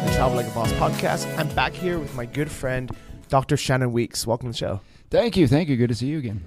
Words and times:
of 0.00 0.06
the 0.06 0.14
Travel 0.14 0.36
Like 0.36 0.46
a 0.46 0.50
Boss 0.50 0.72
podcast. 0.72 1.36
I'm 1.38 1.48
back 1.54 1.72
here 1.72 1.98
with 1.98 2.14
my 2.14 2.24
good 2.24 2.50
friend, 2.50 2.90
Dr. 3.28 3.56
Shannon 3.56 3.92
Weeks. 3.92 4.26
Welcome 4.26 4.48
to 4.48 4.52
the 4.52 4.56
show. 4.56 4.80
Thank 5.10 5.36
you, 5.36 5.46
thank 5.46 5.68
you. 5.68 5.76
Good 5.76 5.88
to 5.88 5.94
see 5.94 6.06
you 6.06 6.18
again. 6.18 6.42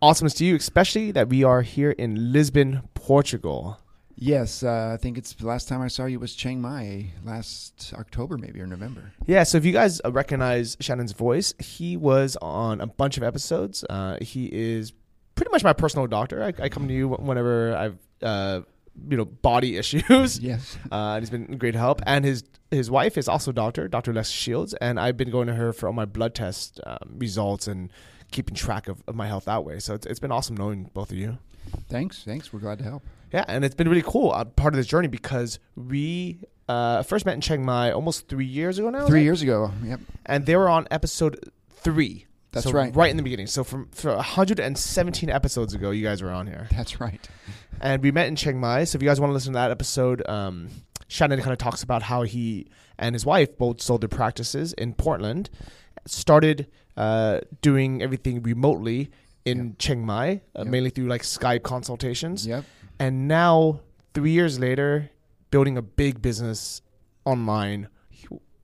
Awesomeness 0.00 0.32
to 0.34 0.38
see 0.38 0.46
you, 0.46 0.56
especially 0.56 1.10
that 1.10 1.28
we 1.28 1.44
are 1.44 1.62
here 1.62 1.90
in 1.90 2.32
Lisbon, 2.32 2.88
Portugal. 2.94 3.78
Yes, 4.14 4.62
uh, 4.62 4.92
I 4.94 4.96
think 4.96 5.18
it's 5.18 5.34
the 5.34 5.46
last 5.46 5.68
time 5.68 5.82
I 5.82 5.88
saw 5.88 6.06
you 6.06 6.18
was 6.18 6.34
Chiang 6.34 6.60
Mai 6.60 7.10
last 7.22 7.92
October, 7.98 8.38
maybe 8.38 8.60
or 8.60 8.66
November. 8.66 9.12
Yeah, 9.26 9.42
so 9.42 9.58
if 9.58 9.64
you 9.66 9.72
guys 9.72 10.00
recognize 10.06 10.76
Shannon's 10.80 11.12
voice, 11.12 11.52
he 11.58 11.98
was 11.98 12.38
on 12.40 12.80
a 12.80 12.86
bunch 12.86 13.18
of 13.18 13.22
episodes. 13.22 13.84
Uh, 13.90 14.16
he 14.22 14.46
is 14.46 14.92
pretty 15.34 15.50
much 15.50 15.62
my 15.62 15.74
personal 15.74 16.06
doctor. 16.06 16.42
I, 16.42 16.64
I 16.64 16.68
come 16.70 16.88
to 16.88 16.94
you 16.94 17.08
whenever 17.08 17.76
I've 17.76 17.98
uh, 18.22 18.60
you 19.06 19.18
know 19.18 19.26
body 19.26 19.76
issues. 19.78 20.38
Yes, 20.38 20.78
uh, 20.90 21.14
and 21.14 21.22
he's 21.22 21.30
been 21.30 21.58
great 21.58 21.74
help. 21.74 22.00
And 22.06 22.24
his 22.24 22.42
his 22.70 22.90
wife 22.90 23.16
is 23.16 23.28
also 23.28 23.50
a 23.50 23.54
doctor, 23.54 23.88
Dr. 23.88 24.12
Les 24.12 24.28
Shields, 24.30 24.74
and 24.74 24.98
I've 24.98 25.16
been 25.16 25.30
going 25.30 25.46
to 25.46 25.54
her 25.54 25.72
for 25.72 25.86
all 25.86 25.92
my 25.92 26.04
blood 26.04 26.34
test 26.34 26.80
um, 26.86 27.16
results 27.16 27.68
and 27.68 27.90
keeping 28.30 28.54
track 28.54 28.88
of, 28.88 29.02
of 29.06 29.14
my 29.14 29.26
health 29.26 29.44
that 29.44 29.64
way. 29.64 29.78
So 29.78 29.94
it's, 29.94 30.06
it's 30.06 30.20
been 30.20 30.32
awesome 30.32 30.56
knowing 30.56 30.90
both 30.92 31.10
of 31.10 31.16
you. 31.16 31.38
Thanks, 31.88 32.22
thanks. 32.24 32.52
We're 32.52 32.60
glad 32.60 32.78
to 32.78 32.84
help. 32.84 33.02
Yeah, 33.32 33.44
and 33.48 33.64
it's 33.64 33.74
been 33.74 33.88
really 33.88 34.02
cool 34.02 34.32
uh, 34.32 34.44
part 34.44 34.74
of 34.74 34.78
this 34.78 34.86
journey 34.86 35.08
because 35.08 35.58
we 35.74 36.40
uh, 36.68 37.02
first 37.02 37.26
met 37.26 37.34
in 37.34 37.40
Chiang 37.40 37.64
Mai 37.64 37.90
almost 37.90 38.28
three 38.28 38.44
years 38.44 38.78
ago 38.78 38.90
now. 38.90 39.06
Three 39.06 39.22
years 39.22 39.42
ago. 39.42 39.72
Yep. 39.84 40.00
And 40.26 40.46
they 40.46 40.56
were 40.56 40.68
on 40.68 40.86
episode 40.90 41.50
three. 41.70 42.26
That's 42.52 42.66
so 42.66 42.72
right. 42.72 42.94
Right 42.94 43.10
in 43.10 43.16
the 43.16 43.22
beginning. 43.22 43.48
So 43.48 43.64
from, 43.64 43.88
from 43.88 44.16
117 44.16 45.28
episodes 45.28 45.74
ago, 45.74 45.90
you 45.90 46.02
guys 46.02 46.22
were 46.22 46.30
on 46.30 46.46
here. 46.46 46.68
That's 46.70 47.00
right. 47.00 47.28
And 47.80 48.02
we 48.02 48.10
met 48.10 48.28
in 48.28 48.36
Chiang 48.36 48.58
Mai. 48.58 48.84
So 48.84 48.96
if 48.96 49.02
you 49.02 49.08
guys 49.08 49.20
want 49.20 49.30
to 49.30 49.34
listen 49.34 49.52
to 49.52 49.58
that 49.58 49.70
episode, 49.70 50.26
um, 50.28 50.68
Shannon 51.08 51.38
kind 51.40 51.52
of 51.52 51.58
talks 51.58 51.82
about 51.82 52.02
how 52.02 52.22
he 52.22 52.66
and 52.98 53.14
his 53.14 53.24
wife 53.26 53.56
both 53.58 53.80
sold 53.80 54.00
their 54.02 54.08
practices 54.08 54.72
in 54.74 54.94
Portland, 54.94 55.50
started 56.06 56.66
uh, 56.96 57.40
doing 57.62 58.02
everything 58.02 58.42
remotely 58.42 59.10
in 59.44 59.58
Yep. 59.68 59.78
Chiang 59.78 60.06
Mai, 60.06 60.40
uh, 60.56 60.60
Yep. 60.60 60.66
mainly 60.66 60.90
through 60.90 61.06
like 61.06 61.22
Skype 61.22 61.62
consultations. 61.62 62.46
Yep. 62.46 62.64
And 62.98 63.28
now, 63.28 63.80
three 64.14 64.30
years 64.30 64.58
later, 64.58 65.10
building 65.50 65.76
a 65.76 65.82
big 65.82 66.20
business 66.22 66.82
online 67.24 67.88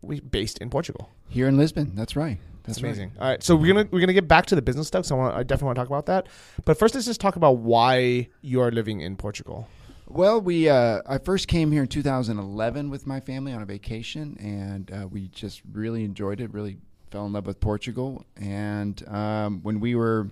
we 0.01 0.19
based 0.21 0.59
in 0.59 0.69
Portugal. 0.71 1.11
Here 1.29 1.47
in 1.47 1.57
Lisbon. 1.57 1.93
That's 1.95 2.17
right. 2.17 2.39
That's 2.65 2.79
That's 2.79 2.83
right. 2.83 2.89
amazing. 2.89 3.13
All 3.21 3.29
right, 3.29 3.43
so 3.43 3.55
we're 3.57 3.73
gonna 3.73 3.89
we're 3.93 4.01
gonna 4.01 4.13
get 4.13 4.27
back 4.27 4.47
to 4.47 4.55
the 4.57 4.63
business 4.63 4.87
stuff. 4.89 5.05
So 5.07 5.15
I, 5.17 5.19
want, 5.19 5.37
I 5.37 5.43
definitely 5.43 5.67
want 5.67 5.77
to 5.77 5.81
talk 5.83 5.89
about 5.89 6.07
that. 6.07 6.27
But 6.65 6.79
first, 6.79 6.95
let's 6.95 7.07
just 7.07 7.21
talk 7.21 7.37
about 7.37 7.59
why 7.59 8.29
you 8.41 8.61
are 8.61 8.71
living 8.73 9.01
in 9.01 9.17
Portugal. 9.17 9.69
Well, 10.15 10.43
we 10.43 10.69
uh, 10.69 11.01
I 11.07 11.17
first 11.17 11.49
came 11.49 11.73
here 11.73 11.81
in 11.81 11.89
2011 11.89 12.91
with 12.91 13.07
my 13.07 13.19
family 13.19 13.55
on 13.55 13.63
a 13.63 13.65
vacation, 13.65 14.37
and 14.39 14.91
uh, 14.93 15.09
we 15.09 15.29
just 15.29 15.63
really 15.73 16.05
enjoyed 16.05 16.39
it. 16.39 16.53
Really 16.53 16.77
fell 17.11 17.25
in 17.25 17.33
love 17.33 17.47
with 17.47 17.61
Portugal. 17.61 18.27
And 18.37 19.03
um, 19.09 19.61
when 19.63 19.81
we 19.81 19.95
were 19.95 20.29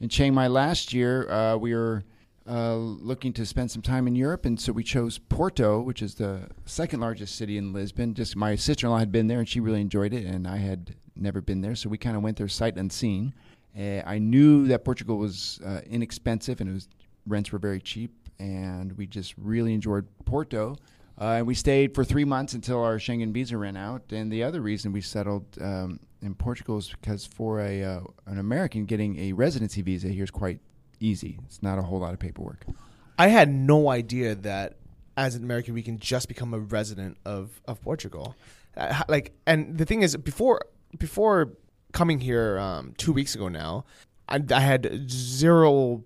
in 0.00 0.08
Chiang 0.08 0.34
Mai 0.34 0.48
last 0.48 0.92
year, 0.92 1.30
uh, 1.30 1.56
we 1.56 1.74
were 1.74 2.02
uh, 2.48 2.74
looking 2.74 3.32
to 3.34 3.46
spend 3.46 3.70
some 3.70 3.82
time 3.82 4.08
in 4.08 4.16
Europe, 4.16 4.46
and 4.46 4.60
so 4.60 4.72
we 4.72 4.82
chose 4.82 5.18
Porto, 5.18 5.80
which 5.80 6.02
is 6.02 6.16
the 6.16 6.48
second 6.64 6.98
largest 6.98 7.36
city 7.36 7.56
in 7.56 7.72
Lisbon. 7.72 8.14
Just 8.14 8.34
my 8.34 8.56
sister-in-law 8.56 8.98
had 8.98 9.12
been 9.12 9.28
there, 9.28 9.38
and 9.38 9.48
she 9.48 9.60
really 9.60 9.80
enjoyed 9.80 10.12
it, 10.12 10.26
and 10.26 10.48
I 10.48 10.56
had 10.56 10.96
never 11.14 11.40
been 11.40 11.60
there, 11.60 11.76
so 11.76 11.88
we 11.88 11.98
kind 11.98 12.16
of 12.16 12.24
went 12.24 12.36
there 12.36 12.48
sight 12.48 12.74
unseen. 12.74 13.32
Uh, 13.78 14.02
I 14.04 14.18
knew 14.18 14.66
that 14.66 14.84
Portugal 14.84 15.18
was 15.18 15.60
uh, 15.64 15.82
inexpensive, 15.88 16.60
and 16.60 16.74
was 16.74 16.88
rents 17.28 17.52
were 17.52 17.60
very 17.60 17.80
cheap, 17.80 18.10
and 18.40 18.96
we 18.96 19.06
just 19.06 19.34
really 19.36 19.74
enjoyed 19.74 20.06
Porto. 20.24 20.76
Uh, 21.20 21.36
and 21.38 21.46
we 21.46 21.54
stayed 21.54 21.94
for 21.94 22.02
three 22.02 22.24
months 22.24 22.54
until 22.54 22.82
our 22.82 22.96
Schengen 22.96 23.32
visa 23.32 23.58
ran 23.58 23.76
out. 23.76 24.02
And 24.10 24.32
the 24.32 24.42
other 24.42 24.62
reason 24.62 24.90
we 24.90 25.02
settled 25.02 25.44
um, 25.60 26.00
in 26.22 26.34
Portugal 26.34 26.78
is 26.78 26.88
because 26.88 27.26
for 27.26 27.60
a 27.60 27.84
uh, 27.84 28.00
an 28.26 28.38
American 28.38 28.86
getting 28.86 29.18
a 29.18 29.32
residency 29.34 29.82
visa 29.82 30.08
here 30.08 30.24
is 30.24 30.30
quite 30.30 30.60
easy. 30.98 31.38
It's 31.44 31.62
not 31.62 31.78
a 31.78 31.82
whole 31.82 32.00
lot 32.00 32.14
of 32.14 32.18
paperwork. 32.18 32.64
I 33.18 33.28
had 33.28 33.50
no 33.50 33.90
idea 33.90 34.34
that 34.36 34.76
as 35.18 35.34
an 35.34 35.44
American 35.44 35.74
we 35.74 35.82
can 35.82 35.98
just 35.98 36.26
become 36.26 36.54
a 36.54 36.58
resident 36.58 37.18
of 37.26 37.60
of 37.68 37.82
Portugal. 37.82 38.34
Uh, 38.76 39.02
like, 39.08 39.32
and 39.46 39.76
the 39.76 39.84
thing 39.84 40.00
is, 40.02 40.16
before 40.16 40.62
before 40.98 41.52
coming 41.92 42.20
here 42.20 42.58
um, 42.58 42.94
two 42.96 43.12
weeks 43.12 43.34
ago 43.34 43.48
now, 43.48 43.84
I, 44.28 44.42
I 44.50 44.60
had 44.60 45.10
zero, 45.10 46.04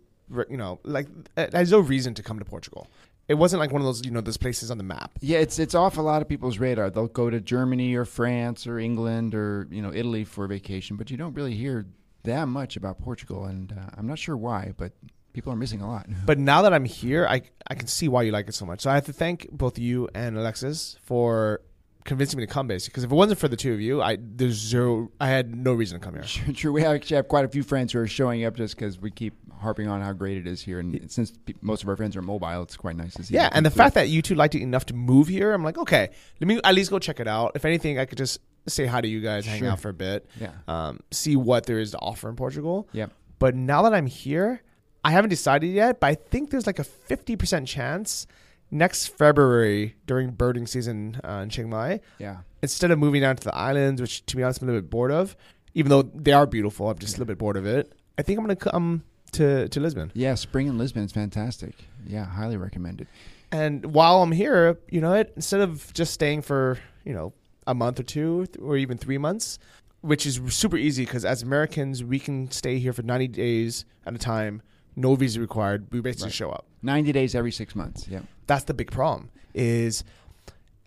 you 0.50 0.56
know, 0.56 0.80
like 0.84 1.08
I 1.36 1.48
had 1.52 1.70
no 1.70 1.80
reason 1.80 2.14
to 2.14 2.22
come 2.22 2.38
to 2.38 2.44
Portugal. 2.44 2.88
It 3.26 3.34
wasn't 3.34 3.60
like 3.60 3.72
one 3.72 3.80
of 3.80 3.86
those, 3.86 4.04
you 4.04 4.10
know, 4.10 4.20
those 4.20 4.36
places 4.36 4.70
on 4.70 4.76
the 4.76 4.84
map. 4.84 5.12
Yeah, 5.20 5.38
it's 5.38 5.58
it's 5.58 5.74
off 5.74 5.96
a 5.96 6.02
lot 6.02 6.20
of 6.20 6.28
people's 6.28 6.58
radar. 6.58 6.90
They'll 6.90 7.08
go 7.08 7.30
to 7.30 7.40
Germany 7.40 7.94
or 7.94 8.04
France 8.04 8.66
or 8.66 8.78
England 8.78 9.34
or 9.34 9.66
you 9.70 9.80
know 9.80 9.92
Italy 9.92 10.24
for 10.24 10.46
vacation, 10.46 10.96
but 10.96 11.10
you 11.10 11.16
don't 11.16 11.34
really 11.34 11.54
hear 11.54 11.86
that 12.24 12.46
much 12.48 12.76
about 12.76 12.98
Portugal, 12.98 13.44
and 13.44 13.72
uh, 13.72 13.90
I'm 13.96 14.06
not 14.06 14.18
sure 14.18 14.36
why, 14.36 14.72
but 14.76 14.92
people 15.32 15.52
are 15.52 15.56
missing 15.56 15.80
a 15.80 15.88
lot. 15.88 16.06
But 16.26 16.38
now 16.38 16.62
that 16.62 16.72
I'm 16.74 16.84
here, 16.84 17.26
I 17.26 17.42
I 17.66 17.74
can 17.74 17.86
see 17.86 18.08
why 18.08 18.22
you 18.22 18.32
like 18.32 18.48
it 18.48 18.54
so 18.54 18.66
much. 18.66 18.80
So 18.82 18.90
I 18.90 18.94
have 18.94 19.06
to 19.06 19.12
thank 19.12 19.48
both 19.50 19.78
you 19.78 20.08
and 20.14 20.36
Alexis 20.36 20.96
for 21.02 21.60
convincing 22.04 22.38
me 22.38 22.46
to 22.46 22.52
come, 22.52 22.66
basically. 22.66 22.92
Because 22.92 23.04
if 23.04 23.10
it 23.12 23.14
wasn't 23.14 23.38
for 23.38 23.48
the 23.48 23.56
two 23.56 23.72
of 23.72 23.80
you, 23.80 24.02
I 24.02 24.18
there's 24.20 24.54
zero. 24.54 25.10
I 25.20 25.28
had 25.28 25.54
no 25.54 25.72
reason 25.72 25.98
to 25.98 26.04
come 26.04 26.14
here. 26.14 26.22
True, 26.24 26.52
true. 26.52 26.72
We 26.72 26.84
actually 26.84 27.16
have 27.16 27.28
quite 27.28 27.44
a 27.44 27.48
few 27.48 27.62
friends 27.62 27.92
who 27.92 27.98
are 28.00 28.06
showing 28.06 28.44
up 28.44 28.56
just 28.56 28.76
because 28.76 28.98
we 28.98 29.10
keep 29.10 29.34
harping 29.60 29.88
on 29.88 30.02
how 30.02 30.12
great 30.12 30.36
it 30.36 30.46
is 30.46 30.60
here, 30.60 30.78
and 30.80 31.10
since 31.10 31.30
pe- 31.30 31.54
most 31.62 31.82
of 31.82 31.88
our 31.88 31.96
friends 31.96 32.16
are 32.16 32.22
mobile, 32.22 32.62
it's 32.62 32.76
quite 32.76 32.96
nice 32.96 33.14
to 33.14 33.22
see. 33.24 33.34
Yeah, 33.34 33.48
and 33.52 33.64
the 33.64 33.70
fact 33.70 33.94
that 33.94 34.08
you 34.10 34.20
two 34.20 34.34
liked 34.34 34.54
it 34.54 34.60
enough 34.62 34.84
to 34.86 34.94
move 34.94 35.28
here, 35.28 35.52
I'm 35.54 35.64
like, 35.64 35.78
okay, 35.78 36.10
let 36.40 36.46
me 36.48 36.60
at 36.62 36.74
least 36.74 36.90
go 36.90 36.98
check 36.98 37.18
it 37.20 37.26
out. 37.28 37.52
If 37.54 37.64
anything, 37.64 37.98
I 37.98 38.04
could 38.04 38.18
just 38.18 38.40
say 38.66 38.84
hi 38.86 39.00
to 39.00 39.08
you 39.08 39.20
guys, 39.20 39.46
hang 39.46 39.60
Sure. 39.60 39.70
out 39.70 39.80
for 39.80 39.88
a 39.88 39.94
bit, 39.94 40.28
through. 40.38 40.48
um, 40.68 41.00
see 41.10 41.36
what 41.36 41.64
there 41.66 41.78
is 41.78 41.92
to 41.92 41.98
offer 41.98 42.28
in 42.28 42.36
Portugal. 42.36 42.88
yeah. 42.92 43.06
But 43.38 43.54
now 43.54 43.82
that 43.82 43.92
I'm 43.94 44.06
here, 44.06 44.62
I 45.04 45.10
haven't 45.10 45.30
decided 45.30 45.66
yet, 45.70 45.98
but 46.00 46.06
I 46.06 46.14
think 46.14 46.50
there's 46.50 46.66
like 46.66 46.78
a 46.78 46.84
50% 46.84 47.66
chance 47.66 48.26
next 48.70 49.08
February 49.08 49.96
during 50.06 50.30
burning 50.30 50.66
season 50.66 51.20
uh, 51.24 51.40
in 51.42 51.48
Chiang 51.50 51.70
Mai, 51.70 52.00
Yeah, 52.18 52.38
instead 52.62 52.90
of 52.90 52.98
moving 52.98 53.22
down 53.22 53.36
to 53.36 53.44
the 53.44 53.54
islands, 53.54 54.00
which 54.00 54.24
to 54.26 54.36
be 54.36 54.42
honest 54.42 54.60
I'm 54.62 54.68
a 54.68 54.72
little 54.72 54.82
bit 54.82 54.90
bored 54.90 55.12
of, 55.12 55.36
even 55.74 55.90
though 55.90 56.02
they 56.02 56.32
are 56.32 56.46
beautiful, 56.46 56.90
I'm 56.90 56.98
just 56.98 57.16
a 57.16 57.18
little 57.18 57.26
bit 57.32 57.38
bored 57.38 57.56
of 57.56 57.66
it. 57.66 57.92
I 58.18 58.22
think 58.22 58.38
I'm 58.38 58.44
gonna 58.44 58.56
come 58.56 59.04
to 59.32 59.68
to 59.68 59.80
Lisbon. 59.80 60.10
yeah. 60.14 60.34
Spring 60.34 60.66
in 60.68 60.78
Lisbon 60.78 61.02
is 61.04 61.12
fantastic. 61.12 61.74
Yeah, 62.06 62.24
highly 62.24 62.56
recommended. 62.56 63.08
And 63.50 63.94
while 63.94 64.22
I'm 64.22 64.32
here, 64.32 64.78
you 64.90 65.00
know, 65.00 65.12
it 65.14 65.32
instead 65.36 65.60
of 65.60 65.92
just 65.94 66.12
staying 66.12 66.42
for 66.42 66.78
you 67.04 67.12
know 67.12 67.32
a 67.66 67.74
month 67.74 67.98
or 68.00 68.02
two 68.02 68.46
or 68.60 68.76
even 68.76 68.98
three 68.98 69.18
months, 69.18 69.58
which 70.00 70.26
is 70.26 70.40
super 70.48 70.76
easy 70.76 71.04
because 71.04 71.24
as 71.24 71.42
Americans 71.42 72.04
we 72.04 72.18
can 72.18 72.50
stay 72.50 72.78
here 72.78 72.92
for 72.92 73.02
90 73.02 73.28
days 73.28 73.84
at 74.06 74.14
a 74.14 74.18
time, 74.18 74.60
no 74.96 75.14
visa 75.14 75.40
required. 75.40 75.86
We 75.92 76.00
basically 76.00 76.26
Right. 76.26 76.32
show 76.34 76.50
up. 76.50 76.66
Ninety 76.82 77.12
days 77.12 77.34
every 77.34 77.52
six 77.52 77.74
months. 77.74 78.06
Yeah, 78.08 78.20
That's 78.46 78.64
the 78.64 78.74
big 78.74 78.90
problem. 78.90 79.30
Is 79.54 80.04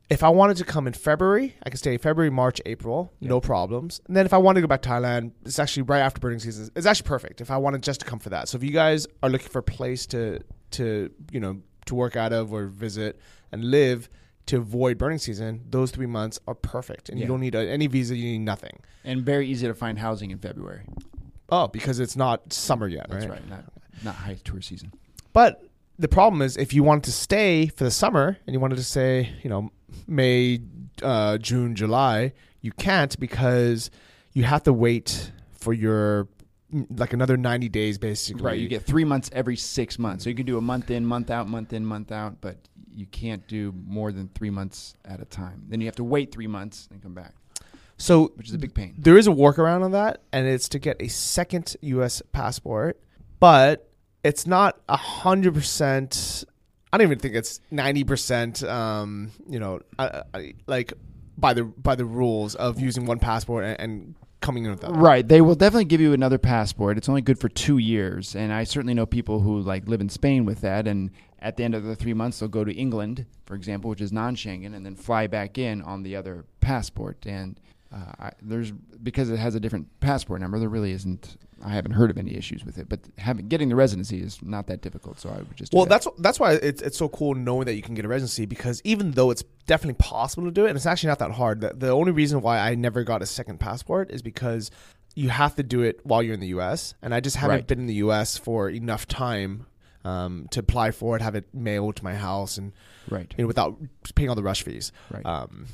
if 0.09 0.23
I 0.23 0.29
wanted 0.29 0.55
to 0.57 0.63
come 0.63 0.87
in 0.87 0.93
February, 0.93 1.55
I 1.63 1.69
could 1.69 1.79
stay 1.79 1.97
February, 1.97 2.29
March, 2.29 2.61
April, 2.65 3.11
Yeah. 3.19 3.29
no 3.29 3.41
problems. 3.41 3.99
And 4.07 4.15
then 4.15 4.25
if 4.25 4.33
I 4.33 4.37
want 4.37 4.55
to 4.55 4.61
go 4.61 4.67
back 4.67 4.81
to 4.83 4.89
Thailand, 4.89 5.31
it's 5.45 5.59
actually 5.59 5.83
right 5.83 5.99
after 5.99 6.19
burning 6.21 6.39
season. 6.39 6.69
It's 6.75 6.85
actually 6.85 7.07
perfect 7.07 7.41
if 7.41 7.51
I 7.51 7.57
wanted 7.57 7.83
just 7.83 7.99
to 8.01 8.05
come 8.05 8.19
for 8.19 8.29
that. 8.29 8.47
So 8.47 8.57
if 8.57 8.63
you 8.63 8.71
guys 8.71 9.05
are 9.21 9.29
looking 9.29 9.49
for 9.49 9.59
a 9.59 9.63
place 9.63 10.05
to 10.07 10.39
to 10.71 11.11
you 11.31 11.39
know 11.39 11.61
to 11.85 11.95
work 11.95 12.15
out 12.15 12.33
of 12.33 12.51
or 12.53 12.67
visit 12.67 13.19
and 13.51 13.63
live 13.71 14.09
to 14.47 14.57
avoid 14.57 14.97
burning 14.97 15.17
season, 15.19 15.61
those 15.69 15.91
three 15.91 16.05
months 16.05 16.39
are 16.47 16.55
perfect, 16.55 17.09
and 17.09 17.19
you 17.19 17.25
don't 17.25 17.39
need 17.41 17.55
a, 17.55 17.69
any 17.69 17.87
visa. 17.87 18.15
You 18.15 18.23
need 18.31 18.39
nothing. 18.45 18.79
and 19.03 19.23
very 19.25 19.47
easy 19.47 19.65
to 19.67 19.73
find 19.73 19.99
housing 19.99 20.31
in 20.31 20.37
February. 20.37 20.81
Oh, 21.49 21.67
because 21.69 21.99
it's 22.01 22.17
not 22.17 22.51
summer 22.51 22.87
yet, 22.89 23.07
That's 23.09 23.25
right? 23.25 23.39
right. 23.39 23.49
Not 23.49 23.63
not 24.03 24.15
high 24.15 24.37
tour 24.43 24.61
season. 24.61 24.91
But 25.33 25.63
the 25.99 26.07
problem 26.07 26.41
is, 26.41 26.57
if 26.57 26.73
you 26.73 26.83
wanted 26.83 27.05
to 27.05 27.11
stay 27.11 27.67
for 27.67 27.83
the 27.83 27.91
summer 27.91 28.37
and 28.45 28.53
you 28.53 28.59
wanted 28.59 28.77
to 28.77 28.83
say, 28.83 29.31
you 29.43 29.49
know, 29.49 29.71
May, 30.07 30.59
uh, 31.01 31.37
June, 31.37 31.75
July, 31.75 32.33
you 32.61 32.71
can't 32.71 33.17
because 33.19 33.89
you 34.33 34.43
have 34.43 34.63
to 34.63 34.73
wait 34.73 35.31
for 35.51 35.73
your 35.73 36.27
like 36.89 37.13
another 37.13 37.37
ninety 37.37 37.69
days, 37.69 37.97
basically. 37.97 38.43
Right. 38.43 38.59
You 38.59 38.67
get 38.67 38.83
three 38.83 39.05
months 39.05 39.29
every 39.33 39.55
six 39.55 39.97
months. 39.97 40.23
So 40.23 40.29
you 40.29 40.35
can 40.35 40.45
do 40.45 40.57
a 40.57 40.61
month 40.61 40.91
in, 40.91 41.05
month 41.05 41.31
out, 41.31 41.47
month 41.47 41.73
in, 41.73 41.85
month 41.85 42.11
out, 42.11 42.41
but 42.41 42.57
you 42.93 43.05
can't 43.05 43.47
do 43.47 43.73
more 43.85 44.11
than 44.11 44.29
three 44.35 44.49
months 44.49 44.95
at 45.05 45.21
a 45.21 45.25
time. 45.25 45.63
Then 45.69 45.79
you 45.81 45.87
have 45.87 45.95
to 45.97 46.03
wait 46.03 46.31
three 46.31 46.47
months 46.47 46.89
and 46.91 47.01
come 47.01 47.13
back. 47.13 47.33
So 47.97 48.31
which 48.35 48.47
is 48.49 48.53
a 48.53 48.57
big 48.57 48.73
pain. 48.73 48.95
there 48.97 49.17
is 49.17 49.27
a 49.27 49.31
workaround 49.31 49.83
on 49.83 49.91
that, 49.91 50.21
and 50.31 50.47
it's 50.47 50.69
to 50.69 50.79
get 50.79 50.97
a 50.99 51.07
second 51.07 51.75
U.S. 51.81 52.21
passport, 52.31 52.99
but 53.39 53.86
it's 54.27 54.45
not 54.45 54.79
a 54.89 54.97
hundred 54.97 55.53
percent. 55.53 56.43
I 56.91 56.97
don't 56.97 57.07
even 57.07 57.19
think 57.19 57.35
it's 57.35 57.61
ninety 57.71 58.03
percent. 58.03 58.61
Um, 58.63 59.31
you 59.47 59.59
know, 59.59 59.79
uh, 59.97 60.23
uh, 60.33 60.41
like 60.67 60.93
by 61.37 61.53
the 61.53 61.63
by 61.63 61.95
the 61.95 62.05
rules 62.05 62.53
of 62.55 62.79
using 62.79 63.05
one 63.05 63.19
passport 63.19 63.63
and, 63.63 63.79
and 63.79 64.15
coming 64.41 64.65
in 64.65 64.71
with 64.71 64.81
that. 64.81 64.91
Right. 64.91 65.25
They 65.25 65.41
will 65.41 65.55
definitely 65.55 65.85
give 65.85 66.01
you 66.01 66.11
another 66.11 66.37
passport. 66.37 66.97
It's 66.97 67.07
only 67.07 67.21
good 67.21 67.39
for 67.39 67.47
two 67.47 67.77
years, 67.77 68.35
and 68.35 68.51
I 68.51 68.65
certainly 68.65 68.93
know 68.93 69.05
people 69.05 69.39
who 69.39 69.61
like 69.61 69.87
live 69.87 70.01
in 70.01 70.09
Spain 70.09 70.45
with 70.45 70.59
that. 70.61 70.87
And 70.87 71.11
at 71.39 71.55
the 71.55 71.63
end 71.63 71.73
of 71.73 71.83
the 71.83 71.95
three 71.95 72.13
months, 72.13 72.39
they'll 72.39 72.49
go 72.49 72.65
to 72.65 72.73
England, 72.73 73.25
for 73.45 73.55
example, 73.55 73.89
which 73.89 74.01
is 74.01 74.11
non-Schengen, 74.11 74.75
and 74.75 74.85
then 74.85 74.95
fly 74.95 75.27
back 75.27 75.57
in 75.57 75.81
on 75.81 76.03
the 76.03 76.17
other 76.17 76.45
passport. 76.59 77.25
And 77.25 77.59
uh, 77.93 78.11
I, 78.19 78.31
there's 78.41 78.71
because 78.71 79.29
it 79.29 79.37
has 79.37 79.55
a 79.55 79.59
different 79.59 79.99
passport 79.99 80.41
number, 80.41 80.59
there 80.59 80.69
really 80.69 80.91
isn't. 80.91 81.37
I 81.65 81.69
haven't 81.69 81.93
heard 81.93 82.11
of 82.11 82.17
any 82.19 82.35
issues 82.35 82.63
with 82.63 82.77
it, 82.77 82.87
but 82.87 82.99
having 83.17 83.47
getting 83.47 83.69
the 83.69 83.75
residency 83.75 84.21
is 84.21 84.39
not 84.43 84.67
that 84.67 84.81
difficult. 84.81 85.19
So 85.19 85.29
I 85.29 85.37
would 85.37 85.55
just 85.55 85.73
Well, 85.73 85.85
that. 85.85 86.03
that's 86.03 86.07
that's 86.19 86.39
why 86.39 86.53
it's 86.53 86.81
it's 86.81 86.97
so 86.97 87.09
cool 87.09 87.33
knowing 87.33 87.65
that 87.65 87.73
you 87.75 87.81
can 87.81 87.95
get 87.95 88.05
a 88.05 88.07
residency 88.07 88.45
because 88.45 88.81
even 88.83 89.11
though 89.11 89.31
it's 89.31 89.43
definitely 89.65 89.95
possible 89.95 90.43
to 90.45 90.51
do 90.51 90.65
it, 90.65 90.69
and 90.69 90.75
it's 90.75 90.85
actually 90.85 91.07
not 91.09 91.19
that 91.19 91.31
hard. 91.31 91.61
The, 91.61 91.73
the 91.73 91.89
only 91.89 92.11
reason 92.11 92.41
why 92.41 92.59
I 92.59 92.75
never 92.75 93.03
got 93.03 93.21
a 93.21 93.25
second 93.25 93.59
passport 93.59 94.11
is 94.11 94.21
because 94.21 94.69
you 95.15 95.29
have 95.29 95.55
to 95.55 95.63
do 95.63 95.81
it 95.81 95.99
while 96.03 96.21
you're 96.21 96.35
in 96.35 96.39
the 96.41 96.47
U.S. 96.49 96.93
and 97.01 97.15
I 97.15 97.21
just 97.21 97.37
haven't 97.37 97.55
Right. 97.55 97.67
been 97.67 97.79
in 97.79 97.87
the 97.87 97.95
U.S. 97.95 98.37
for 98.37 98.69
enough 98.69 99.07
time 99.07 99.65
um, 100.05 100.47
to 100.51 100.59
apply 100.59 100.91
for 100.91 101.15
it, 101.15 101.21
have 101.23 101.35
it 101.35 101.45
mailed 101.55 101.95
to 101.95 102.03
my 102.03 102.13
house, 102.13 102.57
and 102.59 102.71
right. 103.09 103.33
you 103.35 103.43
know 103.43 103.47
without 103.47 103.77
paying 104.13 104.29
all 104.29 104.35
the 104.35 104.43
rush 104.43 104.61
fees. 104.61 104.91
Right. 105.09 105.25
Um, 105.25 105.65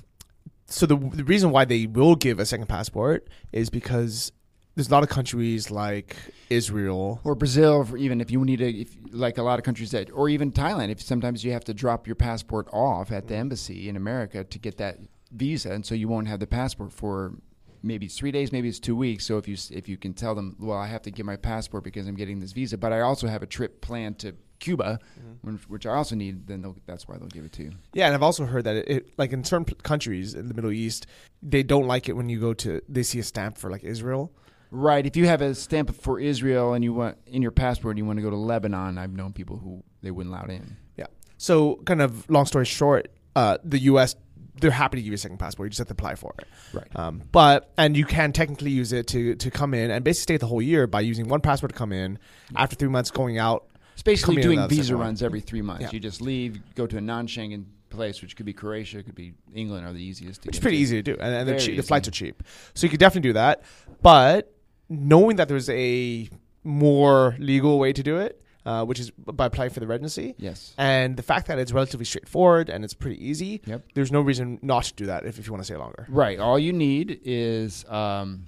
so 0.73 0.85
the 0.85 0.95
the 0.95 1.23
reason 1.23 1.51
why 1.51 1.65
they 1.65 1.85
will 1.85 2.15
give 2.15 2.39
a 2.39 2.45
second 2.45 2.67
passport 2.67 3.27
is 3.51 3.69
because 3.69 4.31
there's 4.75 4.89
a 4.89 4.91
lot 4.91 5.03
of 5.03 5.09
countries 5.09 5.69
like 5.69 6.15
Israel. 6.49 7.21
or 7.23 7.35
Brazil, 7.35 7.87
or 7.91 7.97
even 7.97 8.19
if 8.19 8.31
you 8.31 8.43
need 8.43 8.57
to, 8.57 8.81
if, 8.81 8.95
like 9.11 9.37
a 9.37 9.43
lot 9.43 9.59
of 9.59 9.65
countries 9.65 9.91
that, 9.91 10.09
or 10.11 10.29
even 10.29 10.51
Thailand, 10.51 10.89
if 10.89 10.99
sometimes 10.99 11.45
you 11.45 11.51
have 11.51 11.63
to 11.65 11.75
drop 11.75 12.07
your 12.07 12.15
passport 12.15 12.67
off 12.73 13.11
at 13.11 13.27
the 13.27 13.33
mm-hmm. 13.33 13.41
embassy 13.41 13.87
in 13.87 13.95
America 13.95 14.43
to 14.43 14.59
get 14.59 14.77
that 14.77 14.97
visa, 15.31 15.71
and 15.71 15.85
so 15.85 15.93
you 15.93 16.07
won't 16.07 16.27
have 16.27 16.39
the 16.39 16.47
passport 16.47 16.91
for 16.91 17.33
maybe 17.83 18.07
it's 18.07 18.17
three 18.17 18.31
days, 18.31 18.51
maybe 18.51 18.69
it's 18.69 18.79
two 18.79 18.95
weeks. 18.95 19.25
So 19.25 19.37
if 19.37 19.47
you 19.47 19.57
if 19.71 19.87
you 19.87 19.97
can 19.97 20.13
tell 20.13 20.33
them, 20.33 20.55
well, 20.59 20.77
I 20.77 20.87
have 20.87 21.03
to 21.03 21.11
get 21.11 21.25
my 21.25 21.35
passport 21.35 21.83
because 21.83 22.07
I'm 22.07 22.15
getting 22.15 22.39
this 22.39 22.53
visa, 22.53 22.77
but 22.77 22.93
I 22.93 23.01
also 23.01 23.27
have 23.27 23.43
a 23.43 23.45
trip 23.45 23.81
planned 23.81 24.19
to 24.19 24.35
Cuba, 24.59 24.99
which, 25.41 25.69
which 25.69 25.85
I 25.85 25.93
also 25.93 26.15
need, 26.15 26.47
then 26.47 26.61
they'll, 26.61 26.77
that's 26.85 27.05
why 27.05 27.17
they'll 27.17 27.27
give 27.27 27.43
it 27.43 27.51
to 27.53 27.63
you. 27.63 27.71
Yeah, 27.93 28.05
and 28.05 28.15
I've 28.15 28.23
also 28.23 28.45
heard 28.45 28.63
that 28.63 28.77
it, 28.77 28.87
it 28.87 29.09
like 29.17 29.33
in 29.33 29.43
certain 29.43 29.65
p- 29.65 29.75
countries 29.83 30.33
in 30.33 30.47
the 30.47 30.53
Middle 30.53 30.71
East, 30.71 31.05
they 31.41 31.63
don't 31.63 31.85
like 31.85 32.07
it 32.07 32.13
when 32.13 32.29
you 32.29 32.39
go 32.39 32.53
to 32.53 32.81
they 32.87 33.03
see 33.03 33.19
a 33.19 33.23
stamp 33.23 33.57
for 33.57 33.69
like 33.69 33.83
Israel. 33.83 34.31
Right. 34.71 35.05
If 35.05 35.15
you 35.15 35.27
have 35.27 35.41
a 35.41 35.53
stamp 35.53 35.93
for 35.93 36.19
Israel 36.19 36.73
and 36.73 36.83
you 36.83 36.93
want 36.93 37.17
in 37.27 37.41
your 37.43 37.51
passport, 37.51 37.91
and 37.91 37.99
you 37.99 38.05
want 38.05 38.17
to 38.17 38.23
go 38.23 38.31
to 38.31 38.37
Lebanon. 38.37 38.97
I've 38.97 39.11
known 39.11 39.31
people 39.33 39.57
who 39.57 39.83
they 40.01 40.09
wouldn't 40.09 40.33
allow 40.33 40.45
it 40.45 40.51
in. 40.51 40.77
Yeah. 40.97 41.05
So 41.37 41.75
kind 41.85 42.01
of 42.01 42.27
long 42.29 42.45
story 42.47 42.65
short, 42.65 43.11
uh, 43.35 43.57
the 43.63 43.79
U.S. 43.79 44.15
they're 44.59 44.71
happy 44.71 44.97
to 44.97 45.01
give 45.01 45.07
you 45.07 45.15
a 45.15 45.17
second 45.17 45.37
passport. 45.37 45.67
You 45.67 45.69
just 45.71 45.79
have 45.79 45.87
to 45.87 45.93
apply 45.93 46.15
for 46.15 46.33
it. 46.39 46.47
Right. 46.73 46.87
Um, 46.95 47.23
but 47.31 47.71
and 47.77 47.97
you 47.97 48.05
can 48.05 48.31
technically 48.33 48.71
use 48.71 48.93
it 48.93 49.07
to 49.07 49.35
to 49.35 49.51
come 49.51 49.73
in 49.73 49.91
and 49.91 50.03
basically 50.03 50.35
stay 50.35 50.37
the 50.37 50.47
whole 50.47 50.61
year 50.61 50.87
by 50.87 51.01
using 51.01 51.27
one 51.27 51.41
passport 51.41 51.71
to 51.73 51.77
come 51.77 51.91
in. 51.91 52.19
After 52.55 52.75
three 52.75 52.89
months, 52.89 53.11
going 53.11 53.37
out. 53.37 53.65
It's 53.93 54.03
basically 54.03 54.41
doing 54.41 54.67
visa 54.67 54.95
runs 54.95 55.21
every 55.21 55.41
three 55.41 55.61
months. 55.61 55.83
Yeah. 55.83 55.89
You 55.91 55.99
just 55.99 56.19
leave, 56.19 56.59
go 56.73 56.87
to 56.87 56.97
a 56.97 57.01
non-Schengen 57.01 57.65
place, 57.89 58.21
which 58.23 58.35
could 58.35 58.45
be 58.45 58.53
Croatia, 58.53 59.03
could 59.03 59.15
be 59.15 59.33
England, 59.53 59.85
are 59.85 59.93
the 59.93 60.03
easiest 60.03 60.41
to 60.41 60.49
It's 60.49 60.59
pretty 60.59 60.77
to. 60.77 60.83
easy 60.83 60.95
to 61.03 61.13
do, 61.13 61.17
and, 61.21 61.47
and 61.47 61.59
cheap, 61.59 61.77
the 61.77 61.83
flights 61.83 62.07
are 62.07 62.11
cheap, 62.11 62.41
so 62.73 62.85
you 62.85 62.89
could 62.89 62.99
definitely 62.99 63.29
do 63.29 63.33
that. 63.33 63.61
But 64.01 64.51
knowing 64.89 65.35
that 65.37 65.47
there's 65.47 65.69
a 65.69 66.27
more 66.63 67.35
legal 67.37 67.77
way 67.79 67.93
to 67.93 68.01
do 68.01 68.17
it, 68.17 68.41
uh, 68.65 68.85
which 68.85 68.99
is 68.99 69.11
by 69.11 69.45
applying 69.47 69.69
for 69.71 69.79
the 69.79 69.87
residency, 69.87 70.35
Yes. 70.37 70.73
and 70.77 71.17
the 71.17 71.23
fact 71.23 71.47
that 71.47 71.59
it's 71.59 71.71
relatively 71.71 72.05
straightforward 72.05 72.69
and 72.69 72.83
it's 72.83 72.93
pretty 72.93 73.23
easy, 73.25 73.61
Yep. 73.65 73.85
there's 73.93 74.11
no 74.11 74.21
reason 74.21 74.59
not 74.61 74.85
to 74.85 74.93
do 74.93 75.05
that 75.07 75.25
if, 75.25 75.37
if 75.39 75.47
you 75.47 75.53
want 75.53 75.61
to 75.61 75.65
stay 75.65 75.75
longer. 75.75 76.05
Right. 76.09 76.39
All 76.39 76.57
you 76.57 76.71
need 76.73 77.19
is 77.25 77.83
um, 77.89 78.45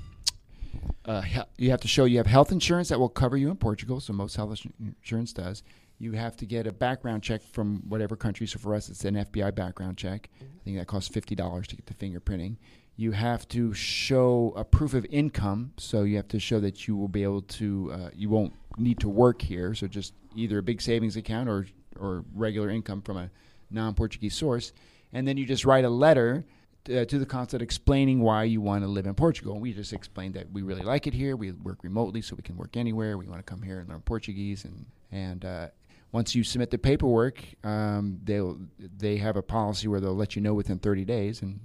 uh, 1.06 1.22
you 1.58 1.70
have 1.72 1.82
to 1.82 1.88
show 1.88 2.06
you 2.06 2.18
have 2.18 2.28
health 2.28 2.52
insurance 2.52 2.90
that 2.90 3.00
will 3.00 3.10
cover 3.10 3.38
you 3.38 3.50
in 3.50 3.58
Portugal. 3.58 4.00
So 4.00 4.14
most 4.14 4.36
health 4.36 4.60
insurance 4.80 5.34
does. 5.34 5.64
You 5.98 6.12
have 6.14 6.36
to 6.38 6.46
get 6.46 6.68
a 6.68 6.74
background 6.74 7.24
check 7.24 7.42
from 7.42 7.82
whatever 7.88 8.16
country. 8.18 8.48
So 8.48 8.60
for 8.60 8.76
us, 8.76 8.90
it's 8.90 9.06
an 9.06 9.16
FBI 9.16 9.56
background 9.56 9.98
check. 9.98 10.30
I 10.42 10.46
think 10.66 10.78
that 10.78 10.88
costs 10.88 11.08
fifty 11.14 11.36
dollars 11.36 11.68
to 11.68 11.76
get 11.78 11.86
the 11.86 11.94
fingerprinting. 11.94 12.58
You 12.98 13.12
have 13.12 13.48
to 13.50 13.74
show 13.74 14.54
a 14.56 14.64
proof 14.64 14.94
of 14.94 15.06
income. 15.10 15.74
So 15.78 16.04
you 16.04 16.16
have 16.16 16.30
to 16.30 16.40
show 16.40 16.60
that 16.62 16.88
you 16.88 16.96
will 16.96 17.08
be 17.08 17.24
able 17.24 17.42
to. 17.42 17.92
Uh, 17.92 18.10
you 18.14 18.30
won't 18.30 18.54
need 18.78 19.00
to 19.00 19.10
work 19.10 19.42
here. 19.42 19.74
So 19.74 19.88
just 19.88 20.14
either 20.36 20.60
a 20.60 20.64
big 20.64 20.82
savings 20.82 21.16
account 21.18 21.50
or 21.50 21.68
or 22.00 22.26
regular 22.34 22.70
income 22.70 23.02
from 23.02 23.18
a 23.18 23.30
non-Portuguese 23.72 24.36
source, 24.36 24.74
and 25.14 25.28
then 25.28 25.38
you 25.38 25.46
just 25.46 25.66
write 25.66 25.86
a 25.86 25.90
letter 25.90 26.46
uh, 26.90 27.06
to 27.06 27.20
the 27.20 27.26
consulate 27.26 27.62
explaining 27.62 28.22
why 28.22 28.44
you 28.44 28.62
want 28.62 28.84
to 28.84 28.88
live 28.88 29.06
in 29.06 29.14
Portugal. 29.14 29.54
And 29.54 29.62
we 29.62 29.74
just 29.74 29.94
explained 29.94 30.34
that 30.36 30.52
we 30.52 30.62
really 30.62 30.84
like 30.84 31.08
it 31.08 31.14
here. 31.14 31.36
We 31.36 31.52
work 31.52 31.84
remotely, 31.84 32.22
so 32.22 32.36
we 32.36 32.44
can 32.44 32.58
work 32.58 32.78
anywhere. 32.78 33.18
We 33.18 33.28
want 33.28 33.40
to 33.40 33.44
come 33.44 33.62
here 33.62 33.80
and 33.80 33.90
learn 33.90 34.02
Portuguese. 34.02 34.66
And 34.66 34.86
and 35.12 35.46
uh, 35.46 35.68
once 36.12 36.36
you 36.36 36.44
submit 36.44 36.72
the 36.72 36.78
paperwork, 36.78 37.44
um, 37.64 38.20
they'll 38.24 38.58
they 38.80 39.18
have 39.18 39.36
a 39.36 39.42
policy 39.42 39.88
where 39.88 40.00
they'll 40.00 40.16
let 40.16 40.36
you 40.36 40.42
know 40.42 40.54
within 40.54 40.80
30 40.80 41.06
days. 41.06 41.42
And 41.42 41.60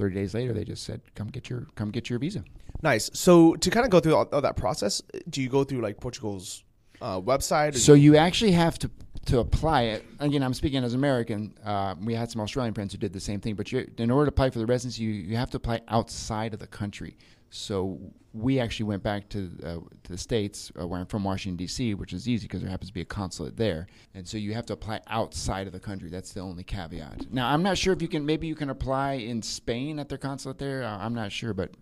30 0.00 0.14
days 0.14 0.34
later, 0.34 0.52
they 0.52 0.64
just 0.64 0.82
said, 0.82 1.02
"Come 1.14 1.28
get 1.28 1.50
your 1.50 1.66
come 1.74 1.90
get 1.90 2.08
your 2.08 2.18
visa." 2.18 2.42
Nice. 2.82 3.10
So 3.12 3.54
to 3.56 3.70
kind 3.70 3.84
of 3.84 3.90
go 3.90 4.00
through 4.00 4.16
all, 4.16 4.28
all 4.32 4.40
that 4.40 4.56
process, 4.56 5.02
do 5.28 5.42
you 5.42 5.48
go 5.48 5.64
through 5.64 5.82
like 5.82 6.00
Portugal's 6.00 6.64
uh, 7.02 7.20
website? 7.20 7.76
So 7.76 7.92
you 7.92 8.16
actually 8.16 8.52
have 8.52 8.78
to 8.80 8.90
to 9.26 9.38
apply 9.38 9.82
it. 9.82 10.04
Again, 10.18 10.42
I'm 10.42 10.54
speaking 10.54 10.82
as 10.82 10.94
American. 10.94 11.54
Uh, 11.62 11.94
we 12.02 12.14
had 12.14 12.30
some 12.30 12.40
Australian 12.40 12.72
friends 12.72 12.92
who 12.92 12.98
did 12.98 13.12
the 13.12 13.20
same 13.20 13.40
thing. 13.40 13.54
But 13.54 13.70
you 13.70 13.90
in 13.98 14.10
order 14.10 14.30
to 14.30 14.34
apply 14.34 14.50
for 14.50 14.58
the 14.58 14.66
residency, 14.66 15.02
you, 15.02 15.10
you 15.12 15.36
have 15.36 15.50
to 15.50 15.58
apply 15.58 15.82
outside 15.88 16.54
of 16.54 16.60
the 16.60 16.66
country. 16.66 17.16
So 17.50 17.98
we 18.32 18.60
actually 18.60 18.84
went 18.84 19.02
back 19.02 19.28
to 19.30 19.50
uh, 19.64 19.74
to 20.04 20.12
the 20.12 20.18
states 20.18 20.70
uh, 20.80 20.86
where 20.86 21.00
I'm 21.00 21.06
from, 21.06 21.24
Washington 21.24 21.56
D.C., 21.56 21.94
which 21.94 22.12
is 22.12 22.28
easy 22.28 22.46
because 22.46 22.60
there 22.62 22.70
happens 22.70 22.90
to 22.90 22.94
be 22.94 23.00
a 23.00 23.04
consulate 23.04 23.56
there. 23.56 23.88
And 24.14 24.26
so 24.26 24.38
you 24.38 24.54
have 24.54 24.66
to 24.66 24.72
apply 24.72 25.00
outside 25.08 25.66
of 25.66 25.72
the 25.72 25.80
country. 25.80 26.08
That's 26.08 26.32
the 26.32 26.40
only 26.40 26.62
caveat. 26.62 27.32
Now 27.32 27.48
I'm 27.48 27.62
not 27.62 27.76
sure 27.76 27.92
if 27.92 28.00
you 28.00 28.08
can. 28.08 28.24
Maybe 28.24 28.46
you 28.46 28.54
can 28.54 28.70
apply 28.70 29.14
in 29.14 29.42
Spain 29.42 29.98
at 29.98 30.08
their 30.08 30.18
consulate 30.18 30.58
there. 30.58 30.84
Uh, 30.84 30.98
I'm 30.98 31.14
not 31.14 31.32
sure, 31.32 31.52
but 31.52 31.72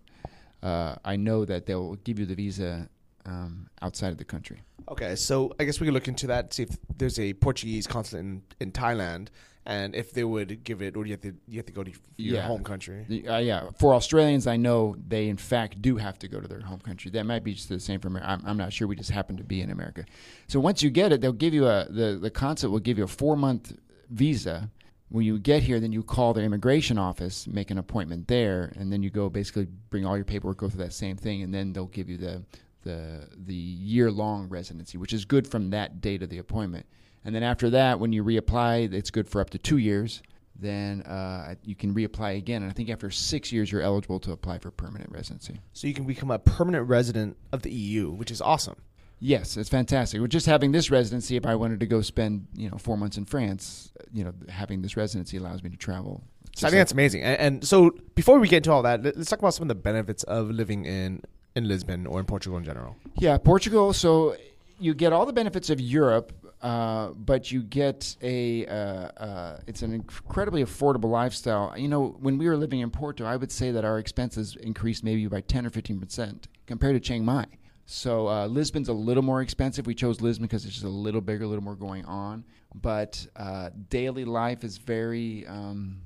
uh, 0.63 0.95
I 1.05 1.15
know 1.15 1.45
that 1.45 1.67
they'll 1.67 1.95
give 1.95 2.19
you 2.19 2.25
the 2.25 2.35
visa 2.35 2.89
um, 3.25 3.69
outside 3.81 4.11
of 4.11 4.17
the 4.17 4.25
country. 4.25 4.61
Okay, 4.89 5.15
so 5.15 5.53
I 5.59 5.65
guess 5.65 5.79
we 5.79 5.85
can 5.85 5.93
look 5.93 6.07
into 6.07 6.25
that, 6.27 6.53
see 6.53 6.63
if 6.63 6.77
there's 6.97 7.19
a 7.19 7.33
Portuguese 7.33 7.85
consulate 7.85 8.25
in, 8.25 8.41
in 8.59 8.71
Thailand, 8.71 9.27
and 9.69 9.95
if 9.95 10.11
they 10.13 10.23
would 10.23 10.63
give 10.63 10.81
it, 10.81 10.97
or 10.97 11.05
you 11.05 11.11
have 11.11 11.21
to 11.21 11.33
you 11.47 11.57
have 11.59 11.65
to 11.67 11.71
go 11.71 11.83
to 11.83 11.91
your 12.17 12.37
Yeah. 12.37 12.47
home 12.47 12.63
country. 12.63 13.05
Uh, 13.29 13.37
yeah, 13.37 13.69
for 13.77 13.93
Australians, 13.93 14.47
I 14.47 14.57
know 14.57 14.95
they 15.07 15.29
in 15.29 15.37
fact 15.37 15.79
do 15.79 15.97
have 15.97 16.17
to 16.19 16.27
go 16.27 16.39
to 16.41 16.47
their 16.47 16.61
home 16.61 16.79
country. 16.79 17.11
That 17.11 17.25
might 17.27 17.43
be 17.43 17.53
just 17.53 17.69
the 17.69 17.79
same 17.79 17.99
for 17.99 18.07
America. 18.07 18.31
I'm, 18.31 18.41
I'm 18.47 18.57
not 18.57 18.73
sure. 18.73 18.87
We 18.87 18.95
just 18.95 19.11
happen 19.11 19.37
to 19.37 19.43
be 19.43 19.61
in 19.61 19.69
America. 19.69 20.05
So 20.47 20.59
once 20.59 20.81
you 20.81 20.89
get 20.89 21.11
it, 21.13 21.21
they'll 21.21 21.41
give 21.45 21.53
you 21.53 21.67
a 21.67 21.85
the 21.87 22.17
the 22.19 22.31
consulate 22.31 22.71
will 22.71 22.79
give 22.79 22.97
you 22.97 23.03
a 23.03 23.07
four 23.21 23.35
month 23.37 23.73
visa. 24.09 24.71
When 25.09 25.23
you 25.25 25.39
get 25.39 25.63
here, 25.63 25.79
then 25.79 25.91
you 25.91 26.03
call 26.03 26.33
their 26.33 26.45
immigration 26.45 26.97
office, 26.99 27.47
make 27.47 27.71
an 27.71 27.77
appointment 27.79 28.27
there, 28.27 28.71
and 28.75 28.91
then 28.91 29.01
you 29.03 29.09
go 29.11 29.27
basically 29.29 29.67
bring 29.89 30.05
all 30.05 30.15
your 30.15 30.25
paperwork, 30.25 30.57
go 30.57 30.69
through 30.69 30.83
that 30.83 30.93
same 30.93 31.15
thing, 31.17 31.41
and 31.43 31.51
then 31.53 31.73
they'll 31.73 31.87
give 31.99 32.09
you 32.09 32.17
the 32.17 32.43
the 32.83 33.27
the 33.45 33.53
year 33.53 34.09
long 34.09 34.47
residency, 34.49 34.97
which 34.97 35.13
is 35.13 35.25
good 35.25 35.45
from 35.47 35.69
that 35.71 36.01
date 36.01 36.23
of 36.23 36.29
the 36.29 36.39
appointment. 36.39 36.85
And 37.25 37.35
then 37.35 37.43
after 37.43 37.69
that, 37.71 37.99
when 37.99 38.13
you 38.13 38.23
reapply, 38.23 38.93
it's 38.93 39.11
good 39.11 39.27
for 39.27 39.41
up 39.41 39.49
to 39.51 39.57
two 39.57 39.77
years 39.77 40.21
then 40.61 41.01
uh, 41.03 41.55
you 41.63 41.75
can 41.75 41.93
reapply 41.93 42.37
again. 42.37 42.61
And 42.61 42.69
I 42.69 42.73
think 42.73 42.89
after 42.89 43.09
six 43.09 43.51
years, 43.51 43.71
you're 43.71 43.81
eligible 43.81 44.19
to 44.21 44.31
apply 44.31 44.59
for 44.59 44.71
permanent 44.71 45.11
residency. 45.11 45.59
So 45.73 45.87
you 45.87 45.93
can 45.93 46.05
become 46.05 46.31
a 46.31 46.39
permanent 46.39 46.87
resident 46.87 47.37
of 47.51 47.61
the 47.61 47.71
EU, 47.71 48.11
which 48.11 48.31
is 48.31 48.41
awesome. 48.41 48.75
Yes, 49.19 49.57
it's 49.57 49.69
fantastic. 49.69 50.21
With 50.21 50.31
just 50.31 50.45
having 50.45 50.71
this 50.71 50.89
residency, 50.89 51.35
if 51.35 51.45
I 51.45 51.55
wanted 51.55 51.81
to 51.81 51.85
go 51.85 52.01
spend 52.01 52.47
you 52.55 52.69
know 52.69 52.77
four 52.77 52.97
months 52.97 53.17
in 53.17 53.25
France, 53.25 53.91
you 54.13 54.23
know 54.23 54.33
having 54.47 54.81
this 54.81 54.95
residency 54.95 55.37
allows 55.37 55.61
me 55.61 55.69
to 55.69 55.77
travel. 55.77 56.23
So 56.55 56.67
I 56.67 56.69
think 56.69 56.79
that's 56.79 56.93
amazing. 56.93 57.23
And, 57.23 57.39
and 57.39 57.67
so 57.67 57.91
before 58.15 58.39
we 58.39 58.47
get 58.47 58.57
into 58.57 58.71
all 58.71 58.81
that, 58.83 59.03
let- 59.03 59.17
let's 59.17 59.29
talk 59.29 59.39
about 59.39 59.53
some 59.53 59.63
of 59.63 59.67
the 59.67 59.75
benefits 59.75 60.23
of 60.23 60.49
living 60.49 60.85
in 60.85 61.21
in 61.55 61.67
Lisbon 61.67 62.07
or 62.07 62.19
in 62.21 62.25
Portugal 62.25 62.57
in 62.57 62.63
general. 62.63 62.95
Yeah, 63.17 63.37
Portugal. 63.37 63.91
So 63.91 64.37
you 64.79 64.93
get 64.93 65.11
all 65.11 65.25
the 65.25 65.33
benefits 65.33 65.69
of 65.69 65.81
Europe, 65.81 66.31
uh, 66.61 67.09
but 67.11 67.51
you 67.51 67.63
get 67.63 68.17
a 68.21 68.65
uh, 68.65 68.73
uh, 68.73 69.59
it's 69.65 69.81
an 69.81 69.93
incredibly 69.93 70.63
affordable 70.63 71.09
lifestyle. 71.09 71.73
You 71.77 71.87
know, 71.87 72.17
when 72.19 72.37
we 72.37 72.47
were 72.47 72.57
living 72.57 72.81
in 72.81 72.89
Porto, 72.89 73.25
I 73.25 73.37
would 73.37 73.51
say 73.51 73.71
that 73.71 73.85
our 73.85 73.97
expenses 73.97 74.57
increased 74.57 75.03
maybe 75.03 75.25
by 75.27 75.41
ten 75.41 75.65
or 75.65 75.69
fifteen 75.69 75.99
percent 75.99 76.47
compared 76.67 76.95
to 76.95 76.99
Chiang 76.99 77.23
Mai. 77.23 77.45
So 77.85 78.27
uh, 78.27 78.47
Lisbon's 78.47 78.89
a 78.89 78.93
little 78.93 79.23
more 79.23 79.41
expensive. 79.41 79.87
We 79.87 79.95
chose 79.95 80.21
Lisbon 80.21 80.45
because 80.45 80.65
it's 80.65 80.73
just 80.73 80.85
a 80.85 80.89
little 80.89 81.21
bigger, 81.21 81.45
a 81.45 81.47
little 81.47 81.63
more 81.63 81.75
going 81.75 82.05
on. 82.05 82.43
But 82.75 83.25
uh, 83.35 83.69
daily 83.89 84.25
life 84.25 84.63
is 84.63 84.77
very 84.77 85.47
um, 85.47 86.01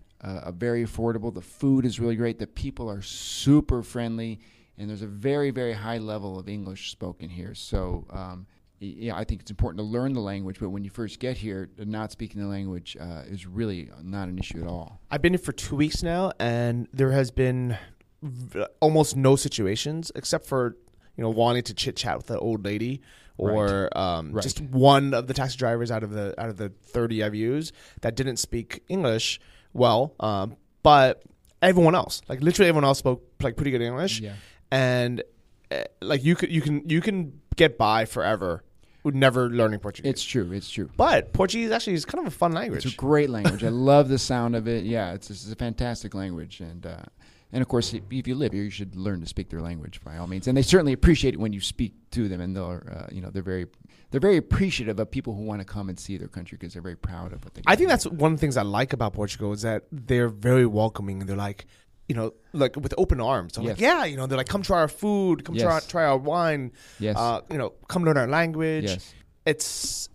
very 0.54 0.86
affordable. 0.86 1.34
The 1.34 1.42
food 1.42 1.84
is 1.84 2.00
really 2.00 2.16
great. 2.16 2.38
The 2.38 2.48
people 2.48 2.90
are 2.90 3.02
super 3.02 3.82
friendly, 3.82 4.40
and 4.78 4.88
there's 4.90 5.02
a 5.02 5.08
very 5.08 5.50
very 5.50 5.74
high 5.74 5.98
level 5.98 6.38
of 6.38 6.48
English 6.48 6.92
spoken 6.92 7.28
here. 7.30 7.56
So. 7.56 8.06
Um, 8.12 8.46
yeah, 8.84 9.16
I 9.16 9.24
think 9.24 9.42
it's 9.42 9.52
important 9.52 9.80
to 9.80 9.84
learn 9.84 10.14
the 10.14 10.20
language, 10.22 10.58
but 10.60 10.70
when 10.70 10.84
you 10.84 10.90
first 10.90 11.20
get 11.20 11.38
here, 11.38 11.70
not 11.78 12.12
speaking 12.12 12.42
the 12.42 12.48
language 12.48 12.98
uh, 13.00 13.24
is 13.28 13.46
really 13.48 13.90
not 14.04 14.28
an 14.28 14.38
issue 14.38 14.62
at 14.62 14.68
all. 14.68 15.00
I've 15.10 15.22
been 15.22 15.34
here 15.34 15.40
for 15.40 15.52
two 15.54 15.76
weeks 15.76 16.04
now, 16.04 16.32
and 16.40 16.88
there 16.94 17.12
has 17.12 17.32
been 17.32 17.78
v- 18.22 18.66
almost 18.80 19.16
no 19.16 19.36
situations 19.36 20.12
except 20.16 20.46
for 20.46 20.76
you 21.18 21.24
know 21.24 21.30
wanting 21.30 21.64
to 21.64 21.74
chit 21.74 21.96
chat 21.96 22.18
with 22.18 22.28
the 22.28 22.38
old 22.40 22.66
lady 22.66 23.02
or 23.38 23.90
um, 23.98 24.32
Right. 24.32 24.44
just 24.44 24.62
one 24.62 25.14
of 25.14 25.28
the 25.28 25.34
taxi 25.34 25.58
drivers 25.58 25.90
out 25.90 26.04
of 26.04 26.12
the 26.12 26.34
out 26.40 26.50
of 26.50 26.58
the 26.58 26.70
thirty 26.70 27.24
I've 27.24 27.36
used 27.36 27.74
that 28.02 28.16
didn't 28.16 28.38
speak 28.38 28.84
English 28.90 29.40
well, 29.74 30.14
um, 30.20 30.56
but 30.84 31.24
everyone 31.62 31.96
else, 31.96 32.22
like 32.28 32.42
literally 32.42 32.70
everyone 32.70 32.84
else, 32.86 33.00
spoke 33.00 33.24
like 33.42 33.56
pretty 33.56 33.72
good 33.72 33.82
English, 33.82 34.20
Yeah. 34.20 34.34
and 34.72 35.24
uh, 35.72 35.84
like 36.02 36.24
you 36.24 36.36
could 36.36 36.52
you 36.52 36.62
can 36.62 36.88
you 36.90 37.02
can 37.02 37.40
get 37.56 37.78
by 37.78 38.06
forever 38.06 38.64
never 39.12 39.50
learning 39.50 39.80
Portuguese. 39.80 40.10
It's 40.10 40.24
true. 40.24 40.52
It's 40.52 40.70
true. 40.70 40.90
but 40.96 41.34
Portuguese 41.34 41.72
actually 41.72 41.94
is 41.94 42.06
kind 42.06 42.26
of 42.26 42.34
a 42.34 42.36
fun 42.36 42.54
language. 42.54 42.86
It's 42.86 42.94
a 42.94 42.98
great 42.98 43.30
language. 43.30 43.64
I 43.64 43.70
love 43.70 44.10
the 44.10 44.18
sound 44.18 44.56
of 44.56 44.68
it. 44.68 44.86
Yeah, 44.86 45.14
it's, 45.14 45.30
it's 45.30 45.52
a 45.52 45.56
fantastic 45.56 46.14
language, 46.14 46.62
and 46.62 46.86
uh, 46.86 47.04
and 47.52 47.62
of 47.62 47.68
course, 47.68 47.94
if 47.94 48.28
you 48.28 48.36
live 48.36 48.52
here, 48.52 48.64
you 48.64 48.72
should 48.72 48.96
learn 48.96 49.22
to 49.22 49.28
speak 49.28 49.50
their 49.50 49.62
language 49.62 50.02
by 50.04 50.18
all 50.18 50.26
means. 50.26 50.48
And 50.48 50.58
they 50.58 50.64
certainly 50.64 50.94
appreciate 50.94 51.36
it 51.36 51.40
when 51.40 51.54
you 51.54 51.62
speak 51.62 51.94
to 52.12 52.28
them, 52.28 52.42
and 52.42 52.56
they're 52.56 52.64
uh, 52.64 53.08
you 53.12 53.22
know 53.22 53.30
they're 53.30 53.44
very 53.44 53.68
they're 54.10 54.20
very 54.22 54.38
appreciative 54.38 55.00
of 55.00 55.12
people 55.12 55.36
who 55.36 55.44
want 55.44 55.60
to 55.60 55.66
come 55.66 55.90
and 55.90 56.00
see 56.00 56.18
their 56.18 56.28
country 56.28 56.58
because 56.60 56.74
they're 56.74 56.82
very 56.82 56.96
proud 56.96 57.34
of 57.34 57.44
what 57.44 57.54
they. 57.54 57.62
I 57.68 57.76
do. 57.76 57.80
think 57.80 57.90
that's 57.90 58.06
one 58.08 58.34
of 58.34 58.40
the 58.40 58.42
things 58.42 58.58
I 58.58 58.64
like 58.64 58.94
about 58.94 59.14
Portugal 59.14 59.54
is 59.54 59.62
that 59.62 59.84
they're 59.92 60.30
very 60.30 60.66
welcoming 60.66 61.20
and 61.22 61.30
they're 61.30 61.38
like, 61.38 61.66
you 62.08 62.16
know, 62.16 62.34
like 62.52 62.76
with 62.76 62.94
open 62.98 63.22
arms. 63.22 63.58
I'm 63.58 63.66
like, 63.66 63.80
yeah, 63.80 64.06
you 64.06 64.18
know, 64.18 64.28
they're 64.28 64.38
like, 64.38 64.48
come 64.50 64.62
try 64.62 64.80
our 64.80 64.88
food, 64.88 65.46
come 65.46 65.56
try, 65.56 65.76
Yes. 65.76 65.88
try 65.88 66.04
our 66.06 66.18
wine, 66.18 66.72
Yes. 67.00 67.16
uh, 67.18 67.42
you 67.50 67.58
know, 67.58 67.74
come 67.88 68.04
learn 68.04 68.18
our 68.18 68.28
language. 68.28 68.86
yes. 68.86 69.14
It's, 69.46 70.10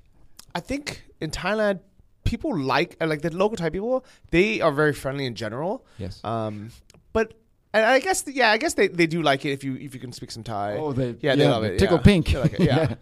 I 0.54 0.61
think 0.61 1.02
in 1.21 1.30
Thailand, 1.30 1.80
people 2.28 2.57
like 2.57 2.97
uh, 3.00 3.07
like 3.07 3.23
the 3.23 3.35
local 3.35 3.57
Thai 3.57 3.71
people. 3.71 4.04
They 4.30 4.61
are 4.61 4.73
very 4.73 4.92
friendly 4.92 5.26
in 5.26 5.35
general. 5.35 5.85
Yes. 5.99 6.23
Um, 6.25 6.71
but 7.12 7.35
and 7.75 7.85
I 7.85 8.00
guess 8.00 8.25
yeah, 8.26 8.50
I 8.50 8.59
guess 8.59 8.75
they, 8.75 8.88
they 8.88 9.07
do 9.07 9.23
like 9.23 9.45
it 9.45 9.52
if 9.52 9.64
you 9.64 9.76
if 9.76 9.95
you 9.95 10.00
can 10.00 10.12
speak 10.12 10.30
some 10.30 10.42
Thai. 10.42 10.76
oh, 10.76 10.92
they 10.92 11.16
yeah, 11.21 11.35
they 11.35 11.49
love 11.49 11.64
it. 11.64 11.78
Tickle 11.78 11.97
yeah. 11.99 12.02
pink. 12.02 12.33
Like 12.33 12.54
it, 12.54 12.61
yeah. 12.71 12.95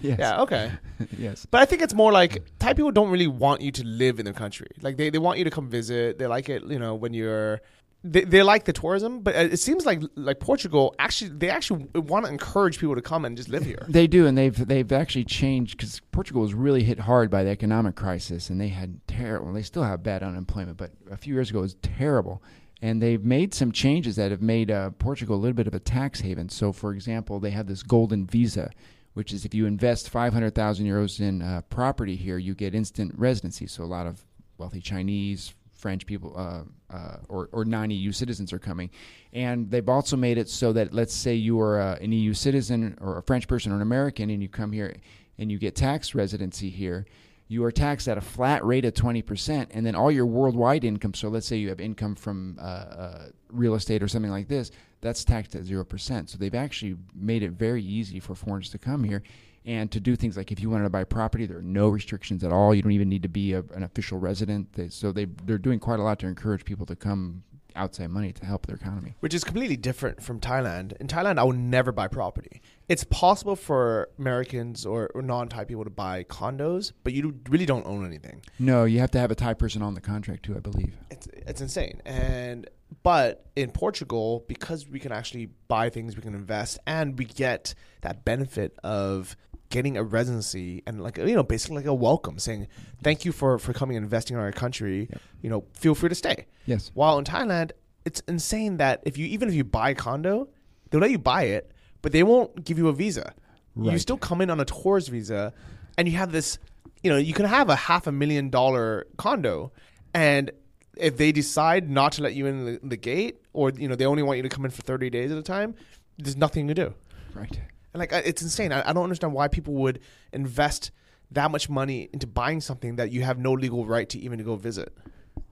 yes. 0.00 0.18
yeah. 0.18 0.42
Okay. 0.42 0.72
yes. 1.18 1.46
But 1.50 1.60
I 1.62 1.64
think 1.66 1.82
it's 1.82 1.94
more 1.94 2.12
like 2.12 2.42
Thai 2.58 2.72
people 2.74 2.92
don't 2.92 3.10
really 3.10 3.26
want 3.26 3.60
you 3.60 3.72
to 3.72 3.84
live 3.84 4.18
in 4.18 4.24
their 4.24 4.34
country. 4.34 4.68
Like 4.80 4.96
they, 4.96 5.10
they 5.10 5.18
want 5.18 5.38
you 5.38 5.44
to 5.44 5.50
come 5.50 5.68
visit. 5.68 6.18
They 6.18 6.26
like 6.26 6.48
it, 6.48 6.64
you 6.64 6.78
know, 6.78 6.94
when 6.94 7.14
you're. 7.14 7.60
They, 8.04 8.22
they 8.22 8.42
like 8.42 8.64
the 8.64 8.72
tourism, 8.72 9.20
but 9.20 9.34
it 9.36 9.60
seems 9.60 9.86
like 9.86 10.02
like 10.16 10.40
Portugal 10.40 10.94
actually 10.98 11.30
they 11.30 11.48
actually 11.48 11.86
want 11.94 12.26
to 12.26 12.32
encourage 12.32 12.78
people 12.78 12.96
to 12.96 13.02
come 13.02 13.24
and 13.24 13.36
just 13.36 13.48
live 13.48 13.64
here. 13.64 13.86
They 13.88 14.08
do, 14.08 14.26
and 14.26 14.36
they've 14.36 14.66
they've 14.66 14.90
actually 14.90 15.24
changed 15.24 15.76
because 15.76 16.00
Portugal 16.10 16.42
was 16.42 16.52
really 16.52 16.82
hit 16.82 16.98
hard 16.98 17.30
by 17.30 17.44
the 17.44 17.50
economic 17.50 17.94
crisis, 17.94 18.50
and 18.50 18.60
they 18.60 18.68
had 18.68 19.00
terrible. 19.06 19.52
They 19.52 19.62
still 19.62 19.84
have 19.84 20.02
bad 20.02 20.24
unemployment, 20.24 20.78
but 20.78 20.90
a 21.10 21.16
few 21.16 21.34
years 21.34 21.50
ago 21.50 21.60
it 21.60 21.62
was 21.62 21.74
terrible. 21.82 22.42
And 22.84 23.00
they've 23.00 23.24
made 23.24 23.54
some 23.54 23.70
changes 23.70 24.16
that 24.16 24.32
have 24.32 24.42
made 24.42 24.68
uh, 24.68 24.90
Portugal 24.90 25.36
a 25.36 25.38
little 25.38 25.54
bit 25.54 25.68
of 25.68 25.74
a 25.74 25.78
tax 25.78 26.18
haven. 26.20 26.48
So, 26.48 26.72
for 26.72 26.92
example, 26.92 27.38
they 27.38 27.50
have 27.50 27.68
this 27.68 27.84
golden 27.84 28.26
visa, 28.26 28.72
which 29.14 29.32
is 29.32 29.44
if 29.44 29.54
you 29.54 29.66
invest 29.66 30.10
five 30.10 30.32
hundred 30.32 30.56
thousand 30.56 30.86
euros 30.86 31.20
in 31.20 31.42
uh, 31.42 31.60
property 31.70 32.16
here, 32.16 32.38
you 32.38 32.56
get 32.56 32.74
instant 32.74 33.12
residency. 33.16 33.68
So, 33.68 33.84
a 33.84 33.86
lot 33.86 34.08
of 34.08 34.24
wealthy 34.58 34.80
Chinese, 34.80 35.54
French 35.82 36.06
people, 36.06 36.32
uh, 36.36 36.62
uh, 36.96 37.16
or, 37.28 37.48
or 37.52 37.64
non-EU 37.64 38.12
citizens 38.12 38.52
are 38.52 38.58
coming, 38.60 38.88
and 39.32 39.70
they've 39.70 39.88
also 39.88 40.16
made 40.16 40.38
it 40.38 40.48
so 40.48 40.72
that 40.72 40.94
let's 40.94 41.12
say 41.12 41.34
you 41.34 41.60
are 41.60 41.80
uh, 41.80 41.96
an 42.04 42.12
EU 42.12 42.32
citizen 42.32 42.96
or 43.00 43.18
a 43.18 43.22
French 43.22 43.46
person 43.48 43.72
or 43.72 43.76
an 43.76 43.82
American, 43.82 44.30
and 44.30 44.40
you 44.40 44.48
come 44.48 44.70
here 44.72 44.94
and 45.38 45.50
you 45.50 45.58
get 45.58 45.74
tax 45.74 46.14
residency 46.14 46.70
here, 46.70 47.04
you 47.48 47.64
are 47.64 47.72
taxed 47.72 48.06
at 48.08 48.16
a 48.16 48.20
flat 48.20 48.64
rate 48.64 48.84
of 48.84 48.94
twenty 48.94 49.22
percent, 49.22 49.70
and 49.74 49.84
then 49.84 49.94
all 49.94 50.10
your 50.10 50.26
worldwide 50.26 50.84
income. 50.84 51.14
So 51.14 51.28
let's 51.28 51.46
say 51.46 51.56
you 51.56 51.68
have 51.68 51.80
income 51.80 52.14
from 52.14 52.56
uh, 52.60 52.62
uh, 52.64 53.24
real 53.50 53.74
estate 53.74 54.02
or 54.02 54.08
something 54.08 54.30
like 54.30 54.48
this, 54.48 54.70
that's 55.00 55.24
taxed 55.24 55.54
at 55.56 55.64
zero 55.64 55.84
percent. 55.84 56.30
So 56.30 56.38
they've 56.38 56.54
actually 56.66 56.96
made 57.14 57.42
it 57.42 57.50
very 57.50 57.82
easy 57.82 58.20
for 58.20 58.34
foreigners 58.34 58.70
to 58.70 58.78
come 58.78 59.04
here. 59.04 59.22
And 59.64 59.90
to 59.92 60.00
do 60.00 60.16
things 60.16 60.36
like 60.36 60.50
if 60.50 60.60
you 60.60 60.70
wanted 60.70 60.84
to 60.84 60.90
buy 60.90 61.04
property, 61.04 61.46
there 61.46 61.58
are 61.58 61.62
no 61.62 61.88
restrictions 61.88 62.42
at 62.42 62.50
all. 62.52 62.74
You 62.74 62.82
don't 62.82 62.92
even 62.92 63.08
need 63.08 63.22
to 63.22 63.28
be 63.28 63.52
a, 63.52 63.60
an 63.74 63.82
official 63.84 64.18
resident. 64.18 64.72
They, 64.72 64.88
so 64.88 65.12
they 65.12 65.26
they're 65.44 65.58
doing 65.58 65.78
quite 65.78 66.00
a 66.00 66.02
lot 66.02 66.18
to 66.20 66.26
encourage 66.26 66.64
people 66.64 66.84
to 66.86 66.96
come 66.96 67.44
outside 67.74 68.10
money 68.10 68.32
to 68.32 68.44
help 68.44 68.66
their 68.66 68.76
economy. 68.76 69.14
which 69.20 69.34
is 69.34 69.44
completely 69.44 69.76
different 69.76 70.22
from 70.22 70.40
Thailand. 70.40 70.92
In 71.00 71.06
Thailand, 71.06 71.38
I 71.38 71.44
would 71.44 71.56
never 71.56 71.92
buy 71.92 72.08
property. 72.08 72.60
It's 72.88 73.04
possible 73.04 73.56
for 73.56 74.10
Americans 74.18 74.84
or, 74.84 75.10
or 75.14 75.22
non-Thai 75.22 75.64
people 75.64 75.84
to 75.84 75.90
buy 75.90 76.24
condos, 76.24 76.92
but 77.04 77.12
you 77.12 77.40
really 77.48 77.66
don't 77.66 77.86
own 77.86 78.04
anything. 78.04 78.42
No, 78.58 78.84
you 78.84 78.98
have 78.98 79.10
to 79.12 79.18
have 79.18 79.30
a 79.30 79.34
Thai 79.34 79.54
person 79.54 79.82
on 79.82 79.94
the 79.94 80.00
contract 80.00 80.44
too, 80.44 80.54
I 80.56 80.60
believe. 80.60 80.94
It's 81.10 81.26
it's 81.28 81.60
insane. 81.60 82.02
And 82.04 82.68
but 83.02 83.46
in 83.56 83.70
Portugal, 83.70 84.44
because 84.48 84.86
we 84.86 85.00
can 85.00 85.12
actually 85.12 85.46
buy 85.68 85.88
things, 85.88 86.14
we 86.14 86.22
can 86.22 86.34
invest, 86.34 86.78
and 86.86 87.18
we 87.18 87.24
get 87.24 87.74
that 88.02 88.24
benefit 88.24 88.78
of 88.84 89.34
getting 89.76 89.96
a 89.96 90.02
residency 90.04 90.82
and 90.86 91.02
like 91.02 91.16
you 91.16 91.34
know 91.34 91.42
basically 91.42 91.76
like 91.76 91.86
a 91.86 91.94
welcome 92.08 92.38
saying 92.38 92.68
thank 93.02 93.24
you 93.24 93.32
for 93.32 93.58
for 93.58 93.72
coming 93.72 93.96
and 93.96 94.04
investing 94.04 94.36
in 94.36 94.42
our 94.42 94.52
country 94.52 95.08
Yep. 95.10 95.20
you 95.42 95.50
know 95.50 95.64
feel 95.82 95.94
free 95.94 96.08
to 96.10 96.14
stay 96.14 96.46
Yes. 96.66 96.90
while 96.94 97.18
in 97.18 97.24
Thailand, 97.24 97.72
it's 98.04 98.20
insane 98.28 98.76
that 98.76 99.00
if 99.04 99.18
you 99.18 99.26
even 99.26 99.48
if 99.48 99.54
you 99.54 99.64
buy 99.64 99.90
a 99.90 99.94
condo, 99.94 100.48
they'll 100.90 101.00
let 101.00 101.10
you 101.10 101.18
buy 101.18 101.42
it, 101.56 101.72
but 102.02 102.12
they 102.12 102.22
won't 102.22 102.64
give 102.64 102.76
you 102.78 102.86
a 102.88 102.92
visa. 102.92 103.32
You 103.74 103.98
still 103.98 104.18
come 104.28 104.40
in 104.42 104.50
on 104.50 104.60
a 104.60 104.64
tourist 104.64 105.08
visa, 105.08 105.52
and 105.96 106.06
you 106.08 106.16
have 106.18 106.30
this. 106.30 106.58
You 107.02 107.10
know, 107.10 107.16
you 107.28 107.32
can 107.32 107.46
have 107.46 107.68
a 107.70 107.74
half 107.88 108.06
a 108.06 108.12
million 108.12 108.50
dollar 108.50 109.06
condo, 109.16 109.72
and 110.14 110.50
if 110.96 111.16
they 111.16 111.32
decide 111.32 111.88
not 111.90 112.12
to 112.12 112.22
let 112.22 112.34
you 112.34 112.46
in 112.46 112.64
the, 112.66 112.80
the 112.94 112.96
gate, 112.96 113.40
or 113.52 113.70
you 113.70 113.88
know 113.88 113.96
they 113.96 114.06
only 114.06 114.22
want 114.22 114.36
you 114.36 114.42
to 114.44 114.48
come 114.54 114.64
in 114.64 114.70
for 114.70 114.82
thirty 114.82 115.08
days 115.10 115.32
at 115.32 115.38
a 115.38 115.42
time, 115.42 115.74
there's 116.18 116.36
nothing 116.36 116.68
to 116.68 116.74
do. 116.74 116.94
Right. 117.34 117.58
And 117.92 118.00
like 118.00 118.12
it's 118.12 118.42
insane. 118.42 118.72
I, 118.72 118.88
I 118.88 118.92
don't 118.92 119.04
understand 119.04 119.32
why 119.32 119.48
people 119.48 119.74
would 119.74 120.00
invest 120.32 120.90
that 121.30 121.50
much 121.50 121.68
money 121.68 122.08
into 122.12 122.26
buying 122.26 122.60
something 122.60 122.96
that 122.96 123.10
you 123.10 123.22
have 123.22 123.38
no 123.38 123.52
legal 123.52 123.86
right 123.86 124.08
to 124.10 124.18
even 124.18 124.38
to 124.38 124.44
go 124.44 124.56
visit. 124.56 124.92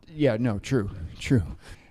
Yeah, 0.08 0.36
no, 0.38 0.58
true, 0.58 0.90
true. 1.18 1.42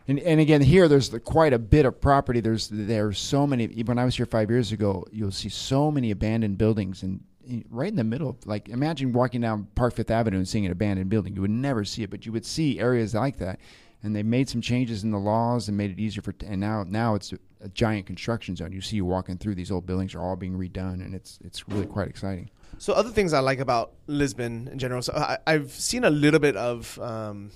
And 0.08 0.20
and 0.20 0.40
again, 0.40 0.62
here 0.62 0.88
there's 0.88 1.10
the, 1.10 1.20
quite 1.20 1.54
a 1.54 1.60
bit 1.60 1.86
of 1.86 2.02
property. 2.02 2.40
There's 2.40 2.70
there's 2.72 3.20
so 3.20 3.46
many. 3.46 3.68
When 3.84 4.00
I 4.00 4.06
was 4.06 4.16
here 4.16 4.26
five 4.26 4.50
years 4.50 4.72
ago, 4.72 5.06
you'll 5.12 5.32
see 5.32 5.50
so 5.50 5.92
many 5.92 6.12
abandoned 6.12 6.58
buildings, 6.58 7.04
and 7.04 7.24
right 7.70 7.90
in 7.90 7.96
the 7.96 8.04
middle, 8.04 8.38
like 8.46 8.70
imagine 8.70 9.14
walking 9.14 9.42
down 9.42 9.68
Park 9.76 9.94
Fifth 9.94 10.12
Avenue 10.12 10.38
and 10.38 10.48
seeing 10.48 10.66
an 10.66 10.72
abandoned 10.72 11.10
building. 11.10 11.36
You 11.36 11.42
would 11.42 11.52
never 11.52 11.86
see 11.86 12.04
it, 12.04 12.10
but 12.10 12.26
you 12.26 12.32
would 12.32 12.46
see 12.46 12.80
areas 12.80 13.14
like 13.14 13.38
that. 13.38 13.60
And 14.02 14.16
they 14.16 14.24
made 14.24 14.48
some 14.48 14.62
changes 14.62 15.04
in 15.04 15.12
the 15.12 15.18
laws 15.18 15.68
and 15.68 15.76
made 15.76 15.92
it 15.92 16.00
easier 16.00 16.22
for. 16.22 16.34
And 16.46 16.62
now 16.62 16.86
now 16.88 17.16
it's 17.16 17.34
a, 17.34 17.40
a 17.62 17.68
giant 17.70 18.06
construction 18.06 18.56
zone. 18.56 18.72
You 18.72 18.80
see 18.80 18.96
you 18.96 19.06
walking 19.06 19.38
through 19.38 19.56
these 19.56 19.72
old 19.72 19.86
buildings 19.86 20.16
are 20.16 20.22
all 20.22 20.38
being 20.38 20.58
redone, 20.58 21.06
and 21.06 21.14
it's 21.14 21.38
it's 21.44 21.68
really 21.68 21.86
quite 21.86 22.08
exciting. 22.08 22.50
So 22.78 22.94
other 22.94 23.10
things 23.10 23.34
I 23.34 23.40
like 23.40 23.60
about 23.60 23.92
Lisbon 24.08 24.70
in 24.72 24.80
general. 24.80 25.02
So 25.02 25.14
I, 25.14 25.38
I've 25.46 25.72
seen 25.72 26.06
a 26.06 26.10
little 26.10 26.40
bit 26.40 26.56
of 26.56 26.98
um, 27.00 27.52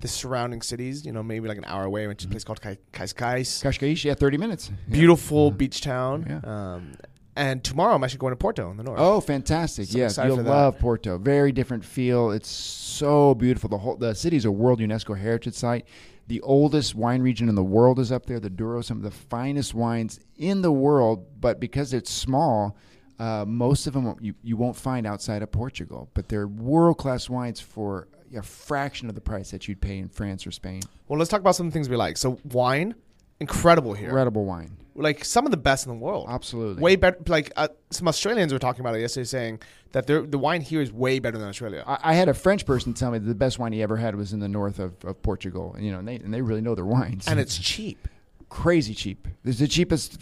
the 0.00 0.08
surrounding 0.08 0.60
cities. 0.60 1.06
You 1.06 1.12
know, 1.12 1.22
maybe 1.22 1.48
like 1.48 1.56
an 1.56 1.64
hour 1.64 1.84
away, 1.84 2.06
which 2.06 2.20
is 2.22 2.26
a 2.26 2.28
place 2.28 2.44
called 2.44 2.60
Kai- 2.60 2.78
Cascais. 2.92 3.62
Cascais, 3.64 4.04
yeah, 4.04 4.12
thirty 4.12 4.36
minutes. 4.36 4.70
Yeah. 4.70 4.92
Beautiful 4.92 5.50
beach 5.50 5.80
town. 5.80 6.26
Yeah. 6.28 6.74
Um, 6.74 6.92
and 7.36 7.62
tomorrow 7.62 7.94
I'm 7.94 8.02
actually 8.02 8.18
going 8.18 8.32
to 8.32 8.36
Porto 8.36 8.70
in 8.70 8.76
the 8.76 8.82
north. 8.82 8.98
Oh, 8.98 9.20
fantastic! 9.20 9.86
So 9.88 9.98
yes, 9.98 10.16
you'll 10.16 10.42
love 10.42 10.78
Porto. 10.78 11.18
Very 11.18 11.52
different 11.52 11.84
feel. 11.84 12.30
It's 12.30 12.48
so 12.48 13.34
beautiful. 13.34 13.68
The 13.68 13.78
whole 13.78 13.96
the 13.96 14.14
city 14.14 14.36
is 14.36 14.44
a 14.44 14.50
World 14.50 14.80
UNESCO 14.80 15.18
Heritage 15.18 15.54
Site. 15.54 15.86
The 16.28 16.40
oldest 16.40 16.94
wine 16.96 17.22
region 17.22 17.48
in 17.48 17.54
the 17.54 17.62
world 17.62 18.00
is 18.00 18.10
up 18.10 18.26
there. 18.26 18.40
The 18.40 18.50
Douro, 18.50 18.80
some 18.82 18.96
of 18.96 19.04
the 19.04 19.12
finest 19.12 19.74
wines 19.74 20.18
in 20.36 20.60
the 20.62 20.72
world. 20.72 21.24
But 21.40 21.60
because 21.60 21.92
it's 21.92 22.10
small, 22.10 22.76
uh, 23.20 23.44
most 23.46 23.86
of 23.86 23.92
them 23.92 24.16
you, 24.20 24.34
you 24.42 24.56
won't 24.56 24.76
find 24.76 25.06
outside 25.06 25.42
of 25.42 25.52
Portugal. 25.52 26.10
But 26.14 26.28
they're 26.28 26.48
world 26.48 26.98
class 26.98 27.30
wines 27.30 27.60
for 27.60 28.08
a 28.36 28.42
fraction 28.42 29.08
of 29.08 29.14
the 29.14 29.20
price 29.20 29.52
that 29.52 29.68
you'd 29.68 29.80
pay 29.80 29.98
in 29.98 30.08
France 30.08 30.46
or 30.46 30.50
Spain. 30.50 30.82
Well, 31.06 31.18
let's 31.18 31.30
talk 31.30 31.40
about 31.40 31.54
some 31.54 31.70
things 31.70 31.88
we 31.88 31.96
like. 31.96 32.16
So 32.16 32.38
wine, 32.44 32.96
incredible 33.38 33.94
here. 33.94 34.08
Incredible 34.08 34.44
wine. 34.44 34.76
Like 34.96 35.24
some 35.24 35.44
of 35.44 35.50
the 35.50 35.56
best 35.56 35.86
in 35.86 35.92
the 35.92 35.98
world. 35.98 36.26
Absolutely. 36.28 36.82
Way 36.82 36.96
better. 36.96 37.18
Like 37.26 37.52
uh, 37.56 37.68
some 37.90 38.08
Australians 38.08 38.52
were 38.52 38.58
talking 38.58 38.80
about 38.80 38.94
it 38.96 39.00
yesterday, 39.00 39.24
saying 39.24 39.60
that 39.92 40.06
the 40.06 40.38
wine 40.38 40.60
here 40.62 40.80
is 40.80 40.92
way 40.92 41.18
better 41.18 41.38
than 41.38 41.48
Australia. 41.48 41.84
I, 41.86 41.98
I 42.02 42.14
had 42.14 42.28
a 42.28 42.34
French 42.34 42.64
person 42.66 42.94
tell 42.94 43.10
me 43.10 43.18
that 43.18 43.26
the 43.26 43.34
best 43.34 43.58
wine 43.58 43.72
he 43.72 43.82
ever 43.82 43.96
had 43.96 44.16
was 44.16 44.32
in 44.32 44.40
the 44.40 44.48
north 44.48 44.78
of, 44.78 44.92
of 45.04 45.20
Portugal. 45.22 45.74
And, 45.74 45.84
you 45.84 45.92
know, 45.92 45.98
and 45.98 46.08
they, 46.08 46.16
and 46.16 46.32
they 46.32 46.40
really 46.42 46.60
know 46.62 46.74
their 46.74 46.84
wines. 46.86 47.26
and 47.28 47.38
it's 47.38 47.58
cheap. 47.72 48.08
crazy 48.48 48.94
cheap. 48.94 49.28
It's 49.44 49.58
the 49.58 49.68
cheapest. 49.68 50.18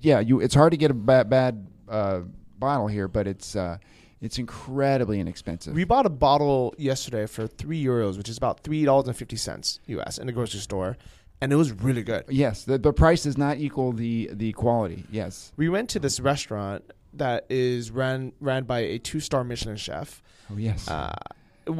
Yeah, 0.00 0.20
you. 0.20 0.40
It's 0.40 0.54
hard 0.54 0.70
to 0.72 0.76
get 0.76 0.90
a 0.90 0.94
bad, 0.94 1.28
bad 1.30 1.66
uh, 1.88 2.20
bottle 2.58 2.86
here, 2.86 3.08
but 3.08 3.26
it's 3.26 3.56
uh, 3.56 3.78
It's 4.20 4.38
incredibly 4.38 5.20
inexpensive. 5.20 5.74
We 5.74 5.84
bought 5.84 6.06
a 6.06 6.10
bottle 6.10 6.74
yesterday 6.78 7.26
for 7.26 7.46
three 7.46 7.82
euros, 7.82 8.16
which 8.18 8.28
is 8.28 8.36
about 8.36 8.60
three 8.60 8.84
dollars 8.84 9.06
and 9.08 9.16
fifty 9.16 9.36
cents 9.36 9.80
US 9.86 10.18
in 10.18 10.26
the 10.26 10.32
grocery 10.32 10.60
store, 10.60 10.96
and 11.40 11.52
it 11.52 11.56
was 11.56 11.72
really 11.72 12.02
good. 12.02 12.24
yes, 12.28 12.64
the, 12.64 12.78
the 12.78 12.92
price 12.92 13.22
does 13.24 13.38
not 13.38 13.58
equal 13.58 13.92
the 13.92 14.30
the 14.32 14.52
quality. 14.52 15.04
Yes. 15.10 15.52
We 15.56 15.68
went 15.68 15.88
to 15.90 15.98
this 15.98 16.20
restaurant 16.20 16.84
that 17.14 17.46
is 17.48 17.90
ran 17.90 18.32
ran 18.40 18.64
by 18.64 18.80
a 18.80 18.98
two 18.98 19.20
star 19.20 19.44
Michelin 19.44 19.76
chef. 19.76 20.22
Oh 20.52 20.56
yes. 20.56 20.88
Uh, 20.88 21.14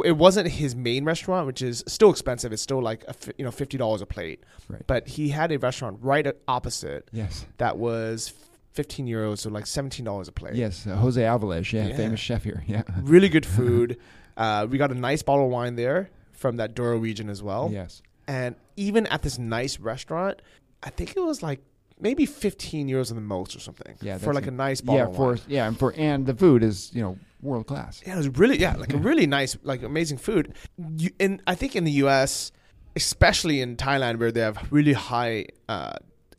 it, 0.04 0.16
wasn't 0.18 0.46
his 0.48 0.76
main 0.76 1.04
restaurant, 1.06 1.46
which 1.46 1.62
is 1.62 1.82
still 1.86 2.10
expensive. 2.10 2.52
It's 2.52 2.60
still 2.62 2.82
like 2.82 3.04
a, 3.08 3.14
you 3.38 3.44
know 3.44 3.50
fifty 3.50 3.78
dollars 3.78 4.02
a 4.02 4.06
plate. 4.06 4.44
Right. 4.68 4.82
But 4.86 5.08
he 5.08 5.30
had 5.30 5.50
a 5.50 5.58
restaurant 5.58 5.98
right 6.02 6.26
opposite 6.46 7.08
yes. 7.12 7.46
that 7.56 7.78
was 7.78 8.32
fifteen 8.72 9.06
euros, 9.06 9.38
so 9.38 9.50
like 9.50 9.66
seventeen 9.66 10.04
dollars 10.04 10.28
a 10.28 10.32
plate. 10.32 10.54
Yes. 10.54 10.86
Uh, 10.86 10.96
Jose 10.96 11.20
Avillez, 11.20 11.72
yeah, 11.72 11.88
Yeah. 11.88 11.96
famous 11.96 12.20
chef 12.20 12.44
here. 12.44 12.62
Yeah. 12.66 12.82
really 13.02 13.28
good 13.28 13.46
food. 13.56 13.98
uh, 14.36 14.66
we 14.68 14.76
got 14.78 14.90
a 14.92 14.94
nice 14.94 15.22
bottle 15.22 15.46
of 15.46 15.50
wine 15.50 15.76
there 15.76 16.10
from 16.32 16.56
that 16.56 16.74
Douro 16.74 16.96
region 16.98 17.28
as 17.30 17.42
well. 17.42 17.70
Yes. 17.72 18.02
And 18.28 18.54
even 18.76 19.06
at 19.06 19.22
this 19.22 19.38
nice 19.38 19.80
restaurant, 19.80 20.40
I 20.82 20.90
think 20.90 21.16
it 21.16 21.20
was 21.20 21.42
like 21.42 21.60
maybe 22.00 22.26
15 22.26 22.86
euros 22.88 23.10
on 23.10 23.16
the 23.16 23.22
most 23.22 23.56
or 23.56 23.60
something. 23.60 23.96
Yeah, 24.00 24.18
for 24.18 24.32
like 24.34 24.46
a- 24.46 24.50
nice 24.52 24.80
bottle 24.80 24.98
Yeah. 25.00 25.06
of 25.08 25.16
For 25.16 25.26
wine. 25.32 25.40
yeah, 25.48 25.66
and 25.66 25.76
for 25.78 25.92
and 25.96 26.26
the 26.26 26.34
food 26.34 26.62
is 26.62 26.94
you 26.94 27.02
know 27.02 27.18
world 27.42 27.66
class. 27.66 28.02
Yeah, 28.06 28.14
it 28.14 28.18
was 28.18 28.28
really 28.28 28.58
yeah, 28.58 28.76
like 28.76 28.92
a 28.92 28.98
really 28.98 29.26
nice, 29.26 29.56
like 29.64 29.82
amazing 29.82 30.18
food. 30.18 30.54
You, 30.96 31.10
in 31.18 31.40
I 31.46 31.54
think 31.56 31.74
in 31.74 31.84
the 31.84 31.92
U.S., 32.04 32.52
especially 32.96 33.60
in 33.60 33.76
Thailand, 33.76 34.18
where 34.18 34.30
they 34.30 34.40
have 34.40 34.58
really 34.70 34.92
high 34.92 35.46
uh, 35.68 35.94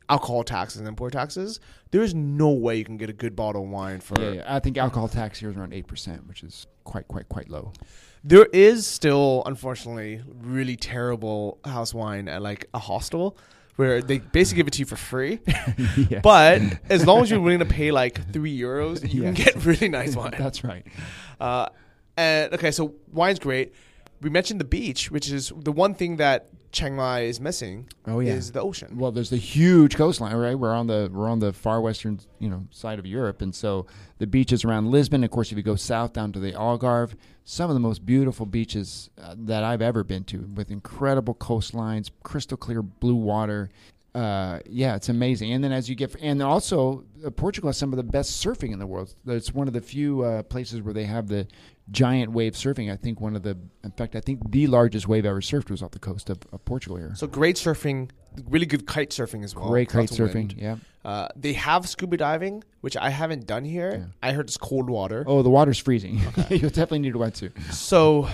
alcohol 0.08 0.44
taxes 0.44 0.78
and 0.80 0.88
import 0.88 1.12
taxes, 1.12 1.58
there 1.90 2.02
is 2.02 2.14
no 2.14 2.50
way 2.50 2.76
you 2.76 2.84
can 2.84 2.96
get 2.98 3.10
a 3.10 3.14
good 3.14 3.34
bottle 3.34 3.64
of 3.64 3.68
wine 3.70 4.00
for. 4.00 4.20
Yeah, 4.20 4.30
yeah. 4.32 4.56
I 4.56 4.60
think 4.60 4.78
alcohol 4.78 5.08
tax 5.08 5.40
here 5.40 5.50
is 5.50 5.56
around 5.56 5.72
eight 5.74 5.86
percent, 5.88 6.26
which 6.28 6.42
is 6.44 6.66
quite 6.84 7.08
quite 7.08 7.28
quite 7.28 7.48
low. 7.48 7.72
There 8.22 8.46
is 8.52 8.86
still, 8.86 9.42
unfortunately, 9.46 10.20
really 10.42 10.76
terrible 10.76 11.58
house 11.64 11.94
wine 11.94 12.28
at 12.28 12.42
like 12.42 12.66
a 12.74 12.78
hostel. 12.78 13.36
Where 13.76 14.02
they 14.02 14.18
basically 14.18 14.58
give 14.58 14.66
it 14.66 14.72
to 14.74 14.78
you 14.80 14.84
for 14.84 14.96
free, 14.96 15.40
Yes. 16.10 16.20
but 16.22 16.60
as 16.90 17.06
long 17.06 17.22
as 17.22 17.30
you're 17.30 17.40
willing 17.40 17.60
to 17.60 17.64
pay 17.64 17.92
like 17.92 18.30
three 18.30 18.54
euros, 18.58 19.10
you 19.10 19.22
can 19.22 19.32
get 19.32 19.64
really 19.64 19.88
nice 19.88 20.14
wine. 20.16 20.34
That's 20.36 20.62
right. 20.62 20.86
Uh, 21.40 21.70
and 22.14 22.52
okay, 22.52 22.72
so 22.72 22.92
wine's 23.10 23.38
great. 23.38 23.72
We 24.20 24.30
mentioned 24.30 24.60
the 24.60 24.64
beach, 24.64 25.10
which 25.10 25.30
is 25.30 25.52
the 25.56 25.72
one 25.72 25.94
thing 25.94 26.16
that 26.16 26.48
Chiang 26.72 26.94
Mai 26.94 27.20
is 27.22 27.40
missing. 27.40 27.88
Oh, 28.06 28.20
yeah. 28.20 28.34
is 28.34 28.52
the 28.52 28.60
ocean. 28.60 28.96
Well, 28.98 29.10
there's 29.10 29.30
the 29.30 29.36
huge 29.36 29.96
coastline, 29.96 30.34
right? 30.36 30.58
We're 30.58 30.74
on 30.74 30.86
the 30.86 31.10
we're 31.12 31.28
on 31.28 31.40
the 31.40 31.52
far 31.52 31.80
western, 31.80 32.20
you 32.38 32.48
know, 32.48 32.66
side 32.70 32.98
of 32.98 33.06
Europe, 33.06 33.42
and 33.42 33.54
so 33.54 33.86
the 34.18 34.26
beaches 34.26 34.64
around 34.64 34.90
Lisbon. 34.90 35.24
Of 35.24 35.30
course, 35.30 35.50
if 35.50 35.56
you 35.56 35.64
go 35.64 35.76
south 35.76 36.12
down 36.12 36.32
to 36.32 36.38
the 36.38 36.52
Algarve, 36.52 37.14
some 37.44 37.70
of 37.70 37.74
the 37.74 37.80
most 37.80 38.06
beautiful 38.06 38.46
beaches 38.46 39.10
uh, 39.20 39.34
that 39.38 39.64
I've 39.64 39.82
ever 39.82 40.04
been 40.04 40.24
to, 40.24 40.48
with 40.54 40.70
incredible 40.70 41.34
coastlines, 41.34 42.10
crystal 42.22 42.56
clear 42.56 42.82
blue 42.82 43.16
water. 43.16 43.70
Uh, 44.14 44.58
yeah, 44.66 44.96
it's 44.96 45.08
amazing. 45.08 45.52
And 45.52 45.62
then 45.62 45.70
as 45.70 45.88
you 45.88 45.94
get, 45.94 46.16
and 46.20 46.42
also 46.42 47.04
uh, 47.24 47.30
Portugal 47.30 47.68
has 47.68 47.76
some 47.76 47.92
of 47.92 47.96
the 47.96 48.02
best 48.02 48.44
surfing 48.44 48.72
in 48.72 48.80
the 48.80 48.86
world. 48.86 49.14
It's 49.24 49.54
one 49.54 49.68
of 49.68 49.72
the 49.72 49.80
few 49.80 50.22
uh, 50.22 50.42
places 50.42 50.82
where 50.82 50.92
they 50.92 51.04
have 51.04 51.28
the 51.28 51.46
giant 51.90 52.32
wave 52.32 52.54
surfing. 52.54 52.92
I 52.92 52.96
think 52.96 53.20
one 53.20 53.36
of 53.36 53.42
the, 53.42 53.56
in 53.84 53.90
fact, 53.92 54.14
I 54.14 54.20
think 54.20 54.50
the 54.50 54.66
largest 54.66 55.08
wave 55.08 55.24
ever 55.24 55.40
surfed 55.40 55.70
was 55.70 55.82
off 55.82 55.90
the 55.90 55.98
coast 55.98 56.30
of, 56.30 56.38
of 56.52 56.64
Portugal 56.64 56.96
here. 56.96 57.12
So 57.14 57.26
great 57.26 57.56
surfing, 57.56 58.10
really 58.48 58.66
good 58.66 58.86
kite 58.86 59.10
surfing 59.10 59.44
as 59.44 59.54
well. 59.54 59.68
Great 59.68 59.88
kite 59.88 60.10
surfing. 60.10 60.34
wind. 60.34 60.54
Yeah. 60.56 60.76
Uh, 61.04 61.28
they 61.34 61.54
have 61.54 61.88
scuba 61.88 62.16
diving, 62.16 62.62
which 62.80 62.96
I 62.96 63.10
haven't 63.10 63.46
done 63.46 63.64
here. 63.64 63.96
Yeah. 64.22 64.28
I 64.28 64.32
heard 64.32 64.46
it's 64.46 64.56
cold 64.56 64.90
water. 64.90 65.24
Oh, 65.26 65.42
the 65.42 65.50
water's 65.50 65.78
freezing. 65.78 66.20
You'll 66.50 66.70
definitely 66.70 67.00
need 67.00 67.14
a 67.14 67.18
wetsuit. 67.18 67.72
So, 67.72 68.28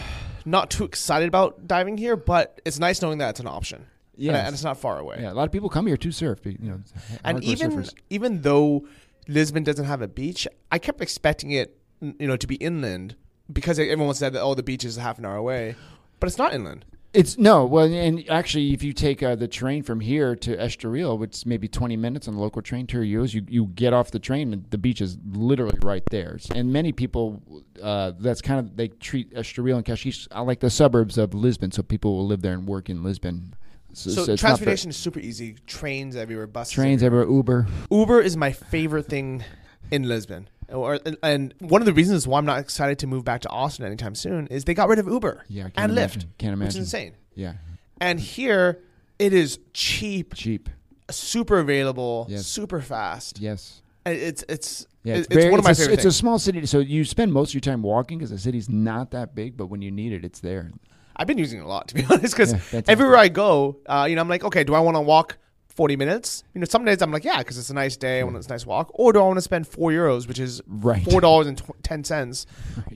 not 0.44 0.70
too 0.70 0.84
excited 0.84 1.28
about 1.28 1.66
diving 1.66 1.96
here, 1.96 2.16
but 2.16 2.60
it's 2.64 2.78
nice 2.78 3.00
knowing 3.00 3.18
that 3.18 3.30
it's 3.30 3.40
an 3.40 3.46
option. 3.46 3.86
Yeah, 4.16 4.32
and, 4.32 4.46
and 4.46 4.54
it's 4.54 4.64
not 4.64 4.78
far 4.78 4.98
away. 4.98 5.18
Yeah, 5.20 5.32
a 5.32 5.34
lot 5.34 5.44
of 5.44 5.52
people 5.52 5.68
come 5.68 5.86
here 5.86 5.96
to 5.98 6.10
surf. 6.10 6.40
You 6.44 6.56
know, 6.60 6.80
and 7.22 7.44
even 7.44 7.70
surfers. 7.70 7.94
even 8.10 8.42
though 8.42 8.86
Lisbon 9.28 9.62
doesn't 9.62 9.84
have 9.84 10.02
a 10.02 10.08
beach, 10.08 10.48
I 10.72 10.78
kept 10.78 11.00
expecting 11.00 11.52
it, 11.52 11.78
you 12.00 12.26
know, 12.26 12.36
to 12.36 12.46
be 12.46 12.56
inland 12.56 13.14
because 13.52 13.78
everyone 13.78 14.14
said 14.14 14.32
that 14.32 14.42
oh 14.42 14.54
the 14.54 14.62
beach 14.62 14.84
is 14.84 14.96
half 14.96 15.18
an 15.18 15.24
hour 15.24 15.36
away, 15.36 15.76
but 16.20 16.26
it's 16.28 16.38
not 16.38 16.52
inland. 16.54 16.84
it's 17.14 17.38
no. 17.38 17.64
Well, 17.64 17.84
and 17.86 18.28
actually, 18.28 18.72
if 18.74 18.82
you 18.82 18.92
take 18.92 19.22
uh, 19.22 19.34
the 19.36 19.48
train 19.48 19.82
from 19.82 20.00
here 20.00 20.34
to 20.36 20.56
Estoril, 20.56 21.18
which 21.18 21.34
is 21.36 21.46
maybe 21.46 21.68
twenty 21.68 21.96
minutes 21.96 22.28
on 22.28 22.34
the 22.34 22.40
local 22.40 22.60
train 22.62 22.86
to 22.88 22.98
Rios, 22.98 23.32
you 23.34 23.44
you 23.48 23.66
get 23.74 23.92
off 23.92 24.10
the 24.10 24.18
train 24.18 24.52
and 24.52 24.64
the 24.70 24.78
beach 24.78 25.00
is 25.00 25.16
literally 25.32 25.78
right 25.82 26.02
there. 26.10 26.38
And 26.54 26.72
many 26.72 26.92
people, 26.92 27.42
uh, 27.82 28.12
that's 28.18 28.42
kind 28.42 28.60
of 28.60 28.76
they 28.76 28.88
treat 28.88 29.32
Estoril 29.34 29.76
and 29.76 29.84
Cascais 29.84 30.28
uh, 30.34 30.42
like 30.42 30.60
the 30.60 30.70
suburbs 30.70 31.16
of 31.18 31.32
Lisbon, 31.34 31.70
so 31.70 31.82
people 31.82 32.16
will 32.16 32.26
live 32.26 32.42
there 32.42 32.52
and 32.54 32.66
work 32.66 32.90
in 32.90 33.02
Lisbon. 33.02 33.54
So, 33.92 34.10
not 34.10 34.26
very- 34.26 34.36
transportation 34.36 34.90
is 34.90 34.96
super 34.98 35.20
easy. 35.20 35.56
Trains 35.66 36.16
everywhere, 36.16 36.46
buses. 36.46 36.74
trains 36.74 37.02
everywhere, 37.02 37.30
Uber. 37.30 37.66
Uber 37.90 38.20
is 38.20 38.36
my 38.36 38.52
favorite 38.52 39.06
thing 39.06 39.42
in 39.90 40.02
Lisbon. 40.06 40.48
Or, 40.68 40.98
and 41.22 41.54
one 41.60 41.80
of 41.82 41.86
the 41.86 41.92
reasons 41.92 42.26
why 42.26 42.38
I'm 42.38 42.44
not 42.44 42.58
excited 42.58 42.98
to 43.00 43.06
move 43.06 43.24
back 43.24 43.42
to 43.42 43.48
Austin 43.48 43.86
anytime 43.86 44.14
soon 44.14 44.46
is 44.48 44.64
they 44.64 44.74
got 44.74 44.88
rid 44.88 44.98
of 44.98 45.06
Uber 45.06 45.44
Yeah, 45.48 45.68
and 45.76 45.92
imagine. 45.92 46.22
Lyft, 46.22 46.26
Can't 46.38 46.58
which 46.58 46.70
is 46.70 46.76
insane. 46.76 47.14
Yeah, 47.34 47.54
And 48.00 48.18
here, 48.18 48.80
it 49.18 49.32
is 49.32 49.58
cheap, 49.72 50.34
cheap. 50.34 50.68
super 51.10 51.58
available, 51.58 52.26
Yes. 52.28 52.46
super 52.46 52.80
fast. 52.80 53.38
Yes. 53.40 53.82
And 54.04 54.16
It's 54.16 54.44
it's 54.48 54.86
Yeah, 55.04 55.16
it's, 55.16 55.26
it's, 55.26 55.34
very, 55.34 55.50
one 55.50 55.58
of 55.60 55.64
my 55.64 55.70
it's 55.70 55.80
a, 55.80 55.82
favorite 55.82 55.94
It's 55.98 56.04
a 56.04 56.12
small 56.12 56.38
city, 56.38 56.64
so 56.66 56.80
you 56.80 57.04
spend 57.04 57.32
most 57.32 57.50
of 57.50 57.54
your 57.54 57.60
time 57.60 57.82
walking 57.82 58.18
because 58.18 58.30
the 58.30 58.38
city's 58.38 58.68
not 58.68 59.10
that 59.12 59.34
big. 59.34 59.56
But 59.56 59.66
when 59.66 59.82
you 59.82 59.90
need 59.90 60.12
it, 60.12 60.24
it's 60.24 60.40
there. 60.40 60.72
I've 61.16 61.26
been 61.26 61.38
using 61.38 61.60
it 61.60 61.64
a 61.64 61.68
lot 61.68 61.88
to 61.88 61.94
be 61.94 62.04
honest 62.10 62.34
because 62.36 62.52
Yeah, 62.72 62.82
everywhere 62.88 63.16
I 63.16 63.28
go, 63.28 63.78
uh, 63.86 64.06
you 64.08 64.16
know, 64.16 64.20
I'm 64.22 64.28
like, 64.28 64.44
okay, 64.44 64.64
do 64.64 64.74
I 64.74 64.80
want 64.80 64.96
to 64.96 65.00
walk 65.00 65.38
40 65.76 65.96
minutes? 65.96 66.42
You 66.54 66.60
know, 66.60 66.64
some 66.64 66.84
days 66.84 67.02
I'm 67.02 67.12
like, 67.12 67.24
yeah, 67.24 67.38
because 67.38 67.58
it's 67.58 67.70
a 67.70 67.74
nice 67.74 67.96
day, 67.96 68.20
I 68.20 68.22
want 68.24 68.36
it's 68.36 68.46
a 68.46 68.50
nice 68.50 68.64
walk, 68.66 68.90
or 68.94 69.12
do 69.12 69.20
I 69.20 69.22
want 69.22 69.36
to 69.36 69.42
spend 69.42 69.68
four 69.68 69.90
euros, 69.90 70.26
which 70.26 70.38
is 70.38 70.62
Right. 70.66 71.04
four 71.04 71.20
dollars 71.20 71.46
and 71.46 71.62
ten 71.82 72.02
Right. 72.02 72.46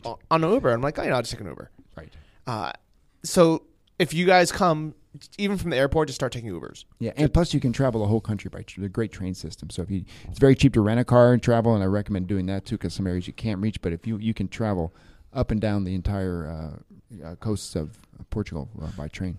on 0.04 0.16
on 0.30 0.44
an 0.44 0.50
Uber? 0.50 0.70
I'm 0.70 0.80
like, 0.80 0.98
oh, 0.98 1.02
you 1.02 1.10
know, 1.10 1.16
I'll 1.16 1.22
just 1.22 1.32
take 1.32 1.40
an 1.42 1.46
Uber. 1.46 1.70
Right. 1.96 2.08
Uh, 2.46 2.72
so 3.22 3.64
if 3.98 4.14
you 4.14 4.24
guys 4.24 4.50
come, 4.50 4.94
even 5.36 5.58
from 5.58 5.70
the 5.70 5.76
airport, 5.76 6.08
just 6.08 6.16
start 6.16 6.32
taking 6.32 6.50
Ubers. 6.50 6.84
Yeah, 7.00 7.12
and 7.16 7.32
plus 7.32 7.52
you 7.52 7.60
can 7.60 7.72
travel 7.72 8.00
the 8.00 8.06
whole 8.06 8.20
country 8.20 8.48
by 8.48 8.62
tr- 8.62 8.80
the 8.80 8.88
great 8.88 9.12
train 9.12 9.34
system. 9.34 9.68
So 9.68 9.82
if 9.82 9.90
you, 9.90 10.04
it's 10.28 10.38
very 10.38 10.54
cheap 10.54 10.72
to 10.74 10.80
rent 10.80 10.98
a 11.00 11.04
car 11.04 11.32
and 11.34 11.42
travel, 11.42 11.74
and 11.74 11.82
I 11.82 11.86
recommend 11.86 12.28
doing 12.28 12.46
that 12.46 12.64
too 12.64 12.76
because 12.78 12.94
some 12.94 13.06
areas 13.06 13.26
you 13.26 13.34
can't 13.34 13.60
reach. 13.60 13.80
But 13.82 13.92
if 13.92 14.06
you 14.06 14.16
you 14.16 14.32
can 14.32 14.48
travel 14.48 14.94
up 15.34 15.50
and 15.50 15.60
down 15.60 15.84
the 15.84 15.94
entire 15.94 16.46
uh, 17.22 17.26
uh, 17.26 17.34
coasts 17.36 17.76
of 17.76 17.98
Portugal 18.30 18.68
uh, 18.82 18.86
by 18.96 19.06
train. 19.08 19.38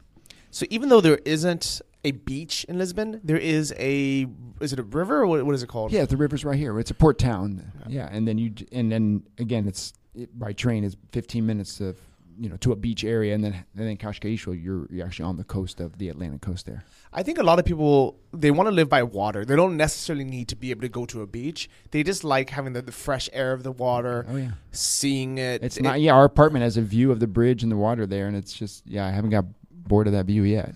So 0.51 0.65
even 0.69 0.89
though 0.89 1.01
there 1.01 1.19
isn't 1.25 1.81
a 2.03 2.11
beach 2.11 2.63
in 2.65 2.77
Lisbon, 2.77 3.21
there 3.23 3.37
is 3.37 3.73
a 3.77 4.25
is 4.59 4.73
it 4.73 4.79
a 4.79 4.83
river 4.83 5.21
or 5.21 5.27
what, 5.27 5.45
what 5.45 5.55
is 5.55 5.63
it 5.63 5.67
called? 5.69 5.91
Yeah, 5.91 6.05
the 6.05 6.17
river's 6.17 6.43
right 6.45 6.57
here. 6.57 6.77
It's 6.79 6.91
a 6.91 6.95
port 6.95 7.17
town. 7.19 7.71
Yeah, 7.87 8.07
and 8.11 8.27
then 8.27 8.37
you 8.37 8.53
and 8.71 8.91
then 8.91 9.23
again, 9.37 9.67
it's 9.67 9.93
it, 10.15 10.37
by 10.37 10.53
train 10.53 10.83
is 10.83 10.97
15 11.11 11.45
minutes 11.45 11.79
of 11.79 11.97
you 12.39 12.49
know 12.49 12.57
to 12.57 12.71
a 12.71 12.75
beach 12.75 13.03
area, 13.03 13.35
and 13.35 13.43
then 13.43 13.53
and 13.77 13.87
then 13.87 13.97
Cascais, 13.97 14.43
you're 14.45 14.87
you're 14.89 15.05
actually 15.05 15.25
on 15.25 15.37
the 15.37 15.43
coast 15.43 15.79
of 15.79 15.97
the 15.99 16.09
Atlantic 16.09 16.41
coast 16.41 16.65
there. 16.65 16.83
I 17.13 17.21
think 17.23 17.37
a 17.37 17.43
lot 17.43 17.59
of 17.59 17.65
people 17.65 18.17
they 18.33 18.49
want 18.49 18.67
to 18.67 18.71
live 18.71 18.89
by 18.89 19.03
water. 19.03 19.45
They 19.45 19.55
don't 19.55 19.77
necessarily 19.77 20.23
need 20.23 20.47
to 20.47 20.55
be 20.55 20.71
able 20.71 20.81
to 20.81 20.89
go 20.89 21.05
to 21.05 21.21
a 21.21 21.27
beach. 21.27 21.69
They 21.91 22.01
just 22.03 22.23
like 22.23 22.49
having 22.49 22.73
the, 22.73 22.81
the 22.81 22.91
fresh 22.91 23.29
air 23.33 23.51
of 23.53 23.61
the 23.63 23.71
water, 23.71 24.25
Oh 24.29 24.37
yeah. 24.37 24.51
seeing 24.71 25.37
it. 25.37 25.61
It's 25.63 25.77
It- 25.77 25.83
not. 25.83 26.01
Yeah, 26.01 26.13
our 26.13 26.23
apartment 26.25 26.63
has 26.63 26.77
a 26.77 26.81
view 26.81 27.11
of 27.11 27.19
the 27.19 27.27
bridge 27.27 27.61
and 27.63 27.71
the 27.71 27.77
water 27.77 28.07
there, 28.07 28.25
and 28.27 28.35
it's 28.35 28.53
just. 28.53 28.87
Yeah, 28.87 29.05
I 29.05 29.11
haven't 29.11 29.29
got 29.31 29.45
bored 29.91 30.07
of 30.07 30.13
that 30.13 30.25
view 30.25 30.43
yet. 30.43 30.73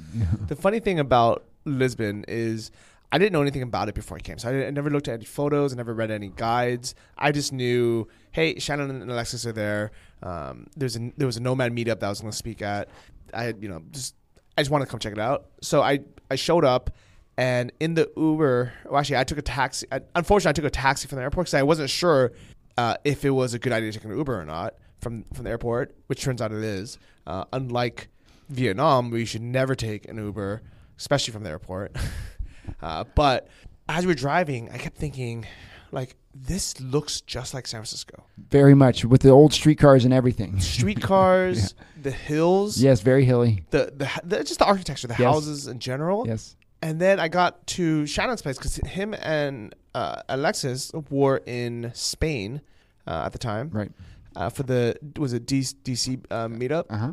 The 0.48 0.58
funny 0.58 0.82
thing 0.82 1.00
about 1.00 1.46
Lisbon 1.64 2.26
is 2.28 2.70
I 3.14 3.18
didn't 3.18 3.32
know 3.32 3.42
anything 3.42 3.62
about 3.62 3.88
it 3.88 3.96
before 3.96 4.18
I 4.18 4.20
came. 4.20 4.38
So 4.38 4.50
I, 4.50 4.68
I 4.68 4.72
never 4.72 4.90
looked 4.90 5.08
at 5.08 5.14
any 5.14 5.24
photos. 5.24 5.72
I 5.72 5.78
never 5.78 5.94
read 5.94 6.12
any 6.12 6.28
guides. 6.36 6.96
I 7.18 7.32
just 7.32 7.54
knew, 7.54 8.10
hey, 8.34 8.60
Shannon 8.60 8.90
and 8.90 9.10
Alexis 9.10 9.46
are 9.46 9.54
there. 9.54 9.92
Um, 10.22 10.68
there's 10.76 10.98
a, 10.98 11.14
there 11.16 11.26
was 11.26 11.38
a 11.38 11.40
Nomad 11.40 11.72
meetup 11.72 12.02
that 12.02 12.04
I 12.04 12.10
was 12.10 12.20
going 12.20 12.32
to 12.32 12.38
speak 12.38 12.62
at. 12.62 12.90
I 13.34 13.44
had, 13.44 13.64
you 13.64 13.70
know, 13.70 13.82
just 13.92 14.16
I 14.58 14.62
just 14.62 14.70
wanted 14.70 14.86
to 14.86 14.92
come 14.92 15.00
check 15.00 15.14
it 15.14 15.20
out. 15.20 15.46
So 15.62 15.82
I 15.82 16.02
I 16.30 16.36
showed 16.36 16.66
up, 16.66 16.90
and 17.38 17.72
in 17.80 17.94
the 17.94 18.12
Uber, 18.18 18.74
well, 18.84 19.00
actually, 19.00 19.18
I 19.18 19.24
took 19.24 19.38
a 19.38 19.44
taxi. 19.44 19.88
I, 19.94 20.02
unfortunately, 20.14 20.50
I 20.50 20.54
took 20.60 20.66
a 20.66 20.70
taxi 20.70 21.08
from 21.08 21.18
the 21.18 21.24
airport 21.24 21.46
because 21.46 21.54
I 21.54 21.64
wasn't 21.64 21.90
sure 21.90 22.34
uh, 22.78 22.98
if 23.06 23.24
it 23.24 23.30
was 23.30 23.54
a 23.54 23.60
good 23.60 23.72
idea 23.72 23.94
to 23.94 23.98
take 23.98 24.06
an 24.06 24.18
Uber 24.18 24.42
or 24.42 24.46
not 24.46 24.76
from 25.00 25.24
from 25.34 25.46
the 25.46 25.52
airport, 25.52 25.96
which 26.08 26.22
turns 26.22 26.42
out 26.42 26.52
it 26.52 26.64
is. 26.64 26.98
Uh, 27.26 27.46
unlike 27.54 28.10
Vietnam, 28.50 29.10
where 29.12 29.20
you 29.20 29.26
should 29.26 29.42
never 29.42 29.76
take 29.76 30.08
an 30.08 30.18
Uber, 30.18 30.62
especially 30.98 31.34
from 31.34 31.44
the 31.44 31.50
airport. 31.50 31.96
uh, 32.82 33.04
but 33.16 33.48
as 33.90 34.06
we 34.06 34.12
were 34.12 34.16
driving, 34.16 34.70
I 34.72 34.78
kept 34.78 34.98
thinking, 34.98 35.46
like, 35.92 36.16
this 36.34 36.80
looks 36.82 37.22
just 37.22 37.54
like 37.54 37.66
San 37.68 37.80
Francisco. 37.80 38.24
Very 38.50 38.74
much 38.76 39.06
with 39.06 39.22
the 39.22 39.30
old 39.30 39.54
streetcars 39.54 40.04
and 40.06 40.14
everything. 40.14 40.60
Streetcars, 40.60 41.76
the 42.02 42.12
hills, 42.12 42.78
Yes, 42.82 43.02
very 43.02 43.24
hilly. 43.26 43.64
the, 43.72 43.94
the 43.96 44.10
the 44.24 44.44
just 44.44 44.60
the 44.60 44.66
architecture, 44.66 45.08
the 45.08 45.14
Yes. 45.18 45.22
houses 45.34 45.68
in 45.68 45.80
general. 45.80 46.26
Yes. 46.28 46.56
And 46.82 47.00
then 47.00 47.20
I 47.20 47.30
got 47.30 47.66
to 47.68 48.06
Shannon's 48.06 48.42
place 48.42 48.58
because 48.58 48.76
him 48.76 49.14
and 49.16 49.74
uh, 49.96 50.22
Alexis 50.28 50.92
were 51.10 51.42
in 51.46 51.92
Spain 51.96 52.62
uh, 53.08 53.24
at 53.26 53.32
the 53.32 53.40
time. 53.40 53.70
Right. 53.72 53.92
uh, 54.36 54.50
for 54.50 54.64
the 54.64 54.98
was 55.18 55.32
it 55.34 55.46
D- 55.46 55.62
DC 55.62 56.20
uh, 56.30 56.48
meetup, 56.50 56.86
Uh 56.90 56.98
huh. 56.98 57.12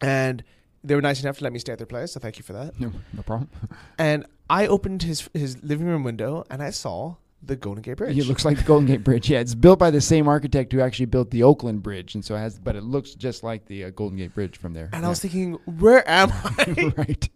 and 0.00 0.42
they 0.84 0.94
were 0.94 1.02
nice 1.02 1.22
enough 1.22 1.38
to 1.38 1.44
let 1.44 1.52
me 1.52 1.58
stay 1.58 1.72
at 1.72 1.78
their 1.78 1.86
place. 1.86 2.12
So 2.12 2.20
thank 2.20 2.38
you 2.38 2.44
for 2.44 2.52
that. 2.52 2.78
No, 2.78 2.92
no 3.12 3.22
problem. 3.22 3.48
And 3.98 4.26
I 4.50 4.66
opened 4.66 5.02
his 5.02 5.28
his 5.32 5.62
living 5.64 5.86
room 5.86 6.04
window 6.04 6.44
and 6.50 6.62
I 6.62 6.70
saw 6.70 7.16
the 7.42 7.56
Golden 7.56 7.82
Gate 7.82 7.96
Bridge. 7.98 8.16
It 8.16 8.26
looks 8.26 8.44
like 8.44 8.56
the 8.58 8.64
Golden 8.64 8.86
Gate 8.86 9.04
Bridge. 9.04 9.28
Yeah, 9.30 9.40
it's 9.40 9.54
built 9.54 9.78
by 9.78 9.90
the 9.90 10.00
same 10.00 10.28
architect 10.28 10.72
who 10.72 10.80
actually 10.80 11.06
built 11.06 11.30
the 11.30 11.42
Oakland 11.42 11.82
Bridge, 11.82 12.14
and 12.14 12.24
so 12.24 12.34
it 12.34 12.38
has. 12.38 12.58
But 12.58 12.74
it 12.76 12.84
looks 12.84 13.14
just 13.14 13.42
like 13.42 13.66
the 13.66 13.84
uh, 13.84 13.90
Golden 13.90 14.16
Gate 14.18 14.34
Bridge 14.34 14.56
from 14.58 14.72
there. 14.72 14.88
and 14.92 15.04
I 15.04 15.08
was 15.08 15.20
thinking, 15.20 15.54
where 15.66 16.08
am 16.08 16.30
I? 16.58 16.92
right. 16.96 17.28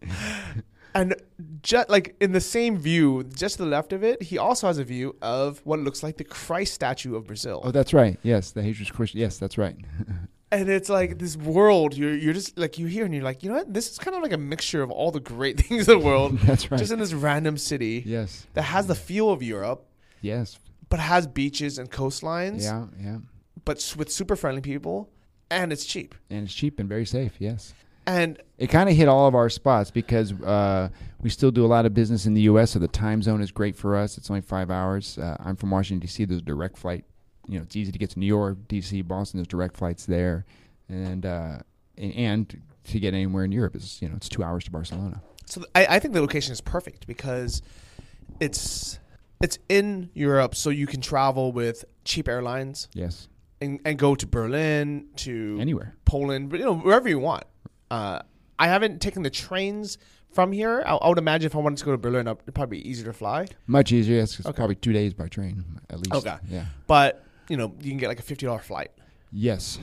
and 0.94 1.14
just 1.62 1.90
like 1.90 2.16
in 2.20 2.32
the 2.32 2.40
same 2.40 2.78
view, 2.78 3.24
just 3.24 3.56
to 3.56 3.64
the 3.64 3.68
left 3.68 3.92
of 3.92 4.02
it, 4.02 4.22
he 4.22 4.38
also 4.38 4.66
has 4.66 4.78
a 4.78 4.84
view 4.84 5.14
of 5.20 5.60
what 5.64 5.78
looks 5.80 6.02
like 6.02 6.16
the 6.16 6.24
Christ 6.24 6.72
statue 6.74 7.14
of 7.14 7.26
Brazil. 7.26 7.60
Oh, 7.64 7.70
that's 7.70 7.92
right. 7.92 8.18
Yes, 8.22 8.52
the 8.52 8.62
Jesus 8.62 8.90
Christ. 8.90 9.14
Yes, 9.14 9.36
that's 9.38 9.58
right. 9.58 9.76
And 10.50 10.68
it's 10.68 10.88
like 10.88 11.18
this 11.18 11.36
world 11.36 11.94
you're 11.96 12.14
you're 12.14 12.32
just 12.32 12.58
like 12.58 12.78
you 12.78 12.86
hear 12.86 13.04
and 13.04 13.14
you're 13.14 13.22
like 13.24 13.42
you 13.42 13.48
know 13.50 13.56
what 13.56 13.72
this 13.72 13.90
is 13.90 13.98
kind 13.98 14.16
of 14.16 14.22
like 14.22 14.32
a 14.32 14.38
mixture 14.38 14.82
of 14.82 14.90
all 14.90 15.10
the 15.10 15.20
great 15.20 15.60
things 15.66 15.88
in 15.88 15.98
the 15.98 16.04
world 16.04 16.38
that's 16.44 16.70
right. 16.70 16.78
just 16.78 16.90
in 16.92 16.98
this 16.98 17.12
random 17.12 17.56
city 17.58 18.02
yes. 18.06 18.46
that 18.54 18.62
has 18.62 18.86
the 18.86 18.94
feel 18.94 19.30
of 19.30 19.42
Europe 19.42 19.84
Yes. 20.20 20.58
but 20.88 20.98
has 21.00 21.26
beaches 21.26 21.78
and 21.78 21.90
coastlines 21.90 22.62
Yeah. 22.62 22.86
Yeah. 23.00 23.18
but 23.64 23.94
with 23.98 24.10
super 24.10 24.36
friendly 24.36 24.62
people 24.62 25.10
and 25.50 25.72
it's 25.72 25.84
cheap 25.84 26.14
And 26.30 26.44
it's 26.44 26.54
cheap 26.54 26.78
and 26.80 26.88
very 26.88 27.06
safe. 27.06 27.32
Yes. 27.38 27.72
and 28.06 28.38
It 28.58 28.68
kind 28.68 28.88
of 28.88 28.96
hit 28.96 29.08
all 29.08 29.26
of 29.28 29.34
our 29.34 29.48
spots 29.50 29.90
because 29.90 30.32
uh, 30.42 30.88
we 31.22 31.30
still 31.30 31.50
do 31.50 31.64
a 31.64 31.70
lot 31.76 31.84
of 31.86 31.92
business 31.94 32.26
in 32.26 32.34
the 32.34 32.42
U.S., 32.42 32.70
so 32.72 32.78
the 32.78 32.88
time 32.88 33.22
zone 33.22 33.40
is 33.40 33.50
great 33.50 33.74
for 33.76 33.96
us. 33.96 34.18
It's 34.18 34.30
only 34.30 34.40
five 34.42 34.70
hours. 34.70 35.16
Uh, 35.18 35.36
I'm 35.40 35.56
from 35.56 35.70
Washington 35.70 36.00
D.C. 36.00 36.24
There's 36.26 36.40
a 36.40 36.44
direct 36.44 36.76
flight. 36.78 37.04
You 37.48 37.58
know, 37.58 37.62
it's 37.62 37.74
easy 37.76 37.90
to 37.92 37.98
get 37.98 38.10
to 38.10 38.18
New 38.18 38.26
York, 38.26 38.58
D.C., 38.68 39.00
Boston. 39.02 39.38
There's 39.38 39.48
direct 39.48 39.76
flights 39.76 40.04
there, 40.06 40.44
and 40.88 41.24
uh, 41.24 41.58
and, 41.96 42.14
and 42.14 42.62
to 42.84 43.00
get 43.00 43.14
anywhere 43.14 43.44
in 43.44 43.52
Europe 43.52 43.74
is 43.74 44.00
you 44.02 44.08
know 44.08 44.16
it's 44.16 44.28
two 44.28 44.42
hours 44.44 44.64
to 44.64 44.70
Barcelona. 44.70 45.20
so 45.46 45.60
th- 45.60 45.70
I, 45.74 45.96
I 45.96 45.98
think 45.98 46.14
the 46.14 46.20
location 46.20 46.52
is 46.52 46.60
perfect 46.60 47.06
because 47.06 47.62
it's 48.40 48.98
it's 49.40 49.58
in 49.68 50.10
Europe 50.14 50.54
so 50.54 50.70
you 50.70 50.86
can 50.86 51.00
travel 51.00 51.52
with 51.52 51.84
cheap 52.04 52.28
airlines 52.28 52.88
Yes, 52.92 53.28
and, 53.60 53.80
and 53.84 53.98
go 53.98 54.14
to 54.14 54.26
Berlin 54.26 55.06
to 55.16 55.58
anywhere. 55.60 55.96
Poland, 56.04 56.50
but 56.50 56.58
you 56.60 56.66
know 56.66 56.74
wherever 56.76 57.08
you 57.08 57.18
want. 57.18 57.44
Uh, 57.90 58.20
I 58.58 58.66
haven't 58.66 59.00
taken 59.00 59.22
the 59.22 59.30
trains 59.30 59.96
from 60.32 60.52
here. 60.52 60.82
I, 60.84 60.96
I 60.96 61.08
would 61.08 61.18
imagine 61.18 61.46
if 61.46 61.54
I 61.54 61.58
wanted 61.60 61.78
to 61.78 61.84
go 61.84 61.92
to 61.92 61.98
Berlin, 61.98 62.26
it'd 62.26 62.54
probably 62.54 62.80
be 62.80 62.88
easier 62.88 63.06
to 63.06 63.12
fly. 63.12 63.46
Much 63.66 63.92
easier. 63.92 64.16
Yes, 64.16 64.38
it's 64.38 64.46
Okay. 64.48 64.56
probably 64.56 64.74
two 64.74 64.92
days 64.92 65.14
by 65.14 65.28
train 65.28 65.64
at 65.88 65.98
least. 66.00 66.12
Okay. 66.14 66.36
Yeah. 66.50 66.66
But 66.86 67.24
you 67.48 67.56
know 67.56 67.74
you 67.80 67.90
can 67.90 67.98
get 67.98 68.08
like 68.08 68.18
a 68.20 68.22
fifty 68.22 68.46
dollar 68.46 68.58
flight. 68.60 68.90
Yes. 69.32 69.78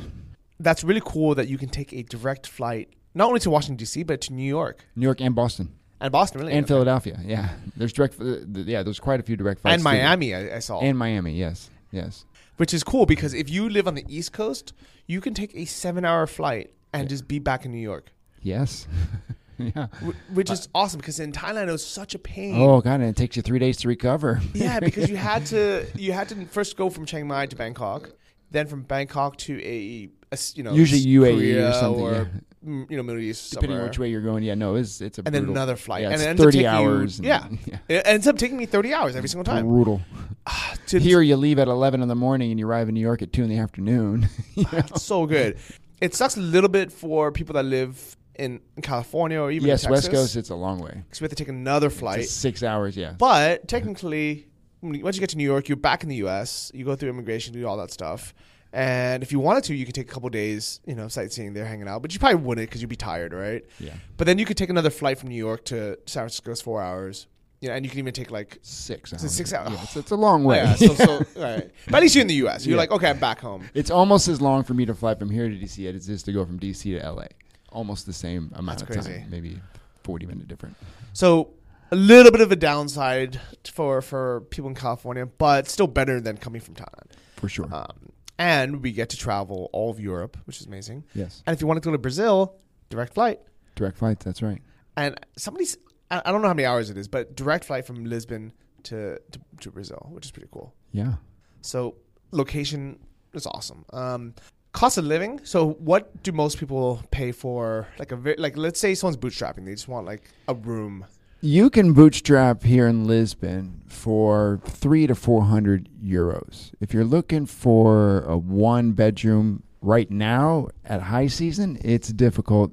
That's 0.60 0.84
really 0.84 1.01
cool 1.04 1.36
that 1.36 1.47
you 1.47 1.58
can 1.58 1.69
take 1.69 1.91
a 1.93 2.04
direct 2.04 2.47
flight 2.47 2.89
not 3.13 3.28
only 3.28 3.39
to 3.41 3.49
Washington 3.49 3.75
D.C. 3.78 4.04
but 4.04 4.21
to 4.21 4.34
New 4.34 4.47
York 4.47 4.86
New 4.95 5.06
York 5.06 5.21
and 5.21 5.36
Boston 5.36 5.73
and 6.01 6.12
Boston, 6.12 6.41
really, 6.41 6.54
and 6.54 6.67
Philadelphia. 6.67 7.19
Yeah, 7.23 7.49
there's 7.78 7.93
direct. 7.93 8.19
Uh, 8.19 8.38
yeah, 8.54 8.84
there's 8.84 8.99
quite 8.99 9.19
a 9.19 9.23
few 9.23 9.36
direct 9.38 9.62
flights. 9.62 9.75
and. 9.75 9.84
Miami. 9.84 10.34
I, 10.36 10.58
I 10.58 10.60
saw, 10.60 10.80
And 10.82 10.97
Miami. 10.97 11.34
Yes. 11.34 11.69
Yes. 11.91 12.25
which 12.58 12.73
is 12.73 12.84
cool 12.84 13.06
because 13.06 13.34
if 13.34 13.49
you 13.49 13.69
live 13.69 13.88
on 13.88 13.95
the 13.95 14.06
East 14.10 14.34
Coast, 14.34 14.73
you 15.08 15.21
can 15.21 15.34
take 15.34 15.56
a 15.56 15.65
seven 15.65 16.04
hour 16.06 16.28
flight 16.28 16.71
and 16.93 17.04
Yeah. 17.04 17.10
just 17.10 17.28
be 17.28 17.39
back 17.39 17.65
in 17.65 17.71
New 17.71 17.80
York, 17.91 18.12
Yes. 18.41 18.88
yeah. 19.75 19.87
which 20.33 20.49
is 20.49 20.67
awesome 20.75 20.99
because 20.99 21.19
in 21.19 21.31
Thailand 21.31 21.67
it 21.67 21.71
was 21.71 21.85
such 21.85 22.15
a 22.15 22.19
pain. 22.19 22.55
Oh 22.61 22.81
god, 22.81 22.95
and 23.01 23.05
it 23.05 23.15
takes 23.15 23.35
you 23.35 23.41
three 23.41 23.59
days 23.59 23.77
to 23.77 23.87
recover. 23.87 24.41
Yeah, 24.53 24.79
because 24.79 25.09
you 25.09 25.17
had 25.17 25.45
to 25.47 25.85
you 25.95 26.11
had 26.13 26.29
to 26.29 26.45
first 26.45 26.77
go 26.77 26.89
from 26.89 27.05
Chiang 27.05 27.27
Mai 27.27 27.45
to 27.47 27.55
Bangkok, 27.55 28.11
then 28.51 28.67
from 28.67 28.83
Bangkok 28.83 29.37
to 29.37 29.61
a 29.63 30.09
you 30.55 30.63
know 30.63 30.73
Usually 30.73 31.01
UAE 31.05 31.69
or 31.69 31.73
something, 31.73 32.01
or 32.03 32.11
yeah. 32.13 32.85
you 32.89 32.97
know 32.97 33.03
Middle 33.03 33.21
East 33.21 33.51
Depending 33.51 33.69
somewhere. 33.69 33.83
on 33.83 33.89
which 33.89 33.99
way 33.99 34.09
you're 34.09 34.21
going, 34.21 34.43
yeah, 34.43 34.55
no, 34.55 34.75
it's 34.75 34.99
it's 34.99 35.17
a 35.17 35.21
and 35.25 35.33
then 35.33 35.43
brutal- 35.45 35.55
another 35.55 35.75
flight, 35.77 36.01
Yeah, 36.03 36.09
and 36.11 36.21
it 36.21 36.25
ends 36.25 36.41
thirty 36.43 36.57
taking 36.59 36.71
you- 36.71 36.89
hours. 36.89 37.19
and- 37.19 37.27
yeah, 37.27 37.47
yeah. 37.65 37.77
it 37.87 38.03
ends 38.05 38.27
up 38.27 38.37
taking 38.37 38.57
me 38.57 38.65
thirty 38.65 38.93
hours 38.93 39.15
every 39.15 39.29
single 39.29 39.45
time. 39.45 39.67
Brutal. 39.67 40.01
Ah, 40.47 40.75
to- 40.87 40.99
Here 40.99 41.21
you 41.23 41.37
leave 41.37 41.57
at 41.57 41.67
eleven 41.67 42.03
in 42.03 42.07
the 42.07 42.15
morning 42.15 42.51
and 42.51 42.59
you 42.59 42.67
arrive 42.67 42.87
in 42.87 42.93
New 42.93 43.01
York 43.01 43.21
at 43.23 43.33
two 43.33 43.41
in 43.43 43.49
the 43.49 43.57
afternoon. 43.57 44.29
it's 44.55 45.01
so 45.01 45.25
good. 45.25 45.57
It 46.01 46.13
sucks 46.13 46.37
a 46.37 46.41
little 46.41 46.69
bit 46.69 46.91
for 46.91 47.31
people 47.31 47.53
that 47.53 47.63
live 47.65 48.15
in, 48.37 48.59
in 48.75 48.81
California 48.81 49.39
or 49.39 49.51
even 49.51 49.67
yes, 49.67 49.83
in 49.83 49.89
Texas, 49.91 50.09
West 50.09 50.15
Coast, 50.15 50.35
it's 50.35 50.49
a 50.49 50.55
long 50.55 50.79
way. 50.79 51.01
because 51.05 51.21
we 51.21 51.25
have 51.25 51.29
to 51.31 51.35
take 51.35 51.47
another 51.49 51.89
flight. 51.89 52.25
six 52.29 52.63
hours. 52.63 52.95
Yeah. 52.97 53.13
But 53.17 53.67
technically, 53.67 54.47
once 54.81 55.15
you 55.15 55.19
get 55.19 55.29
to 55.31 55.37
New 55.37 55.43
York, 55.43 55.67
you're 55.69 55.75
back 55.77 56.03
in 56.03 56.09
the 56.09 56.17
U.S. 56.17 56.71
You 56.73 56.85
go 56.85 56.95
through 56.95 57.09
immigration, 57.09 57.53
do 57.53 57.65
all 57.67 57.77
that 57.77 57.91
stuff. 57.91 58.33
And 58.73 59.23
if 59.23 59.31
you 59.31 59.39
wanted 59.39 59.63
to, 59.65 59.75
you 59.75 59.85
could 59.85 59.95
take 59.95 60.09
a 60.09 60.13
couple 60.13 60.29
days, 60.29 60.81
you 60.85 60.95
know, 60.95 61.07
sightseeing 61.07 61.53
there, 61.53 61.63
hanging 61.65 61.87
out. 61.87 62.01
But 62.01 62.13
you 62.13 62.19
probably 62.19 62.41
wouldn't 62.41 62.67
because 62.67 62.81
you'd 62.81 62.89
be 62.89 62.97
tired, 62.97 63.31
right? 63.33 63.63
Yeah. 63.79 63.93
But 64.17 64.27
then 64.27 64.37
you 64.37 64.45
could 64.45 64.57
take 64.57 64.69
another 64.69 64.89
flight 64.89 65.17
from 65.17 65.29
New 65.29 65.35
York 65.37 65.63
to 65.65 65.97
San 66.05 66.23
Francisco. 66.23 66.51
It's 66.51 66.61
four 66.61 66.81
hours. 66.81 67.27
You 67.61 67.69
know, 67.69 67.75
and 67.75 67.85
you 67.85 67.89
can 67.89 67.99
even 67.99 68.13
take 68.13 68.31
like 68.31 68.59
Six 68.63 69.13
hours. 69.13 69.31
six 69.33 69.53
hours? 69.53 69.71
Yeah, 69.71 69.81
it's, 69.81 69.95
it's 69.95 70.11
a 70.11 70.15
long 70.17 70.43
way. 70.43 70.57
yeah. 70.57 70.75
So, 70.75 70.93
so 70.93 71.17
right. 71.37 71.71
But 71.85 71.95
at 71.95 72.01
least 72.01 72.15
you're 72.15 72.21
in 72.21 72.27
the 72.27 72.33
U.S. 72.35 72.65
You're 72.65 72.75
Yeah. 72.75 72.81
like, 72.81 72.91
okay, 72.91 73.09
I'm 73.09 73.17
back 73.17 73.39
home. 73.39 73.69
it's 73.73 73.89
almost 73.89 74.27
as 74.27 74.41
long 74.41 74.63
for 74.63 74.73
me 74.73 74.85
to 74.85 74.93
fly 74.93 75.15
from 75.15 75.29
here 75.29 75.47
to 75.47 75.55
DC 75.55 75.87
as 75.95 76.09
it 76.09 76.13
is 76.13 76.21
to 76.23 76.33
go 76.33 76.43
from 76.45 76.59
DC 76.59 76.99
to 76.99 77.09
LA. 77.09 77.27
Almost 77.75 78.05
the 78.05 78.13
same 78.13 78.51
amount 78.55 78.79
That's 78.79 78.81
of 78.83 78.88
crazy. 79.05 79.19
time, 79.19 79.29
maybe 79.29 79.59
forty 80.03 80.25
minute 80.25 80.47
different. 80.47 80.75
So 81.13 81.53
a 81.91 81.95
little 81.95 82.31
bit 82.31 82.41
of 82.41 82.51
a 82.51 82.55
downside 82.55 83.39
for 83.71 84.01
for 84.01 84.41
people 84.49 84.69
in 84.69 84.75
California, 84.75 85.25
but 85.25 85.67
still 85.67 85.88
better 85.88 86.19
than 86.21 86.38
coming 86.38 86.61
from 86.61 86.75
Thailand. 86.75 87.11
For 87.35 87.49
sure. 87.49 87.67
Um, 87.73 88.11
and 88.38 88.81
we 88.83 88.91
get 88.91 89.09
to 89.09 89.17
travel 89.17 89.69
all 89.73 89.89
of 89.91 89.99
Europe, 89.99 90.38
which 90.45 90.59
is 90.61 90.65
amazing. 90.67 91.03
yes. 91.13 91.43
And 91.45 91.53
if 91.53 91.61
you 91.61 91.67
want 91.67 91.81
to 91.81 91.88
go 91.88 91.91
to 91.91 91.97
Brazil, 91.97 92.55
direct 92.89 93.13
flight. 93.13 93.39
Direct 93.75 93.97
flights. 93.97 94.23
That's 94.25 94.41
right. 94.41 94.61
And 94.97 95.19
somebody's 95.38 95.77
I 96.09 96.21
I 96.25 96.31
don't 96.31 96.41
know 96.41 96.47
how 96.47 96.53
many 96.53 96.65
hours 96.65 96.89
it 96.89 96.97
is, 96.97 97.07
but 97.07 97.35
direct 97.35 97.65
flight 97.65 97.85
from 97.85 98.05
Lisbon 98.05 98.53
to 98.83 99.19
to, 99.31 99.39
to 99.61 99.71
Brazil, 99.71 100.07
which 100.11 100.25
is 100.25 100.31
pretty 100.31 100.49
cool. 100.51 100.73
Yeah. 100.91 101.15
So 101.61 101.95
location 102.31 102.99
is 103.33 103.45
awesome. 103.45 103.85
Um, 103.91 104.33
cost 104.75 104.97
of 104.97 105.05
living. 105.05 105.39
So 105.43 105.71
what 105.79 106.21
do 106.21 106.31
most 106.33 106.59
people 106.59 107.01
pay 107.09 107.31
for? 107.31 107.88
Like 107.97 108.11
a 108.11 108.35
like 108.38 108.57
let's 108.57 108.79
say 108.79 108.93
someone's 108.93 109.17
bootstrapping, 109.17 109.65
they 109.65 109.71
just 109.71 109.88
want 109.88 110.05
like 110.05 110.29
a 110.47 110.53
room. 110.53 111.05
You 111.41 111.69
can 111.69 111.93
bootstrap 111.93 112.63
here 112.63 112.88
in 112.88 113.05
Lisbon 113.05 113.81
for 113.88 114.59
three 114.65 115.07
to 115.07 115.15
four 115.15 115.43
hundred 115.43 115.89
euros. 116.03 116.71
If 116.81 116.93
you're 116.93 117.05
looking 117.05 117.45
for 117.45 118.21
a 118.21 118.38
one 118.38 118.91
bedroom 118.91 119.63
right 119.81 120.11
now 120.11 120.69
at 120.83 121.01
high 121.01 121.27
season, 121.27 121.77
it's 121.81 122.09
difficult 122.09 122.71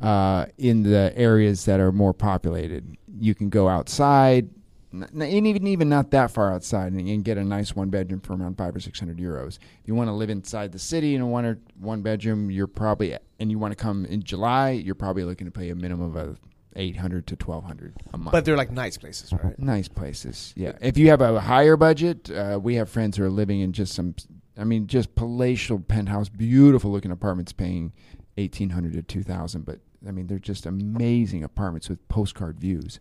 uh, 0.00 0.46
in 0.56 0.84
the 0.84 1.12
areas 1.16 1.64
that 1.64 1.80
are 1.80 1.92
more 1.92 2.14
populated. 2.14 2.96
You 3.18 3.34
can 3.34 3.48
go 3.48 3.68
outside, 3.68 4.50
and 4.92 5.22
even 5.22 5.66
even 5.66 5.88
not 5.88 6.10
that 6.10 6.30
far 6.30 6.52
outside, 6.52 6.92
and, 6.92 7.08
and 7.08 7.24
get 7.24 7.38
a 7.38 7.44
nice 7.44 7.76
one 7.76 7.90
bedroom 7.90 8.20
for 8.20 8.34
around 8.34 8.56
five 8.58 8.74
or 8.74 8.80
six 8.80 8.98
hundred 8.98 9.18
euros. 9.18 9.58
If 9.58 9.86
you 9.86 9.94
want 9.94 10.08
to 10.08 10.12
live 10.12 10.30
inside 10.30 10.72
the 10.72 10.78
city 10.78 11.14
in 11.14 11.20
a 11.20 11.26
one 11.26 11.44
or 11.44 11.58
one 11.78 12.02
bedroom, 12.02 12.50
you're 12.50 12.66
probably 12.66 13.16
and 13.38 13.50
you 13.50 13.58
want 13.58 13.72
to 13.72 13.76
come 13.76 14.04
in 14.06 14.22
July, 14.22 14.70
you're 14.70 14.94
probably 14.94 15.24
looking 15.24 15.46
to 15.46 15.50
pay 15.50 15.70
a 15.70 15.74
minimum 15.74 16.14
of 16.14 16.16
a 16.16 16.36
eight 16.76 16.96
hundred 16.96 17.26
to 17.26 17.36
twelve 17.36 17.64
hundred 17.64 17.94
a 18.14 18.18
month. 18.18 18.32
But 18.32 18.44
they're 18.44 18.56
like 18.56 18.70
nice 18.70 18.96
places, 18.96 19.32
right? 19.32 19.58
Nice 19.58 19.88
places, 19.88 20.52
yeah. 20.56 20.72
If 20.80 20.98
you 20.98 21.08
have 21.10 21.20
a 21.20 21.40
higher 21.40 21.76
budget, 21.76 22.30
uh, 22.30 22.58
we 22.62 22.74
have 22.76 22.88
friends 22.88 23.16
who 23.16 23.24
are 23.24 23.30
living 23.30 23.60
in 23.60 23.72
just 23.72 23.92
some, 23.94 24.14
I 24.56 24.64
mean, 24.64 24.86
just 24.86 25.14
palatial 25.14 25.80
penthouse, 25.80 26.28
beautiful 26.28 26.90
looking 26.90 27.10
apartments, 27.10 27.52
paying 27.52 27.92
eighteen 28.38 28.70
hundred 28.70 28.92
to 28.94 29.02
two 29.02 29.22
thousand. 29.22 29.66
But 29.66 29.80
I 30.06 30.12
mean, 30.12 30.26
they're 30.26 30.38
just 30.38 30.66
amazing 30.66 31.44
apartments 31.44 31.88
with 31.88 32.08
postcard 32.08 32.58
views. 32.58 33.00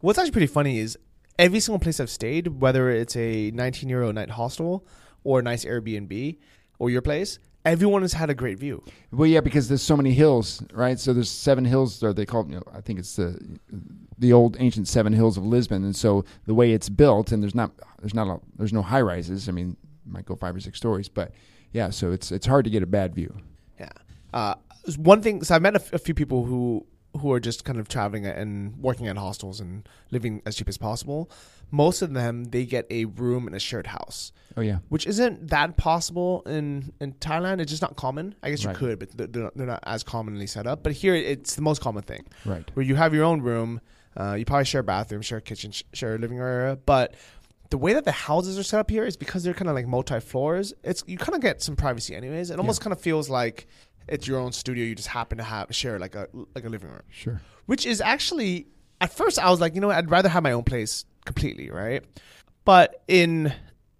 What's 0.00 0.18
actually 0.18 0.32
pretty 0.32 0.46
funny 0.48 0.78
is 0.78 0.98
every 1.42 1.58
single 1.58 1.80
place 1.80 1.98
I've 1.98 2.08
stayed, 2.08 2.46
whether 2.60 2.88
it's 2.90 3.16
a 3.16 3.50
19 3.50 3.88
euro 3.88 4.12
night 4.12 4.30
hostel 4.30 4.86
or 5.24 5.40
a 5.40 5.42
nice 5.42 5.64
Airbnb 5.64 6.38
or 6.78 6.88
your 6.88 7.02
place, 7.02 7.40
everyone 7.64 8.02
has 8.02 8.12
had 8.12 8.30
a 8.30 8.34
great 8.34 8.58
view. 8.58 8.82
Well, 9.10 9.26
yeah, 9.26 9.40
because 9.40 9.68
there's 9.68 9.82
so 9.82 9.96
many 9.96 10.12
hills, 10.12 10.62
right? 10.72 10.98
So 10.98 11.12
there's 11.12 11.30
seven 11.30 11.64
hills. 11.64 12.00
Or 12.02 12.12
they 12.12 12.24
call, 12.24 12.46
you 12.46 12.56
know, 12.56 12.62
I 12.72 12.80
think 12.80 13.00
it's 13.00 13.16
the 13.16 13.38
the 14.18 14.32
old 14.32 14.56
ancient 14.60 14.86
seven 14.86 15.12
hills 15.12 15.36
of 15.36 15.44
Lisbon, 15.44 15.82
and 15.84 15.96
so 15.96 16.24
the 16.46 16.54
way 16.54 16.72
it's 16.72 16.88
built, 16.88 17.32
and 17.32 17.42
there's 17.42 17.56
not 17.56 17.72
there's 17.98 18.14
not 18.14 18.28
a, 18.28 18.40
there's 18.56 18.72
no 18.72 18.82
high 18.82 19.02
rises. 19.02 19.48
I 19.48 19.52
mean, 19.52 19.76
might 20.06 20.24
go 20.24 20.36
five 20.36 20.54
or 20.54 20.60
six 20.60 20.78
stories, 20.78 21.08
but 21.08 21.32
yeah, 21.72 21.90
so 21.90 22.12
it's 22.12 22.30
it's 22.30 22.46
hard 22.46 22.64
to 22.64 22.70
get 22.70 22.84
a 22.84 22.86
bad 22.86 23.14
view. 23.14 23.34
Yeah. 23.80 23.88
Uh, 24.32 24.54
one 24.96 25.22
thing, 25.22 25.42
so 25.44 25.54
I 25.54 25.58
met 25.58 25.74
a, 25.74 25.80
f- 25.80 25.92
a 25.92 25.98
few 25.98 26.14
people 26.14 26.44
who 26.44 26.86
who 27.20 27.30
are 27.32 27.40
just 27.40 27.64
kind 27.64 27.78
of 27.78 27.88
traveling 27.88 28.24
and 28.26 28.76
working 28.78 29.06
at 29.06 29.16
hostels 29.18 29.60
and 29.60 29.86
living 30.10 30.40
as 30.46 30.56
cheap 30.56 30.68
as 30.68 30.78
possible. 30.78 31.30
Most 31.70 32.02
of 32.02 32.12
them, 32.12 32.44
they 32.44 32.64
get 32.66 32.86
a 32.90 33.06
room 33.06 33.46
in 33.48 33.54
a 33.54 33.58
shared 33.58 33.86
house, 33.86 34.32
Oh 34.56 34.60
yeah, 34.60 34.78
which 34.90 35.06
isn't 35.06 35.48
that 35.48 35.76
possible 35.76 36.42
in, 36.46 36.92
in 37.00 37.12
Thailand. 37.14 37.60
It's 37.60 37.70
just 37.70 37.82
not 37.82 37.96
common. 37.96 38.34
I 38.42 38.50
guess 38.50 38.62
you 38.62 38.68
Right. 38.68 38.76
could, 38.76 38.98
but 38.98 39.16
they're- 39.16 39.26
they're 39.26 39.42
not, 39.44 39.56
they're 39.56 39.66
not 39.66 39.80
as 39.84 40.02
commonly 40.02 40.46
set 40.46 40.66
up. 40.66 40.82
But 40.82 40.92
here, 40.92 41.14
it's 41.14 41.54
the 41.54 41.62
most 41.62 41.80
common 41.80 42.02
thing. 42.02 42.24
right. 42.44 42.70
where 42.74 42.84
you 42.84 42.94
have 42.96 43.14
your 43.14 43.24
own 43.24 43.40
room. 43.42 43.80
Uh, 44.16 44.34
you 44.34 44.44
probably 44.44 44.66
share 44.66 44.82
a 44.82 44.84
bathroom, 44.84 45.22
share 45.22 45.38
a 45.38 45.42
kitchen, 45.42 45.70
sh- 45.72 45.84
share 45.94 46.14
a 46.14 46.18
living 46.18 46.38
area, 46.38 46.76
but 46.84 47.14
the 47.70 47.78
way 47.78 47.94
that 47.94 48.04
the 48.04 48.12
houses 48.12 48.58
are 48.58 48.62
set 48.62 48.78
up 48.78 48.90
here 48.90 49.06
is 49.06 49.16
because 49.16 49.42
they're 49.42 49.54
kind 49.54 49.70
of 49.70 49.74
like 49.74 49.86
multi 49.86 50.20
floors. 50.20 50.74
It's 50.84 51.02
you 51.06 51.16
kind 51.16 51.34
of 51.34 51.40
get 51.40 51.62
some 51.62 51.74
privacy 51.76 52.14
anyways. 52.14 52.50
It 52.50 52.58
almost 52.58 52.82
kind 52.82 52.92
of 52.92 53.00
feels 53.00 53.30
like 53.30 53.66
it's 54.08 54.26
your 54.26 54.38
own 54.38 54.52
studio. 54.52 54.84
You 54.84 54.94
just 54.94 55.08
happen 55.08 55.38
to 55.38 55.44
have 55.44 55.74
share 55.74 55.98
like 55.98 56.14
a 56.14 56.28
like 56.54 56.64
a 56.64 56.68
living 56.68 56.90
room, 56.90 57.02
Sure. 57.10 57.40
which 57.66 57.86
is 57.86 58.00
actually 58.00 58.66
at 59.00 59.12
first 59.12 59.38
I 59.38 59.50
was 59.50 59.60
like, 59.60 59.74
you 59.74 59.80
know, 59.80 59.88
what, 59.88 59.96
I'd 59.96 60.10
rather 60.10 60.28
have 60.28 60.42
my 60.42 60.52
own 60.52 60.64
place 60.64 61.04
completely, 61.24 61.70
right? 61.70 62.04
But 62.64 63.02
in 63.08 63.52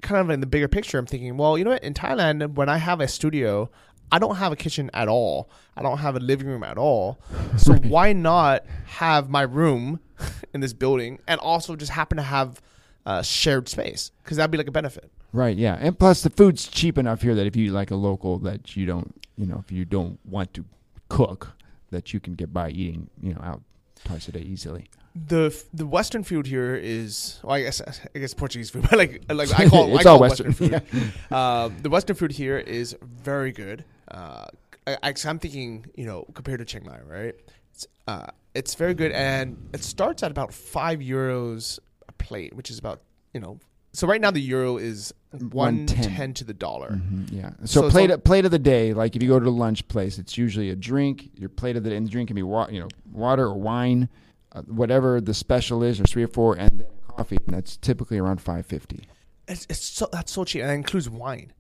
kind 0.02 0.20
of 0.20 0.30
in 0.30 0.40
the 0.40 0.46
bigger 0.46 0.68
picture, 0.68 0.98
I'm 0.98 1.06
thinking, 1.06 1.36
well, 1.36 1.56
you 1.58 1.64
know 1.64 1.70
what? 1.70 1.82
In 1.84 1.94
Thailand, 1.94 2.54
when 2.54 2.68
I 2.68 2.76
have 2.78 3.00
a 3.00 3.08
studio, 3.08 3.70
I 4.10 4.18
don't 4.18 4.36
have 4.36 4.52
a 4.52 4.56
kitchen 4.56 4.90
at 4.94 5.08
all. 5.08 5.50
I 5.76 5.82
don't 5.82 5.98
have 5.98 6.16
a 6.16 6.20
living 6.20 6.46
room 6.46 6.62
at 6.62 6.76
all. 6.78 7.20
So 7.56 7.74
why 7.82 8.12
not 8.12 8.64
have 8.86 9.30
my 9.30 9.42
room 9.42 10.00
in 10.54 10.60
this 10.60 10.72
building 10.72 11.18
and 11.26 11.40
also 11.40 11.76
just 11.76 11.92
happen 11.92 12.16
to 12.16 12.22
have 12.22 12.60
uh, 13.06 13.22
shared 13.22 13.68
space? 13.68 14.10
Because 14.22 14.36
that'd 14.36 14.50
be 14.50 14.58
like 14.58 14.68
a 14.68 14.72
benefit. 14.72 15.10
Right. 15.32 15.56
Yeah. 15.56 15.78
And 15.80 15.98
plus, 15.98 16.22
the 16.22 16.30
food's 16.30 16.68
cheap 16.68 16.98
enough 16.98 17.22
here 17.22 17.34
that 17.34 17.46
if 17.46 17.56
you 17.56 17.72
like 17.72 17.90
a 17.90 17.96
local, 17.96 18.38
that 18.40 18.76
you 18.76 18.86
don't, 18.86 19.14
you 19.36 19.46
know, 19.46 19.62
if 19.64 19.72
you 19.72 19.84
don't 19.84 20.18
want 20.24 20.52
to 20.54 20.64
cook, 21.08 21.52
that 21.90 22.12
you 22.12 22.20
can 22.20 22.34
get 22.34 22.52
by 22.52 22.70
eating, 22.70 23.08
you 23.22 23.34
know, 23.34 23.40
out 23.42 23.62
twice 24.04 24.28
a 24.28 24.32
day 24.32 24.40
easily. 24.40 24.88
The 25.14 25.54
the 25.74 25.86
Western 25.86 26.24
food 26.24 26.46
here 26.46 26.74
is, 26.74 27.38
well, 27.42 27.56
I 27.56 27.62
guess 27.62 27.82
I 28.14 28.18
guess 28.18 28.32
Portuguese 28.32 28.70
food, 28.70 28.82
but 28.90 28.98
like 28.98 29.22
like 29.28 29.58
I 29.58 29.68
call 29.68 29.94
It's 29.94 30.06
I 30.06 30.10
all 30.10 30.18
call 30.18 30.24
it 30.24 30.28
Western, 30.28 30.52
food. 30.52 30.82
um, 31.30 31.76
the 31.82 31.90
Western 31.90 32.16
food 32.16 32.32
here 32.32 32.58
is 32.58 32.96
very 33.02 33.52
good. 33.52 33.84
Uh, 34.10 34.46
I, 34.86 35.14
am 35.24 35.38
thinking, 35.38 35.86
you 35.94 36.06
know, 36.06 36.26
compared 36.34 36.58
to 36.58 36.64
Chiang 36.64 36.84
Mai, 36.84 36.98
right? 37.06 37.34
It's, 37.72 37.86
uh, 38.08 38.26
it's 38.54 38.74
very 38.74 38.94
good, 38.94 39.12
and 39.12 39.68
it 39.72 39.84
starts 39.84 40.22
at 40.22 40.30
about 40.30 40.52
five 40.52 40.98
euros 40.98 41.78
plate, 42.22 42.54
which 42.54 42.70
is 42.70 42.78
about, 42.78 43.02
you 43.34 43.40
know, 43.40 43.58
so 43.94 44.06
right 44.06 44.20
now 44.20 44.30
the 44.30 44.40
euro 44.40 44.78
is 44.78 45.12
one 45.32 45.86
110. 45.86 46.16
ten 46.16 46.34
to 46.34 46.44
the 46.44 46.54
dollar. 46.54 46.92
Mhm, 46.92 47.30
yeah. 47.30 47.50
So 47.64 47.82
So, 47.82 47.90
plate 47.90 48.10
all- 48.10 48.16
plate 48.18 48.44
of 48.46 48.50
the 48.50 48.58
day, 48.58 48.94
like 48.94 49.14
if 49.16 49.22
you 49.22 49.28
go 49.28 49.38
to 49.38 49.46
a 49.46 49.50
lunch 49.50 49.86
place, 49.88 50.18
it's 50.18 50.38
usually 50.38 50.70
a 50.70 50.76
drink. 50.76 51.30
Your 51.38 51.50
plate 51.50 51.76
of 51.76 51.84
the 51.84 51.94
and 51.94 52.06
the 52.06 52.10
drink 52.10 52.28
can 52.28 52.34
be 52.36 52.42
wa- 52.42 52.68
you 52.70 52.80
know 52.80 52.88
water 53.12 53.44
or 53.44 53.54
wine, 53.58 54.08
uh, 54.52 54.62
whatever 54.62 55.20
the 55.20 55.34
special 55.34 55.82
is, 55.82 56.00
or 56.00 56.04
three 56.04 56.22
or 56.24 56.28
four, 56.28 56.54
and 56.56 56.80
then 56.80 56.86
coffee. 57.08 57.36
And 57.46 57.54
that's 57.54 57.76
typically 57.76 58.16
around 58.18 58.40
five 58.40 58.64
fifty. 58.64 59.00
It's, 59.46 59.66
it's 59.68 59.84
so 59.84 60.08
that's 60.10 60.32
so 60.32 60.44
cheap, 60.44 60.62
and 60.62 60.70
that 60.70 60.74
includes 60.74 61.10
wine. 61.10 61.52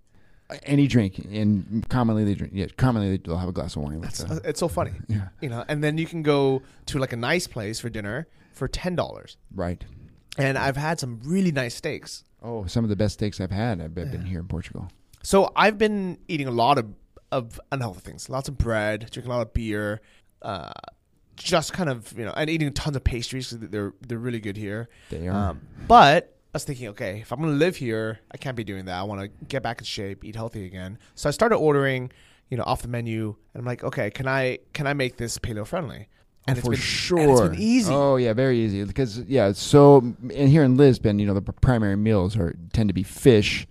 Any 0.64 0.86
drink, 0.86 1.18
and 1.18 1.86
commonly 1.88 2.24
they 2.24 2.34
drink. 2.34 2.52
Yeah, 2.54 2.66
commonly 2.76 3.16
they'll 3.18 3.36
have 3.38 3.48
a 3.48 3.52
glass 3.52 3.74
of 3.76 3.82
wine. 3.82 4.00
With 4.00 4.10
That's 4.16 4.20
it. 4.20 4.42
it's 4.44 4.60
so 4.60 4.68
funny, 4.68 4.92
yeah. 5.08 5.28
you 5.42 5.48
know. 5.50 5.64
And 5.68 5.82
then 5.84 5.98
you 5.98 6.06
can 6.06 6.22
go 6.22 6.62
to 6.86 6.98
like 6.98 7.12
a 7.12 7.16
nice 7.16 7.46
place 7.46 7.78
for 7.80 7.88
dinner 7.90 8.26
for 8.52 8.68
ten 8.68 8.94
dollars. 8.94 9.36
Right. 9.54 9.84
And 10.38 10.56
I've 10.56 10.76
had 10.76 10.98
some 10.98 11.20
really 11.24 11.52
nice 11.52 11.74
steaks. 11.74 12.24
Oh, 12.42 12.66
some 12.66 12.84
of 12.84 12.90
the 12.90 12.96
best 12.96 13.14
steaks 13.14 13.40
I've 13.40 13.50
had. 13.50 13.80
I've 13.80 13.94
been, 13.94 14.10
been 14.10 14.24
here 14.24 14.40
in 14.40 14.48
Portugal. 14.48 14.88
So 15.22 15.52
I've 15.54 15.78
been 15.78 16.18
eating 16.26 16.48
a 16.48 16.50
lot 16.50 16.78
of, 16.78 16.86
of 17.30 17.60
unhealthy 17.70 18.00
things, 18.00 18.28
lots 18.28 18.48
of 18.48 18.58
bread, 18.58 19.08
drinking 19.10 19.30
a 19.30 19.36
lot 19.36 19.42
of 19.42 19.52
beer, 19.52 20.00
uh, 20.42 20.72
just 21.36 21.72
kind 21.72 21.88
of 21.88 22.12
you 22.18 22.24
know, 22.24 22.32
and 22.36 22.50
eating 22.50 22.72
tons 22.72 22.96
of 22.96 23.04
pastries 23.04 23.52
because 23.52 23.68
they're 23.70 23.94
they're 24.06 24.18
really 24.18 24.40
good 24.40 24.56
here. 24.56 24.88
They 25.10 25.28
are. 25.28 25.50
Um, 25.50 25.60
but 25.88 26.36
I 26.54 26.56
was 26.56 26.64
thinking, 26.64 26.88
okay, 26.88 27.20
if 27.20 27.32
I'm 27.32 27.40
gonna 27.40 27.52
live 27.52 27.76
here, 27.76 28.20
I 28.30 28.36
can't 28.36 28.56
be 28.56 28.64
doing 28.64 28.84
that. 28.86 28.98
I 28.98 29.02
want 29.02 29.20
to 29.22 29.28
get 29.46 29.62
back 29.62 29.80
in 29.80 29.84
shape, 29.84 30.24
eat 30.24 30.36
healthy 30.36 30.66
again. 30.66 30.98
So 31.14 31.28
I 31.28 31.32
started 31.32 31.56
ordering, 31.56 32.10
you 32.50 32.56
know, 32.56 32.64
off 32.64 32.82
the 32.82 32.88
menu, 32.88 33.34
and 33.54 33.60
I'm 33.60 33.64
like, 33.64 33.82
okay, 33.84 34.10
can 34.10 34.28
I 34.28 34.58
can 34.72 34.86
I 34.86 34.92
make 34.94 35.16
this 35.16 35.38
paleo 35.38 35.66
friendly? 35.66 36.08
And 36.46 36.58
it's 36.58 36.66
for 36.66 36.72
been, 36.72 36.80
sure. 36.80 37.18
and 37.18 37.30
it's 37.30 37.40
been 37.40 37.54
easy. 37.60 37.92
Oh 37.92 38.16
yeah, 38.16 38.32
very 38.32 38.58
easy. 38.58 38.84
Because 38.84 39.20
yeah, 39.20 39.52
so 39.52 39.98
and 39.98 40.48
here 40.48 40.64
in 40.64 40.76
Lisbon, 40.76 41.18
you 41.18 41.26
know, 41.26 41.34
the 41.34 41.40
primary 41.40 41.96
meals 41.96 42.36
are 42.36 42.56
tend 42.72 42.88
to 42.88 42.92
be 42.94 43.04
fish, 43.04 43.66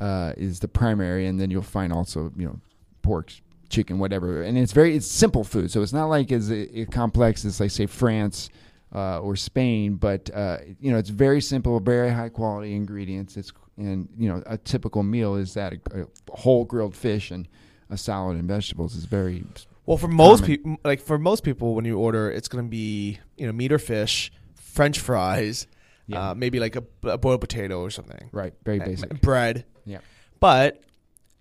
uh, 0.00 0.32
is 0.36 0.60
the 0.60 0.68
primary, 0.68 1.26
and 1.26 1.38
then 1.38 1.50
you'll 1.50 1.62
find 1.62 1.92
also 1.92 2.32
you 2.36 2.46
know, 2.46 2.60
pork, 3.02 3.32
chicken, 3.68 3.98
whatever. 3.98 4.42
And 4.42 4.56
it's 4.56 4.72
very 4.72 4.96
it's 4.96 5.06
simple 5.06 5.44
food, 5.44 5.70
so 5.70 5.82
it's 5.82 5.92
not 5.92 6.06
like 6.06 6.32
as 6.32 6.50
uh, 6.50 6.64
complex 6.90 7.44
as 7.44 7.60
like 7.60 7.70
say 7.70 7.86
France. 7.86 8.50
Uh, 8.94 9.18
or 9.18 9.34
Spain, 9.34 9.96
but 9.96 10.30
uh, 10.32 10.58
you 10.78 10.92
know 10.92 10.98
it's 10.98 11.08
very 11.08 11.40
simple, 11.40 11.80
very 11.80 12.10
high 12.10 12.28
quality 12.28 12.76
ingredients. 12.76 13.36
It's 13.36 13.52
and 13.76 14.08
you 14.16 14.28
know 14.28 14.40
a 14.46 14.56
typical 14.56 15.02
meal 15.02 15.34
is 15.34 15.54
that 15.54 15.72
a, 15.72 16.02
a 16.02 16.06
whole 16.30 16.64
grilled 16.64 16.94
fish 16.94 17.32
and 17.32 17.48
a 17.90 17.96
salad 17.96 18.36
and 18.36 18.46
vegetables 18.46 18.94
is 18.94 19.04
very 19.04 19.44
Well, 19.86 19.98
for 19.98 20.08
most 20.08 20.44
people, 20.44 20.76
like 20.84 21.00
for 21.00 21.18
most 21.18 21.44
people, 21.44 21.74
when 21.74 21.84
you 21.84 21.98
order, 21.98 22.30
it's 22.30 22.48
gonna 22.48 22.62
be 22.68 23.18
you 23.36 23.46
know 23.46 23.52
meat 23.52 23.72
or 23.72 23.78
fish, 23.78 24.32
French 24.54 24.98
fries, 24.98 25.66
Yeah. 26.06 26.30
uh, 26.30 26.34
maybe 26.34 26.58
like 26.58 26.76
a, 26.76 26.84
a 27.04 27.18
boiled 27.18 27.40
potato 27.40 27.80
or 27.80 27.90
something, 27.90 28.28
right, 28.32 28.52
very 28.64 28.78
and- 28.78 28.86
basic. 28.86 29.20
bread. 29.20 29.64
Yeah. 29.84 29.98
But 30.40 30.82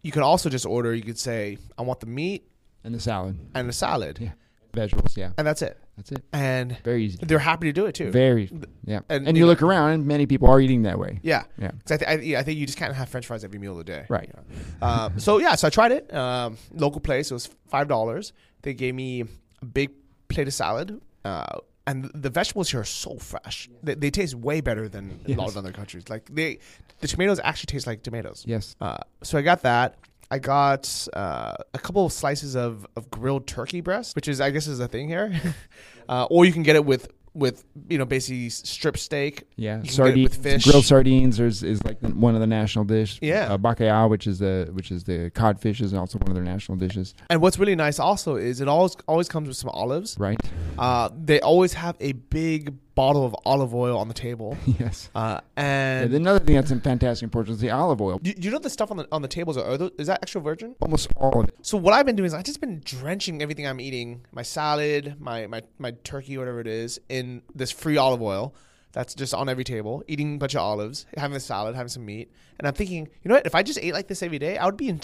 you 0.02 0.12
can 0.12 0.22
also 0.24 0.50
just 0.50 0.66
order. 0.66 0.94
You 0.94 1.04
could 1.04 1.20
say, 1.20 1.58
I 1.78 1.82
want 1.84 2.00
the 2.02 2.06
meat 2.08 2.46
And 2.84 2.94
the 2.94 3.00
salad, 3.00 3.40
and 3.56 3.70
the 3.70 3.74
salad, 3.74 4.20
Yeah. 4.20 4.32
Vegetables, 4.74 5.16
yeah, 5.18 5.32
and 5.38 5.46
that's 5.48 5.62
it. 5.62 5.78
that's 5.98 6.12
it. 6.12 6.24
And 6.34 6.78
Very 6.84 7.06
easy. 7.06 7.20
they're 7.22 7.40
happy 7.40 7.68
to 7.68 7.74
do 7.74 7.86
it 7.86 7.94
too. 7.96 8.12
Very, 8.12 8.50
yeah. 8.86 9.02
and, 9.10 9.28
And, 9.28 9.38
you 9.38 9.42
you 9.42 9.46
know- 9.46 9.52
look 9.52 9.62
around, 9.62 9.92
and 9.92 10.06
many 10.06 10.26
people 10.26 10.50
are 10.50 10.60
eating 10.60 10.84
that 10.84 10.98
way. 11.00 11.20
yeah. 11.24 11.44
Yeah. 11.58 11.72
I, 11.90 11.98
th- 11.98 12.10
I, 12.10 12.14
yeah, 12.16 12.40
I 12.40 12.44
think 12.44 12.60
you 12.60 12.66
just 12.66 12.78
can't 12.78 12.94
have 12.94 13.10
French 13.10 13.28
fries 13.28 13.44
every 13.44 13.60
meal 13.60 13.72
of 13.74 13.78
the 13.80 13.84
day. 13.84 14.06
Right. 14.10 14.28
you 14.28 14.34
know. 14.82 14.88
Um, 14.88 15.20
so 15.20 15.38
yeah, 15.40 15.56
so 15.56 15.68
I 15.68 15.70
tried 15.70 15.92
it. 15.92 16.14
Um, 16.14 16.58
local 16.74 17.02
place. 17.02 17.32
It 17.32 17.34
was 17.34 17.50
five 17.68 17.88
dollars. 17.88 18.34
They 18.64 18.74
gave 18.74 18.96
me 18.96 19.24
a 19.62 19.66
big 19.66 19.92
plate 20.30 20.48
of 20.48 20.54
salad. 20.54 21.00
Uh, 21.26 21.46
and 21.86 22.10
the 22.16 22.30
vegetables 22.30 22.70
here 22.72 22.80
are 22.80 22.86
so 22.86 23.18
fresh. 23.18 23.70
They, 23.84 23.96
they 23.96 24.10
taste 24.10 24.36
way 24.36 24.62
better 24.62 24.88
than 24.88 25.20
a 25.28 25.34
lot 25.34 25.50
of 25.50 25.58
other 25.58 25.74
countries. 25.74 26.08
Like 26.10 26.30
they, 26.34 26.60
the 27.02 27.08
tomatoes 27.10 27.42
actually 27.44 27.68
taste 27.68 27.86
like 27.88 28.04
tomatoes. 28.04 28.44
Yes. 28.48 28.76
Uh, 28.80 28.98
so 29.22 29.38
I 29.38 29.42
got 29.42 29.64
that. 29.64 29.96
I 30.34 30.40
got 30.40 31.08
uh, 31.14 31.54
a 31.76 31.78
couple 31.78 32.08
of 32.08 32.12
slices 32.12 32.56
of, 32.56 32.88
of 32.96 33.12
grilled 33.12 33.46
turkey 33.46 33.82
breast, 33.82 34.16
which 34.16 34.28
is 34.28 34.42
I 34.42 34.50
guess 34.50 34.66
is 34.66 34.80
a 34.80 34.88
thing 34.88 35.08
here. 35.08 35.32
uh, 36.10 36.26
or 36.32 36.44
you 36.44 36.52
can 36.52 36.64
get 36.64 36.76
it 36.76 36.84
with 36.84 37.12
with 37.36 37.64
you 37.88 38.00
know 38.00 38.06
basically 38.06 38.50
strip 38.50 38.98
steak. 38.98 39.44
Yeah. 39.58 39.84
You 39.84 39.92
can 39.92 40.16
get 40.16 40.18
it 40.18 40.34
Sardines, 40.34 40.66
grilled 40.66 40.86
sardines 40.86 41.40
is, 41.40 41.62
is 41.62 41.84
like 41.84 42.00
one 42.00 42.34
of 42.34 42.42
the 42.42 42.48
national 42.48 42.86
dish. 42.86 43.20
Yeah. 43.22 43.54
Uh, 43.54 43.60
bacalhau, 43.60 44.10
which 44.10 44.26
is 44.26 44.40
the 44.40 44.72
which 44.74 44.90
is 44.90 45.04
the 45.04 45.30
codfish, 45.36 45.82
is 45.82 45.94
also 45.94 46.18
one 46.18 46.30
of 46.30 46.34
their 46.34 46.44
national 46.44 46.80
dishes. 46.80 47.14
And 47.30 47.40
what's 47.40 47.60
really 47.60 47.76
nice 47.76 48.00
also 48.00 48.36
is 48.36 48.60
it 48.60 48.68
always 48.68 48.98
always 49.08 49.30
comes 49.30 49.48
with 49.48 49.58
some 49.58 49.70
olives. 49.70 50.18
Right. 50.18 50.40
Uh, 50.80 51.10
they 51.16 51.42
always 51.42 51.74
have 51.74 51.96
a 52.00 52.14
big 52.14 52.74
bottle 52.96 53.26
of 53.26 53.36
olive 53.46 53.74
oil 53.74 53.98
on 53.98 54.08
the 54.08 54.14
table. 54.14 54.58
yes. 54.66 55.10
Uh, 55.16 55.40
And 55.58 56.06
and 56.06 56.14
another 56.14 56.40
thing 56.40 56.56
that's 56.56 56.72
in 56.72 56.80
fantastic 56.82 57.24
in 57.24 57.30
Portugal 57.30 57.56
is 57.56 57.62
the 57.62 57.72
olive 57.72 58.02
oil. 58.02 58.20
do, 58.20 58.34
do 58.34 58.42
you 58.46 58.52
know 58.52 58.60
the 58.60 58.70
stuff 58.70 58.92
on 58.92 58.98
the 58.98 59.08
on 59.12 59.22
the 59.22 59.28
tables 59.28 59.58
are, 59.58 59.78
those, 59.78 59.92
is 59.98 60.08
that 60.08 60.20
extra 60.22 60.42
virgin? 60.42 60.76
Almost 60.80 61.10
all 61.16 61.42
of 61.42 61.50
it. 61.50 61.56
So 61.62 61.78
what 61.78 61.94
I've 61.94 62.06
been 62.06 62.16
doing 62.16 62.28
is 62.28 62.34
I've 62.34 62.44
just 62.44 62.62
been 62.62 62.82
drenching 62.86 63.42
everything 63.42 63.66
I'm 63.68 63.80
eating, 63.80 64.26
my 64.32 64.44
salad, 64.44 65.16
my 65.20 65.48
my 65.48 65.62
my 65.80 65.92
turkey, 66.04 66.38
whatever 66.38 66.60
it 66.60 66.68
is, 66.68 67.00
in 67.10 67.42
this 67.56 67.72
free 67.72 67.98
olive 67.98 68.22
oil. 68.22 68.54
That's 68.92 69.16
just 69.16 69.34
on 69.34 69.50
every 69.50 69.64
table. 69.64 70.04
Eating 70.08 70.36
a 70.36 70.38
bunch 70.38 70.54
of 70.54 70.62
olives, 70.62 71.08
having 71.18 71.36
a 71.36 71.40
salad, 71.40 71.74
having 71.76 71.90
some 71.90 72.06
meat, 72.06 72.32
and 72.60 72.68
I'm 72.68 72.76
thinking, 72.76 73.08
you 73.24 73.30
know 73.30 73.36
what? 73.36 73.48
If 73.48 73.56
I 73.56 73.64
just 73.64 73.80
ate 73.80 73.92
like 73.94 74.08
this 74.08 74.22
every 74.22 74.38
day, 74.38 74.56
I 74.58 74.66
would 74.66 74.78
be 74.78 74.88
in 74.88 75.00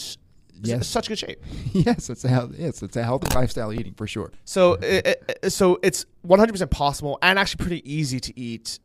Yes. 0.61 0.87
such 0.87 1.07
good 1.07 1.17
shape. 1.19 1.43
yes, 1.73 2.09
it's 2.09 2.25
a 2.25 2.27
health, 2.29 2.53
yes, 2.57 2.83
it's 2.83 2.95
a 2.97 3.03
healthy 3.03 3.33
lifestyle 3.35 3.71
eating 3.73 3.93
for 3.93 4.07
sure. 4.07 4.31
So 4.45 4.73
it, 4.73 5.23
it, 5.43 5.51
so 5.51 5.79
it's 5.83 6.05
100 6.23 6.51
percent 6.51 6.71
possible 6.71 7.17
and 7.21 7.39
actually 7.39 7.63
pretty 7.63 7.91
easy 7.93 8.19
to 8.19 8.39
eat. 8.39 8.79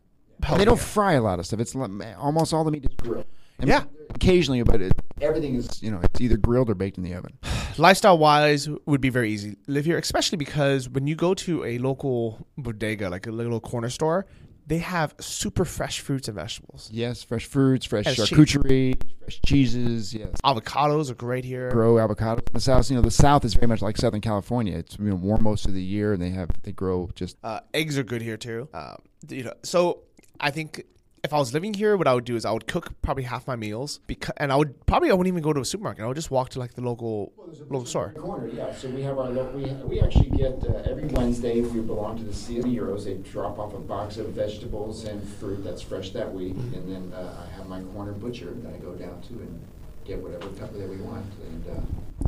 And 0.48 0.60
they 0.60 0.64
don't 0.64 0.78
fry 0.80 1.14
a 1.14 1.22
lot 1.22 1.38
of 1.38 1.46
stuff. 1.46 1.60
It's 1.60 1.74
almost 1.74 2.52
all 2.52 2.64
the 2.64 2.70
meat 2.70 2.84
is 2.84 2.94
grilled. 2.96 3.24
I 3.60 3.62
mean, 3.64 3.68
Yeah. 3.70 3.84
occasionally, 4.14 4.62
but 4.62 4.80
it, 4.82 4.92
everything 5.20 5.54
is 5.54 5.82
you 5.82 5.90
know 5.90 6.00
it's 6.02 6.20
either 6.20 6.36
grilled 6.36 6.68
or 6.70 6.74
baked 6.74 6.98
in 6.98 7.04
the 7.04 7.14
oven. 7.14 7.32
lifestyle 7.78 8.18
wise 8.18 8.68
would 8.86 9.00
be 9.00 9.08
very 9.08 9.32
easy 9.32 9.56
live 9.66 9.84
here 9.84 9.98
especially 9.98 10.36
because 10.36 10.88
when 10.88 11.06
you 11.08 11.16
go 11.16 11.34
to 11.34 11.64
a 11.64 11.76
local 11.78 12.46
bodega 12.56 13.08
like 13.10 13.26
a 13.26 13.32
little 13.32 13.58
corner 13.58 13.90
store 13.90 14.26
they 14.66 14.78
have 14.78 15.14
super 15.20 15.64
fresh 15.64 16.00
fruits 16.00 16.28
and 16.28 16.36
vegetables 16.36 16.88
Yes, 16.92 17.22
fresh 17.22 17.46
fruits, 17.46 17.86
fresh 17.86 18.06
And 18.06 18.16
charcuterie, 18.16 19.00
fresh 19.20 19.40
cheeses. 19.46 20.14
Yes, 20.14 20.30
avocados 20.44 21.10
are 21.10 21.14
great 21.14 21.44
here 21.44 21.70
grow 21.70 21.94
avocados. 21.94 22.46
in 22.48 22.54
The 22.54 22.60
south, 22.60 22.90
you 22.90 22.96
know, 22.96 23.02
the 23.02 23.10
south 23.10 23.44
is 23.44 23.54
very 23.54 23.66
much 23.66 23.82
like 23.82 23.96
Southern 23.96 24.20
California. 24.20 24.76
It's 24.78 24.98
you 24.98 25.06
know 25.06 25.16
warm 25.16 25.42
most 25.42 25.66
of 25.66 25.74
the 25.74 25.82
year, 25.82 26.12
and 26.12 26.22
they 26.22 26.30
have 26.30 26.50
they 26.62 26.72
grow 26.72 27.10
just 27.14 27.36
uh, 27.44 27.60
eggs 27.72 27.98
are 27.98 28.02
good 28.02 28.22
here 28.22 28.36
too 28.36 28.68
um, 28.74 28.96
you 29.28 29.44
know 29.44 29.54
so 29.62 30.00
i 30.40 30.50
think 30.50 30.84
if 31.24 31.32
I 31.32 31.38
was 31.38 31.54
living 31.54 31.72
here, 31.72 31.96
what 31.96 32.06
I 32.06 32.12
would 32.12 32.26
do 32.26 32.36
is 32.36 32.44
I 32.44 32.50
would 32.52 32.66
cook 32.66 32.92
probably 33.00 33.22
half 33.24 33.46
my 33.46 33.56
meals, 33.56 33.98
because, 34.06 34.34
and 34.36 34.52
I 34.52 34.56
would 34.56 34.84
probably 34.84 35.10
I 35.10 35.14
wouldn't 35.14 35.32
even 35.32 35.42
go 35.42 35.54
to 35.54 35.60
a 35.60 35.64
supermarket. 35.64 36.04
I 36.04 36.06
would 36.06 36.16
just 36.16 36.30
walk 36.30 36.50
to 36.50 36.58
like 36.58 36.74
the 36.74 36.82
local 36.82 37.32
local 37.70 37.86
store. 37.86 38.10
corner, 38.10 38.46
yeah. 38.48 38.74
So 38.74 38.88
we 38.88 39.02
have 39.02 39.18
our 39.18 39.30
lo- 39.30 39.50
we 39.54 39.64
we 39.88 40.00
actually 40.00 40.28
get 40.30 40.62
uh, 40.64 40.82
every 40.84 41.06
Wednesday. 41.08 41.62
We 41.62 41.80
belong 41.80 42.18
to 42.18 42.24
the 42.24 42.58
of 42.58 42.66
Euros. 42.66 43.04
They 43.06 43.14
drop 43.14 43.58
off 43.58 43.72
a 43.72 43.78
box 43.78 44.18
of 44.18 44.26
vegetables 44.28 45.04
and 45.04 45.26
fruit 45.26 45.64
that's 45.64 45.80
fresh 45.80 46.10
that 46.10 46.32
week, 46.32 46.56
and 46.74 46.92
then 46.92 47.12
uh, 47.14 47.46
I 47.48 47.56
have 47.56 47.68
my 47.68 47.80
corner 47.94 48.12
butcher 48.12 48.52
that 48.62 48.74
I 48.74 48.76
go 48.76 48.92
down 48.92 49.22
to 49.22 49.32
and 49.34 49.60
get 50.04 50.22
whatever 50.22 50.48
pepper 50.48 50.76
that 50.76 50.88
we 50.88 50.98
want, 50.98 51.24
and 51.46 51.64
uh, 51.66 51.80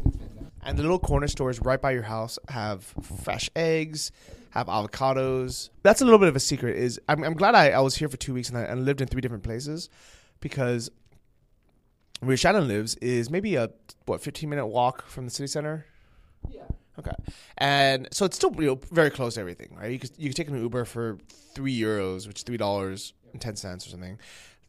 it's 0.06 0.16
fantastic. 0.16 0.46
And 0.62 0.78
the 0.78 0.82
little 0.82 0.98
corner 0.98 1.28
stores 1.28 1.60
right 1.60 1.80
by 1.80 1.90
your 1.90 2.02
house 2.04 2.38
have 2.48 2.82
fresh 3.22 3.50
eggs, 3.54 4.10
have 4.56 4.68
avocados. 4.68 5.70
That's 5.82 6.00
a 6.00 6.04
little 6.04 6.18
bit 6.18 6.28
of 6.28 6.36
a 6.36 6.40
secret. 6.40 6.76
Is 6.76 7.00
I'm, 7.08 7.22
I'm 7.22 7.34
glad 7.34 7.54
I, 7.54 7.70
I 7.70 7.80
was 7.80 7.96
here 7.96 8.08
for 8.08 8.16
two 8.16 8.34
weeks 8.34 8.48
and 8.48 8.58
I, 8.58 8.62
and 8.62 8.84
lived 8.84 9.00
in 9.00 9.08
three 9.08 9.20
different 9.20 9.42
places 9.42 9.88
because 10.40 10.90
where 12.20 12.36
Shannon 12.36 12.66
lives 12.68 12.94
is 12.96 13.30
maybe 13.30 13.56
a 13.56 13.70
what 14.06 14.22
15 14.22 14.48
minute 14.48 14.66
walk 14.66 15.06
from 15.06 15.24
the 15.24 15.30
city 15.30 15.46
center. 15.46 15.86
Yeah. 16.50 16.62
Okay, 16.98 17.12
and 17.58 18.08
so 18.10 18.24
it's 18.24 18.36
still 18.36 18.54
you 18.58 18.68
know, 18.68 18.80
very 18.90 19.10
close 19.10 19.34
to 19.34 19.40
everything, 19.40 19.76
right? 19.78 19.92
You 19.92 19.98
could 19.98 20.12
you 20.16 20.30
could 20.30 20.36
take 20.36 20.48
an 20.48 20.58
Uber 20.58 20.86
for 20.86 21.18
three 21.54 21.78
euros, 21.78 22.26
which 22.26 22.38
is 22.38 22.42
three 22.42 22.56
dollars 22.56 23.12
and 23.32 23.40
ten 23.40 23.54
cents 23.54 23.86
or 23.86 23.90
something, 23.90 24.18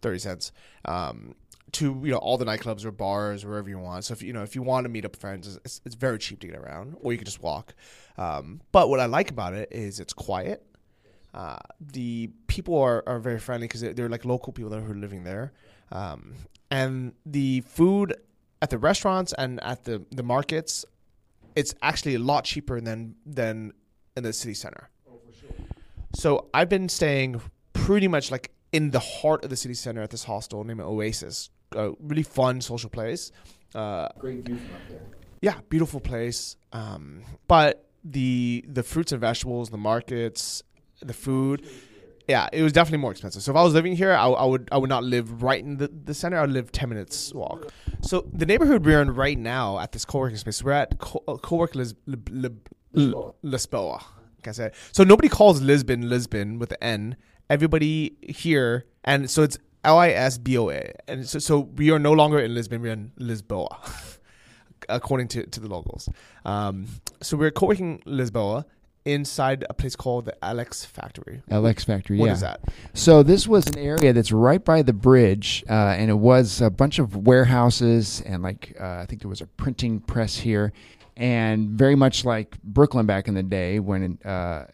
thirty 0.02 0.20
cents, 0.20 0.52
um, 0.84 1.36
to 1.72 2.02
you 2.04 2.12
know 2.12 2.18
all 2.18 2.38
the 2.38 2.44
nightclubs 2.44 2.84
or 2.84 2.92
bars 2.92 3.46
or 3.46 3.50
wherever 3.50 3.70
you 3.70 3.80
want. 3.80 4.04
So 4.04 4.12
if 4.12 4.22
you 4.22 4.34
know 4.34 4.44
if 4.44 4.56
you 4.56 4.62
want 4.62 4.84
to 4.84 4.90
meet 4.90 5.06
up 5.06 5.12
with 5.12 5.22
friends, 5.22 5.58
it's, 5.64 5.80
it's 5.86 5.96
very 5.96 6.18
cheap 6.18 6.42
to 6.42 6.48
get 6.48 6.58
around, 6.58 6.98
or 7.00 7.14
you 7.14 7.18
can 7.18 7.26
just 7.26 7.42
walk. 7.42 7.74
Um, 8.18 8.62
but 8.72 8.90
what 8.90 9.00
I 9.00 9.06
like 9.06 9.30
about 9.30 9.54
it 9.54 9.70
is 9.72 10.00
it's 10.00 10.14
quiet. 10.14 10.64
Uh, 11.34 11.58
the 11.80 12.30
people 12.48 12.78
are, 12.80 13.04
are 13.06 13.20
very 13.20 13.40
friendly 13.40 13.68
because 13.68 13.82
they're, 13.82 13.94
they're 13.94 14.10
like 14.10 14.26
local 14.26 14.52
people 14.54 14.72
that 14.72 14.80
are 14.80 14.96
living 14.96 15.24
there, 15.24 15.54
um, 15.92 16.34
and 16.72 17.14
the 17.26 17.62
food 17.62 18.16
at 18.62 18.70
the 18.72 18.78
restaurants 18.78 19.34
and 19.38 19.62
at 19.64 19.84
the 19.84 20.04
the 20.12 20.24
markets 20.24 20.84
it's 21.56 21.74
actually 21.82 22.16
a 22.16 22.20
lot 22.20 22.44
cheaper 22.44 22.80
than 22.82 23.16
than 23.26 23.72
in 24.16 24.24
the 24.24 24.34
city 24.34 24.54
center. 24.54 24.90
So 26.16 26.48
I've 26.54 26.70
been 26.70 26.90
staying 26.90 27.42
pretty 27.74 28.08
much 28.08 28.32
like 28.32 28.52
in 28.72 28.92
the 28.92 29.00
heart 29.00 29.44
of 29.44 29.50
the 29.50 29.56
city 29.56 29.74
center 29.74 30.02
at 30.02 30.10
this 30.10 30.24
hostel 30.24 30.64
named 30.64 30.82
Oasis. 30.82 31.50
A 31.74 31.92
really 32.00 32.24
fun 32.24 32.62
social 32.62 32.90
place. 32.90 33.32
Uh, 33.76 34.08
Great 34.20 34.46
view 34.46 34.56
from 34.56 34.76
up 34.76 34.82
there. 34.90 35.02
yeah, 35.42 35.56
beautiful 35.70 36.00
place. 36.00 36.56
Um, 36.72 37.24
but 37.48 37.87
the 38.12 38.64
the 38.68 38.84
fruits 38.84 39.12
and 39.12 39.22
vegetables, 39.22 39.70
the 39.70 39.78
markets, 39.78 40.64
the 41.02 41.14
food, 41.14 41.66
yeah, 42.28 42.50
it 42.52 42.62
was 42.62 42.74
definitely 42.74 43.00
more 43.00 43.12
expensive. 43.12 43.42
So 43.42 43.52
if 43.52 43.58
I 43.58 43.64
was 43.64 43.74
living 43.74 43.96
here, 43.96 44.12
I, 44.14 44.28
I 44.28 44.46
would 44.46 44.68
I 44.72 44.78
would 44.78 44.90
not 44.90 45.04
live 45.04 45.42
right 45.44 45.64
in 45.64 45.78
the, 45.78 45.88
the 45.88 46.14
center. 46.14 46.38
I 46.38 46.42
would 46.42 46.52
live 46.52 46.72
ten 46.72 46.90
minutes 46.90 47.34
walk. 47.34 47.72
So 48.02 48.28
the 48.34 48.46
neighborhood 48.46 48.86
we're 48.86 49.02
in 49.02 49.14
right 49.16 49.38
now 49.38 49.80
at 49.80 49.92
this 49.94 50.04
co-working 50.06 50.38
space, 50.38 50.64
we're 50.64 50.72
at 50.74 50.98
co- 51.00 51.24
uh, 51.28 51.36
co-work 51.38 51.74
Lis- 51.76 51.96
Li- 52.06 52.18
Li- 52.30 52.50
Lisboa. 52.96 53.34
Lisboa. 53.44 54.04
Like 54.40 54.48
I 54.50 54.52
said, 54.52 54.74
so 54.92 55.04
nobody 55.04 55.30
calls 55.30 55.62
Lisbon 55.62 56.10
Lisbon 56.10 56.60
with 56.60 56.70
the 56.70 56.84
N. 56.84 57.16
Everybody 57.50 58.18
here, 58.28 58.86
and 59.06 59.30
so 59.30 59.42
it's 59.44 59.58
L 59.86 59.98
I 59.98 60.10
S 60.10 60.38
B 60.38 60.58
O 60.58 60.70
A, 60.70 60.92
and 61.08 61.28
so 61.28 61.40
so 61.40 61.60
we 61.60 61.92
are 61.92 62.00
no 62.00 62.12
longer 62.12 62.40
in 62.40 62.54
Lisbon. 62.54 62.82
We're 62.82 62.92
in 62.92 63.12
Lisboa, 63.20 63.70
according 64.90 65.28
to 65.30 65.46
to 65.46 65.60
the 65.60 65.68
locals. 65.68 66.10
Um, 66.46 66.88
so 67.22 67.38
we're 67.38 67.52
co-working 67.52 68.02
Lisboa 68.06 68.66
inside 69.06 69.66
a 69.70 69.74
place 69.74 69.96
called 69.96 70.26
the 70.26 70.36
LX 70.44 70.86
Factory. 70.86 71.42
LX 71.50 71.86
Factory. 71.86 72.18
What 72.18 72.28
yeah. 72.28 72.34
is 72.34 72.42
that? 72.42 72.62
So 72.94 73.24
this 73.24 73.48
was 73.48 73.66
an 73.68 73.78
area 73.78 74.12
that's 74.12 74.32
right 74.32 74.64
by 74.64 74.82
the 74.82 74.94
bridge, 74.94 75.64
uh, 75.70 75.96
and 75.98 76.12
it 76.12 76.16
was 76.16 76.62
a 76.62 76.70
bunch 76.70 77.00
of 77.00 77.16
warehouses 77.16 78.22
and 78.26 78.44
like 78.44 78.76
uh, 78.80 78.98
I 79.00 79.06
think 79.06 79.22
there 79.22 79.30
was 79.30 79.42
a 79.42 79.48
printing 79.48 80.02
press 80.02 80.38
here, 80.38 80.74
and 81.16 81.70
very 81.70 81.96
much 81.96 82.26
like 82.26 82.62
Brooklyn 82.64 83.06
back 83.06 83.28
in 83.28 83.34
the 83.34 83.44
day 83.44 83.80
when 83.80 84.20
uh, 84.26 84.66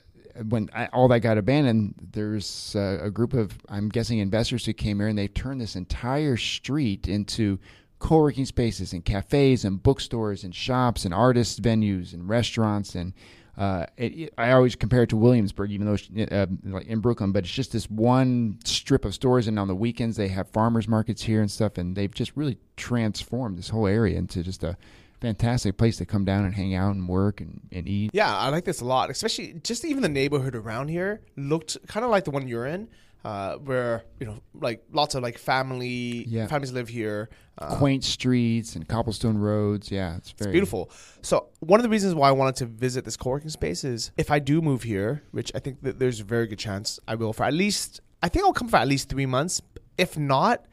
when 0.48 0.70
I, 0.74 0.88
all 0.88 1.08
that 1.10 1.20
got 1.20 1.38
abandoned. 1.38 1.96
There's 2.12 2.76
uh, 2.76 3.00
a 3.02 3.12
group 3.12 3.34
of 3.34 3.58
I'm 3.70 3.90
guessing 3.90 4.20
investors 4.20 4.66
who 4.66 4.74
came 4.74 5.00
here 5.00 5.08
and 5.08 5.18
they 5.18 5.28
turned 5.28 5.62
this 5.62 5.76
entire 5.76 6.38
street 6.38 7.08
into 7.08 7.60
co-working 8.04 8.46
spaces 8.46 8.92
and 8.94 9.04
cafes 9.06 9.64
and 9.66 9.82
bookstores 9.82 10.44
and 10.44 10.54
shops 10.54 11.06
and 11.06 11.14
artists' 11.14 11.60
venues 11.60 12.14
and 12.14 12.28
restaurants 12.30 12.94
and 12.96 13.14
uh, 13.56 13.86
it, 13.98 14.12
it- 14.18 14.34
I 14.38 14.52
always 14.52 14.76
compare 14.76 15.04
it 15.04 15.10
to 15.10 15.16
Williamsburg, 15.16 15.70
even 15.72 15.86
though 15.86 16.26
uh, 16.36 16.48
like 16.66 16.88
in 16.88 17.00
Brooklyn, 17.02 17.32
but 17.32 17.44
it's 17.44 17.54
just 17.54 17.72
this 17.72 17.88
one 17.88 18.58
strip 18.66 19.06
of 19.06 19.14
stores, 19.14 19.48
and 19.48 19.60
on 19.60 19.68
the 19.68 19.76
weekends 19.76 20.18
they 20.18 20.28
have 20.30 20.50
farmers 20.50 20.88
markets 20.88 21.22
here 21.22 21.40
and 21.40 21.52
stuff, 21.52 21.78
and 21.78 21.96
they've 21.96 22.14
just 22.14 22.36
really 22.36 22.58
transformed 22.78 23.58
this 23.60 23.70
whole 23.70 23.86
area 23.86 24.18
into 24.18 24.42
just 24.42 24.64
a 24.64 24.76
fantastic 25.22 25.78
place 25.78 25.98
to 25.98 26.06
come 26.06 26.26
down 26.26 26.46
and 26.46 26.56
hang 26.56 26.74
out 26.74 26.96
and 26.96 27.08
work 27.08 27.42
and, 27.42 27.62
and 27.72 27.88
eat. 27.88 28.10
Yeah, 28.12 28.36
I 28.36 28.50
like 28.50 28.66
this 28.66 28.82
a 28.82 28.86
lot. 28.86 29.12
Especially 29.12 29.54
just 29.64 29.86
even 29.86 30.02
the 30.02 30.10
neighborhood 30.10 30.56
around 30.56 30.90
here 30.90 31.22
looked 31.38 31.78
kind 31.88 32.04
of 32.04 32.10
like 32.10 32.24
the 32.24 32.32
one 32.32 32.48
you're 32.48 32.66
in, 32.66 32.88
uh, 33.24 33.56
where 33.56 34.04
you 34.20 34.26
know, 34.28 34.40
like 34.54 34.84
lots 34.92 35.16
of 35.16 35.24
like 35.24 35.38
family 35.38 36.26
Yeah. 36.28 36.48
families 36.48 36.72
live 36.72 36.90
here. 36.90 37.30
Uh, 37.58 37.76
Quaint 37.78 38.04
streets 38.04 38.76
and 38.76 38.88
cobblestone 38.88 39.38
roads. 39.38 39.92
Yeah, 39.92 40.18
it's 40.18 40.32
very 40.32 40.52
beautiful. 40.52 40.90
So 41.22 41.48
one 41.60 41.80
of 41.80 41.84
the 41.84 41.90
reasons 41.90 42.16
why 42.16 42.30
I 42.30 42.32
wanted 42.32 42.56
to 42.58 42.66
visit 42.66 43.06
this 43.06 43.16
co-working 43.16 43.50
space 43.50 43.84
is 43.84 44.12
if 44.18 44.32
I 44.32 44.40
do 44.40 44.62
move 44.62 44.84
here, 44.84 45.22
which 45.32 45.52
I 45.56 45.60
think 45.60 45.82
that 45.84 46.00
there's 46.00 46.20
a 46.20 46.24
very 46.24 46.48
good 46.48 46.60
chance 46.60 47.00
I 47.08 47.16
will 47.16 47.32
for 47.34 47.44
at 47.44 47.54
least 47.54 48.02
I 48.22 48.30
think 48.30 48.46
I'll 48.46 48.54
come 48.54 48.68
for 48.68 48.78
at 48.78 48.88
least 48.88 49.10
three 49.10 49.26
months. 49.26 49.62
If 49.98 50.18
not, 50.18 50.66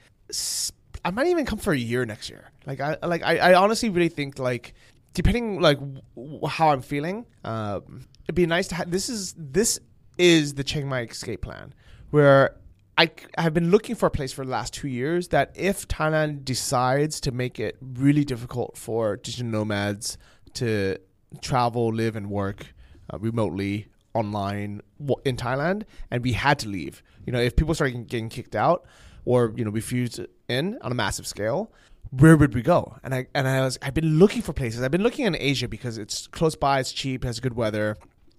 i 1.04 1.10
might 1.10 1.26
even 1.26 1.44
come 1.46 1.58
for 1.58 1.72
a 1.72 1.78
year 1.78 2.04
next 2.06 2.28
year. 2.30 2.50
Like 2.66 2.80
I 2.80 2.96
like 3.02 3.22
I, 3.22 3.38
I 3.38 3.54
honestly 3.54 3.90
really 3.90 4.08
think 4.08 4.38
like 4.38 4.74
depending 5.14 5.60
like 5.60 5.78
w- 5.78 6.46
how 6.46 6.70
I'm 6.70 6.82
feeling, 6.82 7.26
um, 7.44 8.06
it'd 8.24 8.34
be 8.34 8.46
nice 8.46 8.68
to 8.68 8.74
have. 8.76 8.90
This 8.90 9.08
is 9.08 9.34
this 9.36 9.78
is 10.18 10.54
the 10.54 10.64
Chiang 10.64 10.88
Mai 10.88 11.02
escape 11.02 11.42
plan 11.42 11.74
where. 12.10 12.56
I 12.98 13.10
have 13.38 13.54
been 13.54 13.70
looking 13.70 13.94
for 13.94 14.04
a 14.06 14.10
place 14.10 14.30
for 14.30 14.44
the 14.44 14.50
last 14.50 14.74
two 14.74 14.86
years 14.86 15.28
that 15.28 15.52
if 15.54 15.88
Thailand 15.88 16.44
decides 16.44 17.18
to 17.20 17.32
make 17.32 17.58
it 17.58 17.78
really 17.80 18.26
difficult 18.26 18.76
for 18.76 19.16
digital 19.16 19.46
nomads 19.46 20.18
to 20.54 20.98
travel, 21.40 21.94
live, 21.94 22.14
and 22.14 22.28
work 22.28 22.74
uh, 23.10 23.18
remotely 23.18 23.88
online 24.12 24.82
in 25.24 25.36
Thailand, 25.36 25.84
and 26.10 26.22
we 26.22 26.32
had 26.32 26.58
to 26.58 26.68
leave, 26.68 27.02
you 27.26 27.32
know, 27.32 27.40
if 27.40 27.56
people 27.56 27.74
started 27.74 28.06
getting- 28.06 28.28
kicked 28.28 28.54
out 28.54 28.84
or 29.24 29.52
you 29.56 29.64
know 29.64 29.70
refused 29.70 30.20
in 30.48 30.76
on 30.82 30.92
a 30.92 30.94
massive 30.94 31.26
scale, 31.26 31.72
where 32.10 32.36
would 32.36 32.54
we 32.54 32.62
go? 32.62 32.96
And 33.02 33.14
I 33.14 33.26
and 33.34 33.46
I 33.46 33.60
was 33.60 33.78
I've 33.80 33.94
been 33.94 34.18
looking 34.18 34.42
for 34.42 34.52
places. 34.52 34.82
I've 34.82 34.90
been 34.90 35.02
looking 35.02 35.26
in 35.26 35.36
Asia 35.38 35.68
because 35.68 35.96
it's 35.96 36.26
close 36.26 36.56
by, 36.56 36.80
it's 36.80 36.92
cheap, 36.92 37.24
has 37.24 37.40
good 37.40 37.54
weather, 37.54 37.96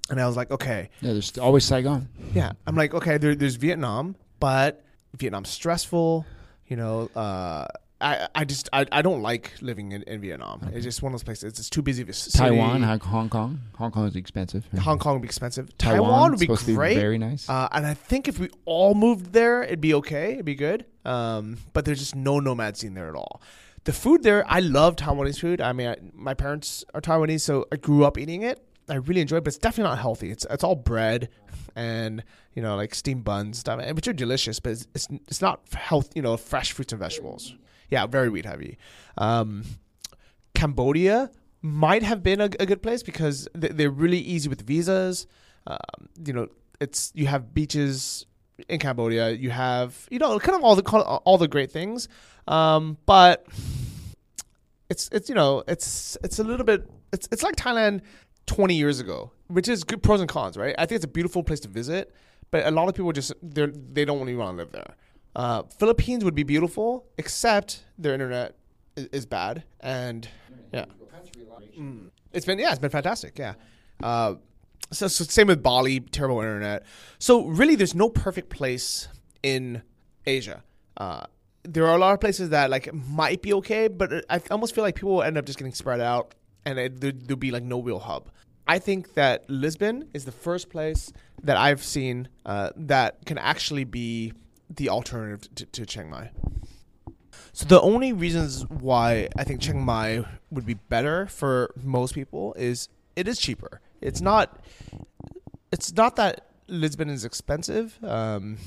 and 0.09 0.19
I 0.19 0.27
was 0.27 0.35
like, 0.35 0.51
okay, 0.51 0.89
Yeah, 1.01 1.13
there's 1.13 1.37
always 1.37 1.63
Saigon. 1.65 2.07
yeah, 2.33 2.53
I'm 2.67 2.75
like, 2.75 2.93
okay, 2.93 3.17
there, 3.17 3.35
there's 3.35 3.55
Vietnam, 3.55 4.15
but 4.39 4.83
Vietnam's 5.17 5.49
stressful. 5.49 6.25
You 6.67 6.77
know, 6.77 7.09
uh, 7.15 7.67
I 7.99 8.27
I 8.33 8.45
just 8.45 8.69
I, 8.73 8.85
I 8.91 9.01
don't 9.01 9.21
like 9.21 9.51
living 9.61 9.91
in, 9.91 10.03
in 10.03 10.21
Vietnam. 10.21 10.69
It's 10.73 10.83
just 10.85 11.03
one 11.03 11.11
of 11.13 11.19
those 11.19 11.23
places. 11.23 11.43
It's, 11.43 11.59
it's 11.59 11.69
too 11.69 11.81
busy 11.81 12.01
of 12.01 12.09
a 12.09 12.13
city. 12.13 12.37
Taiwan, 12.37 12.81
Hong 12.81 13.29
Kong. 13.29 13.59
Hong 13.77 13.91
Kong 13.91 14.07
is 14.07 14.15
expensive. 14.15 14.65
Hong 14.79 14.97
Kong 14.97 15.13
would 15.13 15.21
be 15.21 15.27
expensive. 15.27 15.77
Taiwan, 15.77 16.09
Taiwan, 16.09 16.31
would 16.31 16.39
be 16.39 16.47
to 16.47 16.65
be 16.65 16.73
great. 16.73 16.97
very 16.97 17.17
nice. 17.17 17.47
Uh, 17.49 17.67
and 17.73 17.85
I 17.85 17.93
think 17.93 18.27
if 18.27 18.39
we 18.39 18.49
all 18.65 18.95
moved 18.95 19.33
there, 19.33 19.63
it'd 19.63 19.81
be 19.81 19.93
okay. 19.95 20.33
It'd 20.33 20.45
be 20.45 20.55
good. 20.55 20.85
Um, 21.05 21.57
but 21.73 21.83
there's 21.85 21.99
just 21.99 22.15
no 22.15 22.39
nomad 22.39 22.77
scene 22.77 22.93
there 22.93 23.09
at 23.09 23.15
all. 23.15 23.41
The 23.83 23.93
food 23.93 24.23
there, 24.23 24.45
I 24.47 24.61
love 24.61 24.95
Taiwanese 24.95 25.39
food. 25.39 25.59
I 25.59 25.73
mean, 25.73 25.89
I, 25.89 25.97
my 26.13 26.33
parents 26.33 26.85
are 26.93 27.01
Taiwanese, 27.01 27.41
so 27.41 27.65
I 27.71 27.75
grew 27.75 28.05
up 28.05 28.17
eating 28.17 28.43
it. 28.43 28.63
I 28.89 28.95
really 28.95 29.21
enjoy 29.21 29.37
it, 29.37 29.43
but 29.43 29.49
it's 29.49 29.57
definitely 29.57 29.89
not 29.89 29.99
healthy. 29.99 30.31
It's 30.31 30.45
it's 30.49 30.63
all 30.63 30.75
bread 30.75 31.29
and 31.75 32.23
you 32.53 32.61
know 32.61 32.75
like 32.75 32.93
steamed 32.95 33.23
buns 33.23 33.59
stuff, 33.59 33.79
which 33.93 34.07
are 34.07 34.13
delicious, 34.13 34.59
but 34.59 34.73
it's 34.73 34.87
it's, 34.93 35.07
it's 35.27 35.41
not 35.41 35.61
health. 35.73 36.09
You 36.15 36.21
know, 36.21 36.37
fresh 36.37 36.71
fruits 36.71 36.93
and 36.93 36.99
vegetables. 36.99 37.55
Yeah, 37.89 38.05
very 38.07 38.29
wheat 38.29 38.45
heavy. 38.45 38.77
Um, 39.17 39.63
Cambodia 40.55 41.31
might 41.61 42.03
have 42.03 42.23
been 42.23 42.41
a, 42.41 42.49
a 42.59 42.65
good 42.65 42.81
place 42.81 43.03
because 43.03 43.47
they're 43.53 43.89
really 43.89 44.19
easy 44.19 44.49
with 44.49 44.65
visas. 44.65 45.27
Um, 45.67 45.77
you 46.25 46.33
know, 46.33 46.47
it's 46.79 47.11
you 47.13 47.27
have 47.27 47.53
beaches 47.53 48.25
in 48.67 48.79
Cambodia. 48.79 49.31
You 49.31 49.51
have 49.51 50.07
you 50.09 50.19
know 50.19 50.39
kind 50.39 50.55
of 50.55 50.63
all 50.63 50.75
the 50.75 50.83
all 50.83 51.37
the 51.37 51.47
great 51.47 51.71
things, 51.71 52.07
um, 52.47 52.97
but 53.05 53.45
it's 54.89 55.09
it's 55.11 55.29
you 55.29 55.35
know 55.35 55.63
it's 55.67 56.17
it's 56.23 56.39
a 56.39 56.43
little 56.43 56.65
bit 56.65 56.89
it's 57.13 57.27
it's 57.31 57.43
like 57.43 57.55
Thailand 57.55 58.01
20 58.47 58.75
years 58.75 58.99
ago, 58.99 59.31
which 59.47 59.67
is 59.67 59.83
good 59.83 60.01
pros 60.03 60.19
and 60.21 60.29
cons, 60.29 60.57
right? 60.57 60.75
I 60.77 60.85
think 60.85 60.97
it's 60.97 61.05
a 61.05 61.07
beautiful 61.09 61.43
place 61.43 61.59
to 61.61 61.67
visit, 61.67 62.13
but 62.51 62.65
a 62.65 62.71
lot 62.71 62.87
of 62.89 62.95
people 62.95 63.11
just 63.11 63.33
they 63.41 63.67
they 63.67 64.05
don't 64.05 64.19
really 64.19 64.35
want 64.35 64.57
to 64.57 64.63
live 64.63 64.71
there. 64.71 64.95
Uh, 65.35 65.63
Philippines 65.79 66.25
would 66.25 66.35
be 66.35 66.43
beautiful, 66.43 67.05
except 67.17 67.85
their 67.97 68.13
internet 68.13 68.55
is, 68.97 69.05
is 69.07 69.25
bad, 69.25 69.63
and 69.79 70.27
yeah, 70.73 70.85
Mm. 71.79 72.09
it's 72.33 72.45
been 72.45 72.59
yeah, 72.59 72.71
it's 72.71 72.79
been 72.79 72.89
fantastic, 72.89 73.37
yeah. 73.39 73.53
Uh, 74.03 74.35
so, 74.91 75.07
so 75.07 75.23
same 75.23 75.47
with 75.47 75.63
Bali, 75.63 75.99
terrible 76.01 76.41
internet. 76.41 76.83
So 77.19 77.45
really, 77.45 77.75
there's 77.75 77.95
no 77.95 78.09
perfect 78.09 78.49
place 78.49 79.07
in 79.41 79.83
Asia. 80.25 80.63
Uh, 80.97 81.23
there 81.63 81.85
are 81.87 81.95
a 81.95 81.99
lot 81.99 82.13
of 82.13 82.19
places 82.19 82.49
that 82.49 82.69
like 82.69 82.93
might 82.93 83.41
be 83.41 83.53
okay, 83.53 83.87
but 83.87 84.25
I 84.29 84.41
almost 84.51 84.75
feel 84.75 84.83
like 84.83 84.95
people 84.95 85.23
end 85.23 85.37
up 85.37 85.45
just 85.45 85.57
getting 85.57 85.73
spread 85.73 86.01
out, 86.01 86.35
and 86.65 86.79
it, 86.79 87.01
there, 87.01 87.11
there'll 87.11 87.37
be 87.37 87.51
like 87.51 87.63
no 87.63 87.81
real 87.81 87.99
hub. 87.99 88.29
I 88.67 88.79
think 88.79 89.15
that 89.15 89.49
Lisbon 89.49 90.07
is 90.13 90.25
the 90.25 90.31
first 90.31 90.69
place 90.69 91.11
that 91.43 91.57
I've 91.57 91.83
seen 91.83 92.29
uh, 92.45 92.69
that 92.75 93.25
can 93.25 93.37
actually 93.37 93.83
be 93.83 94.33
the 94.69 94.89
alternative 94.89 95.53
to, 95.55 95.65
to 95.65 95.85
Chiang 95.85 96.09
Mai. 96.09 96.31
So 97.53 97.65
the 97.65 97.81
only 97.81 98.13
reasons 98.13 98.65
why 98.69 99.27
I 99.37 99.43
think 99.43 99.61
Chiang 99.61 99.83
Mai 99.83 100.23
would 100.51 100.65
be 100.65 100.75
better 100.75 101.27
for 101.27 101.73
most 101.83 102.13
people 102.13 102.53
is 102.53 102.87
it 103.15 103.27
is 103.27 103.39
cheaper. 103.39 103.81
It's 103.99 104.21
not 104.21 104.63
it's 105.71 105.93
not 105.93 106.15
that 106.15 106.47
Lisbon 106.67 107.09
is 107.09 107.25
expensive. 107.25 107.97
Um, 108.03 108.57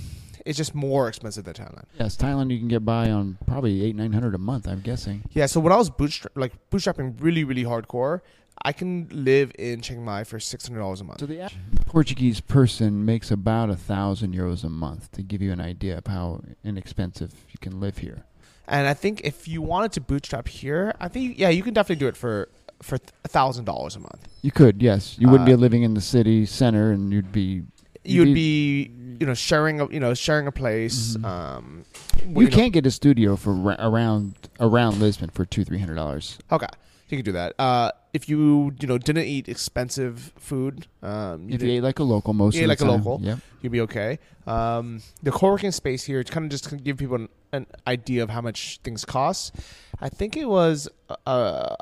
It's 0.45 0.59
just 0.59 0.75
more 0.75 1.09
expensive 1.09 1.45
than 1.45 1.55
Thailand. 1.55 1.85
Yes, 1.99 2.17
Thailand 2.17 2.51
you 2.51 2.59
can 2.59 2.69
get 2.69 2.85
by 2.85 3.11
on 3.11 3.39
probably 3.47 3.83
eight 3.85 3.97
nine 3.97 4.13
hundred 4.13 4.35
a 4.35 4.39
month. 4.39 4.69
I'm 4.69 4.81
guessing. 4.81 5.23
Yeah, 5.33 5.47
so 5.47 5.59
when 5.61 5.73
I 5.73 5.77
was 5.77 5.89
bootstrap 5.89 6.33
like 6.37 6.53
bootstrapping 6.71 7.15
really 7.19 7.45
really 7.45 7.65
hardcore, 7.65 8.21
I 8.63 8.73
can 8.73 9.09
live 9.11 9.53
in 9.59 9.81
Chiang 9.81 10.05
Mai 10.05 10.25
for 10.25 10.39
six 10.39 10.69
hundred 10.69 10.81
dollars 10.81 11.01
a 11.01 11.05
month. 11.05 11.21
So 11.21 11.27
the 11.27 11.51
Portuguese 11.87 12.41
person 12.41 13.05
makes 13.07 13.31
about 13.31 13.71
a 13.71 13.77
thousand 13.77 14.35
euros 14.35 14.65
a 14.65 14.69
month 14.69 15.11
to 15.13 15.23
give 15.23 15.41
you 15.41 15.51
an 15.51 15.61
idea 15.61 15.97
of 15.99 16.07
how 16.07 16.43
inexpensive 16.63 17.33
you 17.51 17.59
can 17.61 17.81
live 17.81 17.99
here. 17.99 18.25
And 18.69 18.87
I 18.87 18.95
think 18.95 19.23
if 19.23 19.49
you 19.49 19.63
wanted 19.63 19.93
to 19.93 20.01
bootstrap 20.01 20.49
here, 20.49 20.95
I 21.01 21.09
think 21.09 21.39
yeah, 21.39 21.49
you 21.49 21.63
can 21.63 21.73
definitely 21.73 22.01
do 22.01 22.09
it 22.09 22.17
for 22.19 22.49
for 22.83 22.99
a 23.25 23.29
thousand 23.29 23.65
dollars 23.65 23.97
a 23.97 24.01
month. 24.01 24.29
You 24.43 24.51
could, 24.51 24.83
yes. 24.83 25.17
You 25.19 25.29
wouldn't 25.29 25.49
Uh, 25.49 25.53
be 25.53 25.57
living 25.57 25.85
in 25.85 25.95
the 25.95 26.03
city 26.03 26.45
center, 26.45 26.91
and 26.93 27.13
you'd 27.13 27.33
be. 27.33 27.63
You'd 28.05 28.35
be 28.35 28.91
you 29.21 29.27
know 29.27 29.35
sharing 29.35 29.81
a 29.81 29.89
you 29.91 30.01
know 30.01 30.15
sharing 30.15 30.47
a 30.47 30.53
place. 30.53 31.17
Mhm. 31.17 31.25
Um, 31.25 31.85
You 32.27 32.45
know- 32.45 32.51
can't 32.51 32.73
get 32.73 32.85
a 32.87 32.91
studio 32.91 33.37
for 33.37 33.53
ra- 33.53 33.77
around 33.79 34.35
around 34.61 35.01
Lisbon 35.01 35.31
for 35.31 35.45
two 35.45 35.65
three 35.65 35.79
hundred 35.79 35.95
dollars. 35.97 36.39
Okay, 36.53 36.67
you 37.09 37.17
can 37.19 37.25
do 37.25 37.33
that. 37.33 37.55
Uh, 37.59 37.91
if 38.13 38.29
you 38.29 38.75
you 38.81 38.87
know 38.89 38.99
didn't 38.99 39.25
eat 39.27 39.49
expensive 39.49 40.33
food, 40.39 40.87
um, 41.03 41.49
If 41.51 41.61
did- 41.61 41.69
you 41.69 41.77
ate 41.79 41.83
like 41.83 41.99
a 41.99 42.05
local, 42.05 42.33
most 42.35 42.55
You 42.55 42.61
ate 42.63 42.65
of 42.65 42.69
like 42.71 42.79
the 42.79 42.85
a 42.87 42.89
time. 42.89 42.99
local. 43.05 43.21
Yep. 43.25 43.39
you'd 43.63 43.73
be 43.73 43.81
okay. 43.83 44.19
Um, 44.47 45.01
the 45.23 45.31
co-working 45.33 45.73
space 45.73 46.05
here, 46.05 46.23
to 46.23 46.31
kind 46.33 46.45
of 46.45 46.51
just 46.51 46.65
to 46.69 46.77
give 46.77 46.99
people 46.99 47.17
an, 47.17 47.29
an 47.53 47.67
idea 47.87 48.23
of 48.23 48.29
how 48.31 48.43
much 48.43 48.79
things 48.85 49.05
cost. 49.07 49.55
I 50.01 50.11
think 50.11 50.37
it 50.37 50.49
was 50.49 50.87
uh, 51.27 51.77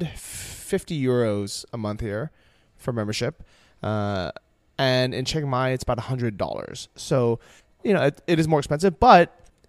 150 0.00 1.02
euros 1.04 1.64
a 1.72 1.76
month 1.78 2.00
here 2.00 2.30
for 2.76 2.92
membership, 2.92 3.42
uh, 3.82 4.30
and 4.82 5.14
in 5.14 5.24
Chiang 5.24 5.48
Mai 5.48 5.70
it's 5.70 5.82
about 5.82 5.98
hundred 6.00 6.36
dollars. 6.36 6.88
So, 6.96 7.38
you 7.84 7.92
know, 7.94 8.02
it, 8.08 8.20
it 8.26 8.38
is 8.38 8.46
more 8.48 8.58
expensive, 8.60 8.98
but 9.00 9.24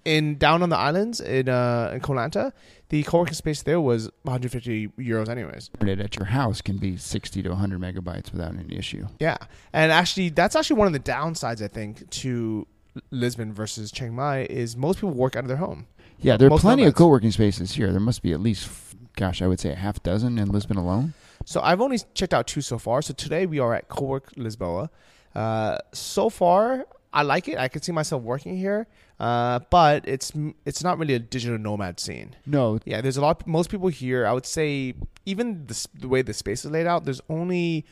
in 0.05 0.38
down 0.38 0.61
on 0.64 0.70
the 0.70 0.78
islands 0.78 1.22
in 1.22 1.47
uh, 1.49 1.91
in 1.93 1.99
Koh 2.01 2.14
Lanta, 2.14 2.51
the 2.89 3.03
co-working 3.03 3.34
space 3.36 3.61
there 3.64 3.80
was 3.80 4.09
150 4.24 4.89
euros 4.99 5.30
anyways. 5.30 5.70
Internet 5.80 6.05
at 6.05 6.16
your 6.18 6.26
house 6.26 6.61
can 6.61 6.78
be 6.78 6.97
sixty 6.97 7.41
to 7.43 7.55
hundred 7.55 7.80
megabytes 7.80 8.32
without 8.32 8.53
any 8.57 8.76
issue. 8.78 9.07
Yeah, 9.20 9.38
and 9.72 9.91
actually, 9.91 10.30
that's 10.30 10.55
actually 10.55 10.78
one 10.78 10.88
of 10.88 10.93
the 10.93 10.99
downsides 11.16 11.61
I 11.64 11.68
think 11.70 12.09
to 12.22 12.68
Lisbon 13.11 13.53
versus 13.53 13.91
Chiang 13.91 14.14
Mai 14.16 14.41
is 14.49 14.76
most 14.76 14.97
people 14.97 15.11
work 15.11 15.36
out 15.36 15.43
of 15.43 15.47
their 15.47 15.57
home. 15.57 15.88
Yeah, 16.20 16.38
there 16.38 16.47
are 16.47 16.51
Most 16.51 16.61
plenty 16.61 16.84
of 16.84 16.88
nomads. 16.88 16.97
co-working 16.97 17.32
spaces 17.32 17.74
here. 17.74 17.91
There 17.91 17.99
must 17.99 18.22
be 18.22 18.32
at 18.32 18.39
least, 18.39 18.70
gosh, 19.18 19.41
I 19.41 19.47
would 19.47 19.59
say 19.59 19.72
a 19.72 19.76
half 19.76 20.01
dozen 20.03 20.38
in 20.39 20.49
Lisbon 20.49 20.78
alone. 20.78 21.14
So 21.46 21.62
I've 21.62 21.82
only 21.82 22.00
checked 22.14 22.34
out 22.34 22.48
two 22.48 22.62
so 22.62 22.78
far. 22.78 23.02
So 23.02 23.14
today 23.14 23.46
we 23.46 23.60
are 23.60 23.74
at 23.74 23.89
Cowork 23.89 24.34
Lisboa. 24.36 24.89
Uh, 25.36 25.78
so 25.94 26.30
far, 26.30 26.86
I 27.12 27.24
like 27.24 27.48
it. 27.48 27.58
I 27.58 27.68
can 27.68 27.82
see 27.82 27.91
myself 27.91 28.24
working 28.24 28.58
here, 28.58 28.88
uh, 29.20 29.60
but 29.70 30.08
it's 30.08 30.32
it's 30.66 30.84
not 30.84 30.98
really 30.98 31.14
a 31.16 31.20
digital 31.20 31.58
nomad 31.58 32.00
scene. 32.00 32.36
No, 32.46 32.80
Yeah, 32.86 33.02
there's 33.02 33.18
a 33.18 33.22
lot. 33.22 33.46
Most 33.48 33.70
people 33.70 33.89
here, 33.89 34.26
I 34.26 34.32
would 34.34 34.46
say, 34.46 34.94
even 35.26 35.66
the, 35.68 35.88
the 36.00 36.08
way 36.08 36.22
the 36.22 36.34
space 36.34 36.66
is 36.66 36.72
laid 36.72 36.88
out, 36.88 37.06
there's 37.06 37.22
only 37.30 37.86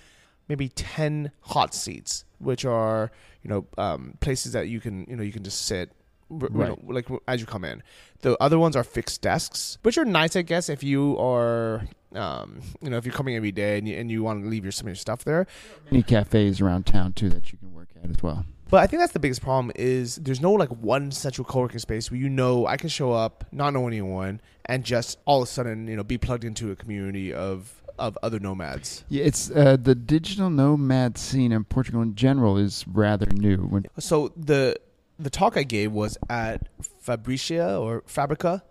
maybe 0.48 0.70
ten 0.70 1.32
hot 1.42 1.74
seats, 1.74 2.26
which 2.40 2.64
are 2.66 3.12
you 3.44 3.50
know 3.50 3.66
um, 3.78 4.16
places 4.22 4.54
that 4.54 4.70
you 4.70 4.80
can 4.80 5.06
you 5.10 5.16
know 5.16 5.24
you 5.24 5.32
can 5.34 5.44
just 5.44 5.66
sit. 5.66 5.92
you 6.32 6.48
Right. 6.50 6.70
know, 6.70 6.80
like 6.88 7.08
as 7.28 7.42
you 7.42 7.46
come 7.48 7.66
in, 7.66 7.84
the 8.22 8.38
other 8.42 8.58
ones 8.58 8.76
are 8.76 8.84
fixed 8.84 9.22
desks, 9.22 9.78
which 9.84 9.98
are 9.98 10.06
nice, 10.06 10.36
I 10.36 10.42
guess, 10.44 10.70
if 10.70 10.82
you 10.84 11.18
are, 11.20 11.84
um, 12.14 12.62
you 12.82 12.90
know, 12.90 12.98
if 12.98 13.06
you're 13.06 13.14
coming 13.14 13.36
every 13.36 13.52
day 13.52 13.78
and 13.78 13.88
you, 13.88 13.96
and 13.98 14.12
you 14.12 14.24
want 14.24 14.44
to 14.44 14.50
leave 14.50 14.64
your 14.64 14.72
some 14.72 14.88
of 14.88 14.90
your 14.90 14.96
stuff 14.96 15.24
there. 15.24 15.48
many 15.90 16.04
cafes 16.04 16.62
around 16.62 16.86
town 16.86 17.14
too 17.14 17.30
that 17.30 17.52
you 17.52 17.58
can 17.58 17.74
work 17.74 17.90
at 18.04 18.10
as 18.10 18.22
well. 18.22 18.46
But 18.70 18.82
I 18.82 18.88
think 18.88 19.02
that's 19.02 19.12
the 19.12 19.20
biggest 19.20 19.42
problem 19.42 19.72
is 19.76 20.16
there's 20.16 20.40
no 20.40 20.54
like 20.54 20.70
one 20.70 21.12
central 21.12 21.44
co-working 21.44 21.80
space 21.80 22.10
where 22.10 22.20
you 22.20 22.30
know 22.30 22.66
I 22.66 22.78
can 22.78 22.88
show 22.88 23.12
up, 23.12 23.44
not 23.52 23.74
know 23.74 23.86
anyone, 23.86 24.40
and 24.66 24.86
just 24.86 25.20
all 25.26 25.42
of 25.42 25.48
a 25.48 25.52
sudden 25.52 25.88
you 25.88 25.98
know 25.98 26.04
be 26.04 26.18
plugged 26.18 26.46
into 26.46 26.72
a 26.72 26.76
community 26.76 27.34
of 27.34 27.82
of 28.00 28.18
other 28.24 28.40
nomads. 28.40 29.04
Yeah, 29.10 29.26
it's 29.26 29.52
uh, 29.52 29.78
the 29.80 29.94
digital 29.94 30.50
nomad 30.50 31.18
scene 31.18 31.52
in 31.52 31.66
Portugal 31.66 32.02
in 32.02 32.16
general 32.16 32.58
is 32.58 32.86
rather 32.88 33.28
new. 33.28 33.58
When 33.58 33.86
So 34.00 34.32
the 34.38 34.78
the 35.20 35.30
talk 35.30 35.58
I 35.58 35.64
gave 35.64 35.92
was 35.92 36.18
at 36.30 36.68
Fabricia 37.02 37.78
or 37.78 38.04
Fabrica, 38.08 38.64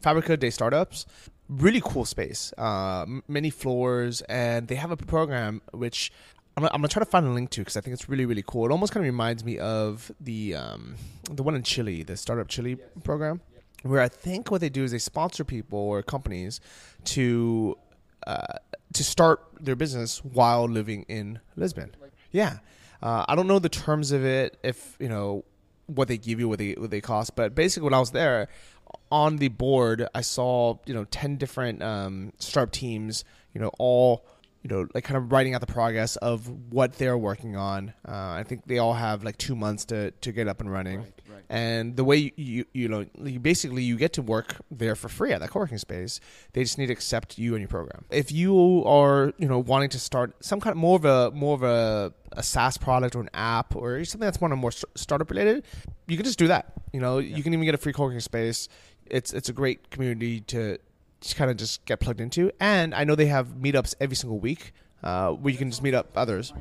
Fabrica 0.00 0.36
de 0.36 0.50
Startups. 0.50 1.06
Really 1.48 1.82
cool 1.84 2.06
space, 2.06 2.54
uh, 2.56 3.04
many 3.28 3.50
floors, 3.50 4.22
and 4.22 4.66
they 4.66 4.76
have 4.76 4.90
a 4.90 4.96
program 4.96 5.60
which 5.72 6.10
I'm 6.56 6.62
gonna, 6.62 6.74
I'm 6.74 6.80
gonna 6.80 6.88
try 6.88 7.00
to 7.00 7.10
find 7.10 7.26
a 7.26 7.30
link 7.30 7.50
to 7.50 7.60
because 7.60 7.76
I 7.76 7.82
think 7.82 7.92
it's 7.92 8.08
really 8.08 8.24
really 8.24 8.44
cool. 8.46 8.64
It 8.64 8.70
almost 8.72 8.92
kind 8.92 9.04
of 9.04 9.12
reminds 9.12 9.44
me 9.44 9.58
of 9.58 10.10
the 10.20 10.54
um, 10.54 10.94
the 11.30 11.42
one 11.42 11.54
in 11.54 11.62
Chile, 11.62 12.02
the 12.02 12.16
Startup 12.16 12.48
Chile 12.48 12.76
program, 13.02 13.42
where 13.82 14.00
I 14.00 14.08
think 14.08 14.50
what 14.50 14.62
they 14.62 14.70
do 14.70 14.84
is 14.84 14.92
they 14.92 14.98
sponsor 14.98 15.44
people 15.44 15.78
or 15.78 16.02
companies 16.02 16.60
to 17.04 17.76
uh, 18.26 18.54
to 18.94 19.04
start 19.04 19.42
their 19.60 19.76
business 19.76 20.24
while 20.24 20.66
living 20.66 21.04
in 21.08 21.40
Lisbon. 21.56 21.94
Yeah, 22.30 22.58
uh, 23.02 23.26
I 23.28 23.34
don't 23.34 23.46
know 23.46 23.58
the 23.58 23.68
terms 23.68 24.12
of 24.12 24.24
it, 24.24 24.56
if 24.62 24.96
you 24.98 25.08
know 25.08 25.44
what 25.86 26.08
they 26.08 26.16
give 26.16 26.40
you, 26.40 26.48
what 26.48 26.58
they 26.58 26.72
what 26.72 26.90
they 26.90 27.00
cost, 27.00 27.36
but 27.36 27.54
basically 27.54 27.84
when 27.84 27.94
I 27.94 28.00
was 28.00 28.12
there 28.12 28.48
on 29.10 29.36
the 29.36 29.48
board, 29.48 30.06
I 30.14 30.20
saw 30.20 30.78
you 30.86 30.94
know 30.94 31.04
ten 31.04 31.36
different 31.36 31.82
um, 31.82 32.32
startup 32.38 32.72
teams, 32.72 33.24
you 33.52 33.60
know 33.60 33.70
all 33.78 34.24
you 34.62 34.68
know 34.68 34.86
like 34.94 35.04
kind 35.04 35.16
of 35.16 35.30
writing 35.32 35.54
out 35.54 35.60
the 35.60 35.66
progress 35.66 36.16
of 36.16 36.48
what 36.72 36.94
they're 36.94 37.18
working 37.18 37.56
on. 37.56 37.92
Uh, 38.06 38.12
I 38.12 38.44
think 38.46 38.66
they 38.66 38.78
all 38.78 38.94
have 38.94 39.22
like 39.22 39.38
two 39.38 39.54
months 39.54 39.84
to 39.86 40.10
to 40.10 40.32
get 40.32 40.48
up 40.48 40.60
and 40.60 40.70
running. 40.70 41.06
And 41.48 41.96
the 41.96 42.04
way 42.04 42.16
you, 42.16 42.32
you 42.36 42.64
you 42.72 42.88
know 42.88 43.06
you 43.22 43.40
basically 43.40 43.82
you 43.82 43.96
get 43.96 44.12
to 44.14 44.22
work 44.22 44.56
there 44.70 44.94
for 44.94 45.08
free 45.08 45.32
at 45.32 45.40
that 45.40 45.50
co-working 45.50 45.78
space. 45.78 46.20
They 46.52 46.62
just 46.62 46.78
need 46.78 46.86
to 46.86 46.92
accept 46.92 47.38
you 47.38 47.54
and 47.54 47.60
your 47.60 47.68
program. 47.68 48.04
If 48.10 48.32
you 48.32 48.84
are 48.84 49.32
you 49.38 49.48
know 49.48 49.58
wanting 49.58 49.90
to 49.90 49.98
start 49.98 50.34
some 50.44 50.60
kind 50.60 50.72
of 50.72 50.78
more 50.78 50.96
of 50.96 51.04
a 51.04 51.30
more 51.32 51.54
of 51.54 51.62
a, 51.62 52.12
a 52.32 52.42
SaaS 52.42 52.76
product 52.76 53.14
or 53.14 53.20
an 53.20 53.30
app 53.34 53.74
or 53.76 54.04
something 54.04 54.26
that's 54.26 54.40
more 54.40 54.50
more 54.56 54.72
startup 54.72 55.30
related, 55.30 55.64
you 56.06 56.16
can 56.16 56.24
just 56.24 56.38
do 56.38 56.48
that. 56.48 56.72
You 56.92 57.00
know 57.00 57.18
you 57.18 57.42
can 57.42 57.52
even 57.52 57.64
get 57.64 57.74
a 57.74 57.78
free 57.78 57.92
co-working 57.92 58.20
space. 58.20 58.68
It's 59.06 59.32
it's 59.32 59.48
a 59.48 59.52
great 59.52 59.90
community 59.90 60.40
to 60.40 60.78
just 61.20 61.36
kind 61.36 61.50
of 61.50 61.56
just 61.56 61.84
get 61.86 62.00
plugged 62.00 62.20
into. 62.20 62.50
And 62.60 62.94
I 62.94 63.04
know 63.04 63.14
they 63.14 63.26
have 63.26 63.48
meetups 63.48 63.94
every 64.00 64.16
single 64.16 64.38
week 64.38 64.72
uh, 65.02 65.30
where 65.30 65.50
you 65.50 65.58
can 65.58 65.70
just 65.70 65.82
meet 65.82 65.94
up 65.94 66.10
others. 66.16 66.52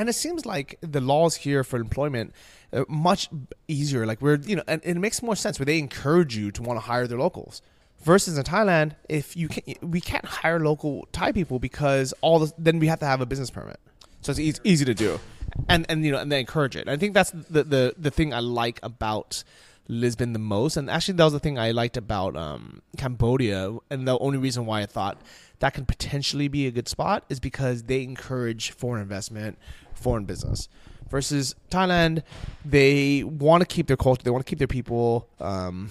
And 0.00 0.08
it 0.08 0.14
seems 0.14 0.46
like 0.46 0.78
the 0.80 1.02
laws 1.02 1.36
here 1.36 1.62
for 1.62 1.78
employment 1.78 2.32
are 2.72 2.86
much 2.88 3.28
easier. 3.68 4.06
Like 4.06 4.22
we're, 4.22 4.36
you 4.36 4.56
know, 4.56 4.62
and, 4.66 4.80
and 4.82 4.96
it 4.96 4.98
makes 4.98 5.22
more 5.22 5.36
sense 5.36 5.58
where 5.58 5.66
they 5.66 5.78
encourage 5.78 6.34
you 6.34 6.50
to 6.52 6.62
want 6.62 6.78
to 6.78 6.80
hire 6.80 7.06
their 7.06 7.18
locals. 7.18 7.60
Versus 8.02 8.38
in 8.38 8.44
Thailand, 8.44 8.94
if 9.10 9.36
you 9.36 9.48
can, 9.48 9.74
we 9.82 10.00
can't 10.00 10.24
hire 10.24 10.58
local 10.58 11.06
Thai 11.12 11.32
people 11.32 11.58
because 11.58 12.14
all 12.22 12.38
the, 12.38 12.50
then 12.56 12.78
we 12.78 12.86
have 12.86 13.00
to 13.00 13.04
have 13.04 13.20
a 13.20 13.26
business 13.26 13.50
permit. 13.50 13.78
So 14.22 14.30
it's 14.30 14.40
easy, 14.40 14.58
easy 14.64 14.84
to 14.86 14.94
do, 14.94 15.20
and 15.68 15.84
and 15.90 16.02
you 16.02 16.12
know, 16.12 16.18
and 16.18 16.32
they 16.32 16.40
encourage 16.40 16.76
it. 16.76 16.88
I 16.88 16.96
think 16.96 17.12
that's 17.12 17.32
the 17.32 17.62
the 17.62 17.94
the 17.98 18.10
thing 18.10 18.32
I 18.32 18.40
like 18.40 18.80
about 18.82 19.44
Lisbon 19.86 20.32
the 20.32 20.38
most, 20.38 20.78
and 20.78 20.88
actually 20.88 21.16
that 21.16 21.24
was 21.24 21.34
the 21.34 21.40
thing 21.40 21.58
I 21.58 21.72
liked 21.72 21.98
about 21.98 22.36
um, 22.36 22.80
Cambodia, 22.96 23.76
and 23.90 24.08
the 24.08 24.18
only 24.18 24.38
reason 24.38 24.64
why 24.64 24.80
I 24.80 24.86
thought 24.86 25.20
that 25.60 25.74
can 25.74 25.84
potentially 25.84 26.48
be 26.48 26.66
a 26.66 26.70
good 26.70 26.88
spot 26.88 27.24
is 27.28 27.38
because 27.38 27.84
they 27.84 28.02
encourage 28.02 28.72
foreign 28.72 29.00
investment, 29.00 29.58
foreign 29.94 30.24
business. 30.24 30.68
Versus 31.08 31.54
Thailand, 31.70 32.22
they 32.64 33.24
want 33.24 33.62
to 33.62 33.66
keep 33.66 33.86
their 33.86 33.96
culture, 33.96 34.22
they 34.22 34.30
want 34.30 34.44
to 34.44 34.48
keep 34.48 34.58
their 34.58 34.68
people 34.68 35.28
um, 35.40 35.90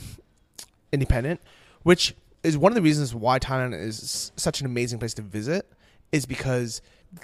independent, 0.91 1.41
which 1.83 2.15
is 2.41 2.57
one 2.57 2.71
of 2.71 2.75
the 2.75 2.81
reasons 2.81 3.13
why 3.13 3.37
Thailand 3.37 3.79
is 3.79 4.31
such 4.35 4.59
an 4.61 4.65
amazing 4.65 4.97
place 4.97 5.13
to 5.15 5.21
visit, 5.21 5.69
is 6.11 6.25
because 6.25 6.81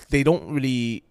they 0.09 0.23
don't 0.23 0.51
really, 0.51 1.03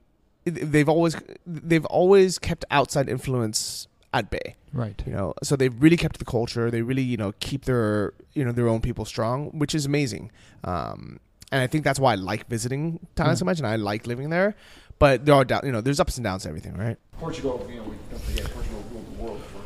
they've 0.45 0.89
always 0.89 1.17
they've 1.47 1.87
always 1.87 2.39
kept 2.39 2.65
outside 2.71 3.09
influence 3.09 3.89
at 4.13 4.31
bay. 4.31 4.57
Right, 4.73 5.03
you 5.07 5.13
know 5.13 5.35
so 5.43 5.57
they've 5.57 5.75
really 5.83 5.97
kept 5.97 6.19
the 6.19 6.25
culture 6.25 6.71
they 6.71 6.83
really 6.83 7.03
you 7.03 7.17
know 7.17 7.33
keep 7.41 7.65
their 7.65 8.13
you 8.33 8.45
know 8.45 8.53
their 8.53 8.69
own 8.69 8.81
people 8.81 9.05
strong 9.05 9.51
which 9.51 9.75
is 9.75 9.87
amazing. 9.87 10.31
Um 10.65 11.21
and 11.53 11.61
i 11.63 11.67
think 11.67 11.85
that's 11.85 11.99
why 12.01 12.13
i 12.13 12.15
like 12.15 12.47
visiting 12.49 12.99
thailand 13.17 13.27
Yeah. 13.27 13.33
Mm. 13.35 13.39
so 13.39 13.45
much 13.45 13.59
and 13.59 13.67
i 13.67 13.77
like 13.77 14.07
living 14.07 14.31
there 14.31 14.55
but 14.99 15.25
there 15.27 15.35
are 15.35 15.45
down 15.45 15.63
you 15.65 15.73
know 15.73 15.81
there's 15.81 16.01
ups 16.01 16.17
and 16.17 16.25
downs 16.25 16.43
to 16.45 16.49
everything 16.49 16.75
right 16.77 16.99
Portugal, 17.19 17.65
you 17.71 17.77
know, 17.77 17.85
we 17.85 17.97
don't 18.11 18.21
forget 18.23 18.51
Portugal 18.51 18.83
ruled 18.93 19.07
the 19.07 19.23
world 19.23 19.41
for 19.53 19.63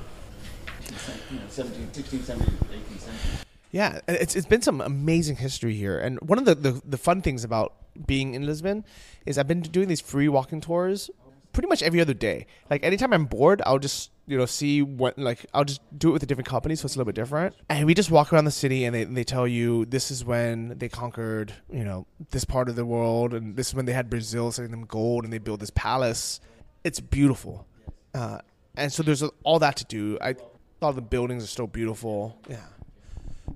you 1.34 1.40
know, 1.40 1.46
17, 1.48 1.92
16, 1.92 2.22
17, 2.22 2.58
18 2.70 2.98
century. 2.98 3.30
Yeah, 3.72 4.00
it's 4.06 4.36
it's 4.36 4.46
been 4.46 4.60
some 4.62 4.80
amazing 4.82 5.36
history 5.36 5.74
here, 5.74 5.98
and 5.98 6.20
one 6.20 6.38
of 6.38 6.44
the, 6.44 6.54
the 6.54 6.80
the 6.84 6.98
fun 6.98 7.20
things 7.22 7.44
about 7.44 7.72
being 8.06 8.34
in 8.34 8.44
Lisbon 8.46 8.84
is 9.26 9.38
I've 9.38 9.48
been 9.48 9.60
doing 9.62 9.88
these 9.88 10.00
free 10.00 10.28
walking 10.28 10.60
tours 10.60 11.10
pretty 11.52 11.68
much 11.68 11.82
every 11.82 12.00
other 12.00 12.14
day. 12.14 12.46
Like 12.70 12.84
anytime 12.84 13.12
I'm 13.12 13.24
bored, 13.26 13.60
I'll 13.66 13.78
just 13.78 14.10
you 14.28 14.36
know 14.36 14.46
see 14.46 14.82
what 14.82 15.18
like 15.18 15.46
I'll 15.54 15.64
just 15.64 15.80
do 15.98 16.10
it 16.10 16.12
with 16.12 16.22
a 16.22 16.26
different 16.26 16.46
company, 16.48 16.76
so 16.76 16.84
it's 16.84 16.94
a 16.94 16.98
little 16.98 17.06
bit 17.06 17.14
different. 17.14 17.54
And 17.68 17.86
we 17.86 17.94
just 17.94 18.10
walk 18.10 18.32
around 18.32 18.44
the 18.44 18.50
city, 18.50 18.84
and 18.84 18.94
they 18.94 19.02
and 19.02 19.16
they 19.16 19.24
tell 19.24 19.48
you 19.48 19.86
this 19.86 20.10
is 20.10 20.24
when 20.24 20.78
they 20.78 20.88
conquered 20.88 21.54
you 21.72 21.84
know 21.84 22.06
this 22.30 22.44
part 22.44 22.68
of 22.68 22.76
the 22.76 22.84
world, 22.84 23.32
and 23.32 23.56
this 23.56 23.68
is 23.68 23.74
when 23.74 23.86
they 23.86 23.94
had 23.94 24.10
Brazil 24.10 24.52
sending 24.52 24.70
them 24.70 24.84
gold, 24.84 25.24
and 25.24 25.32
they 25.32 25.38
built 25.38 25.60
this 25.60 25.70
palace. 25.70 26.40
It's 26.84 27.00
beautiful. 27.00 27.66
Uh, 28.14 28.38
and 28.76 28.92
so 28.92 29.02
there's 29.02 29.22
all 29.42 29.58
that 29.58 29.76
to 29.76 29.84
do. 29.86 30.18
I 30.20 30.36
thought 30.78 30.94
the 30.94 31.02
buildings 31.02 31.42
are 31.42 31.48
still 31.48 31.66
beautiful. 31.66 32.38
Yeah. 32.48 32.58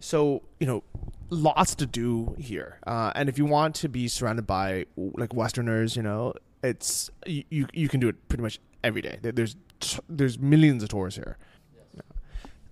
So 0.00 0.42
you 0.58 0.66
know, 0.66 0.82
lots 1.28 1.74
to 1.76 1.86
do 1.86 2.34
here. 2.38 2.78
Uh, 2.86 3.12
and 3.14 3.28
if 3.28 3.36
you 3.36 3.44
want 3.44 3.74
to 3.76 3.88
be 3.90 4.08
surrounded 4.08 4.46
by 4.46 4.86
like 4.96 5.34
Westerners, 5.34 5.96
you 5.96 6.02
know, 6.02 6.32
it's 6.62 7.10
you 7.26 7.66
you, 7.72 7.88
can 7.90 8.00
do 8.00 8.08
it 8.08 8.28
pretty 8.28 8.42
much 8.42 8.58
every 8.82 9.02
day. 9.02 9.18
There- 9.20 9.46
There's 9.82 10.00
there's 10.08 10.38
millions 10.38 10.82
of 10.82 10.88
tours 10.88 11.16
here. 11.16 11.36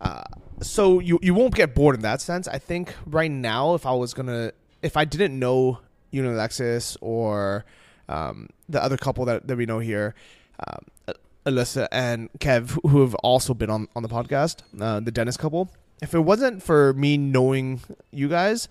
Uh, 0.01 0.23
so 0.63 0.99
you 0.99 1.19
you 1.23 1.35
won't 1.35 1.55
get 1.55 1.75
bored 1.75 1.95
in 1.97 2.03
that 2.03 2.21
sense. 2.21 2.49
I 2.49 2.59
think 2.59 2.95
right 3.07 3.31
now, 3.31 3.75
if 3.75 3.85
I 3.85 3.93
was 3.93 4.15
gonna, 4.15 4.53
if 4.83 4.97
I 4.97 5.05
didn't 5.05 5.39
know 5.39 5.79
you 6.11 6.25
and 6.25 6.33
Alexis 6.35 6.97
or 7.01 7.65
um, 8.09 8.49
the 8.69 8.83
other 8.83 8.97
couple 8.97 9.25
that, 9.27 9.47
that 9.47 9.57
we 9.57 9.67
know 9.67 9.79
here, 9.79 10.15
um, 10.67 11.15
Alyssa 11.47 11.87
and 11.93 12.31
Kev, 12.39 12.79
who- 12.89 13.01
have 13.03 13.15
also 13.17 13.53
been 13.55 13.71
on 13.71 13.89
on 13.95 14.03
the 14.03 14.09
podcast, 14.09 14.63
uh, 14.81 15.01
the 15.01 15.11
Dennis 15.11 15.37
couple. 15.37 15.71
If 16.03 16.15
it 16.15 16.21
wasn't 16.21 16.63
for 16.63 16.95
me 16.95 17.19
knowing 17.19 17.81
you 18.11 18.29
guys, 18.29 18.69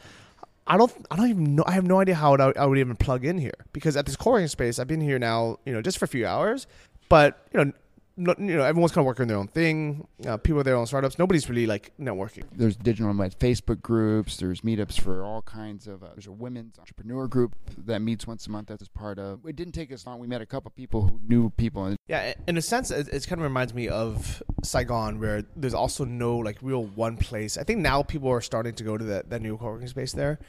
I 0.66 0.78
don't 0.78 0.92
I 1.12 1.16
don't 1.16 1.30
even 1.30 1.56
know 1.56 1.64
I 1.68 1.74
have 1.74 1.86
no 1.86 2.00
idea 2.00 2.16
how 2.16 2.36
I, 2.36 2.54
I 2.58 2.66
would 2.66 2.80
even 2.80 2.96
plug 2.96 3.24
in 3.24 3.38
here 3.38 3.66
because 3.72 3.96
at 3.96 4.08
this 4.08 4.16
co-working 4.16 4.48
space 4.48 4.80
I've 4.80 4.88
been 4.88 5.02
here 5.02 5.20
now 5.20 5.60
you 5.64 5.74
know 5.74 5.82
just 5.84 6.00
for 6.00 6.06
a 6.06 6.08
few 6.08 6.26
hours, 6.26 6.66
but 7.08 7.46
you 7.54 7.64
know. 7.66 7.72
You 8.20 8.58
know, 8.58 8.64
everyone's 8.64 8.92
kind 8.92 9.04
of 9.04 9.06
working 9.06 9.28
their 9.28 9.38
own 9.38 9.48
thing. 9.48 10.06
Uh, 10.28 10.36
people 10.36 10.60
are 10.60 10.64
their 10.64 10.76
own 10.76 10.86
startups. 10.86 11.18
Nobody's 11.18 11.48
really 11.50 11.66
like 11.66 11.94
networking. 11.98 12.44
There's 12.52 12.76
digital 12.76 13.08
nomad 13.08 13.40
Facebook 13.40 13.82
groups. 13.82 14.36
There's 14.36 14.60
meetups 14.60 15.00
for 15.00 15.24
all 15.24 15.42
kinds 15.42 15.88
of. 15.88 16.04
Uh, 16.04 16.10
there's 16.16 16.28
a 16.28 16.32
women's 16.32 16.78
entrepreneur 16.78 17.30
group 17.30 17.56
that 17.86 18.02
meets 18.02 18.28
once 18.28 18.46
a 18.46 18.52
month. 18.52 18.68
That's 18.68 18.90
part 18.90 19.20
of. 19.20 19.46
It 19.46 19.56
didn't 19.56 19.72
take 19.72 19.94
us 19.94 20.06
long. 20.06 20.20
We 20.20 20.28
met 20.28 20.42
a 20.42 20.46
couple 20.46 20.68
of 20.68 20.76
people 20.76 21.04
who 21.08 21.20
knew 21.28 21.50
people. 21.52 21.96
Yeah, 22.10 22.34
in 22.46 22.58
a 22.58 22.62
sense, 22.62 22.92
it, 22.92 23.08
it 23.08 23.26
kind 23.26 23.40
of 23.40 23.44
reminds 23.44 23.74
me 23.74 23.88
of 23.88 24.44
Saigon, 24.64 25.20
where 25.22 25.46
there's 25.56 25.74
also 25.74 26.04
no 26.04 26.38
like 26.38 26.58
real 26.62 26.84
one 26.84 27.16
place. 27.16 27.58
I 27.58 27.64
think 27.64 27.80
now 27.80 28.04
people 28.04 28.30
are 28.30 28.42
starting 28.42 28.74
to 28.74 28.84
go 28.84 28.98
to 28.98 29.06
that, 29.06 29.30
that 29.30 29.42
new 29.42 29.58
co-working 29.58 29.88
space 29.88 30.12
there, 30.12 30.40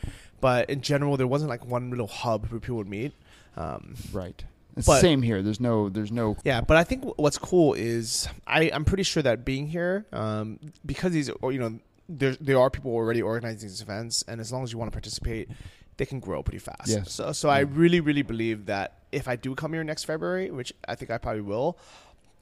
but 0.40 0.68
in 0.68 0.80
general, 0.80 1.16
there 1.16 1.28
wasn't 1.28 1.50
like 1.50 1.64
one 1.64 1.90
little 1.90 2.08
hub 2.08 2.46
where 2.46 2.58
people 2.58 2.76
would 2.76 2.88
meet. 2.88 3.12
Um, 3.56 3.94
right. 4.12 4.42
It's 4.76 4.86
But- 4.86 4.94
the 4.96 5.00
same 5.00 5.22
here. 5.22 5.42
There's 5.42 5.60
no. 5.60 5.88
There's 5.88 6.12
no. 6.12 6.36
yeah, 6.44 6.60
but 6.60 6.76
I 6.76 6.84
think 6.84 7.04
what's 7.18 7.38
cool 7.38 7.74
is 7.74 8.28
I, 8.46 8.70
I'm 8.72 8.84
pretty 8.84 9.02
sure 9.02 9.22
that 9.22 9.44
being 9.44 9.66
here, 9.66 10.06
um, 10.12 10.58
because 10.86 11.12
these, 11.12 11.28
you 11.28 11.58
know, 11.58 11.78
there 12.08 12.36
there 12.40 12.58
are 12.58 12.70
people 12.70 12.92
already 12.92 13.22
organizing 13.22 13.68
these 13.68 13.82
events, 13.82 14.24
and 14.28 14.40
as 14.40 14.52
long 14.52 14.62
as 14.62 14.72
you 14.72 14.78
want 14.78 14.90
to 14.90 14.94
participate, 14.94 15.48
they 15.96 16.06
can 16.06 16.20
grow 16.20 16.42
pretty 16.42 16.58
fast. 16.58 16.88
Yes. 16.88 17.12
So, 17.12 17.32
so 17.32 17.48
I 17.48 17.60
really, 17.60 18.00
really 18.00 18.22
believe 18.22 18.66
that 18.66 18.98
if 19.12 19.28
I 19.28 19.36
do 19.36 19.54
come 19.54 19.72
here 19.72 19.84
next 19.84 20.04
February, 20.04 20.50
which 20.50 20.72
I 20.88 20.94
think 20.94 21.10
I 21.10 21.18
probably 21.18 21.42
will, 21.42 21.76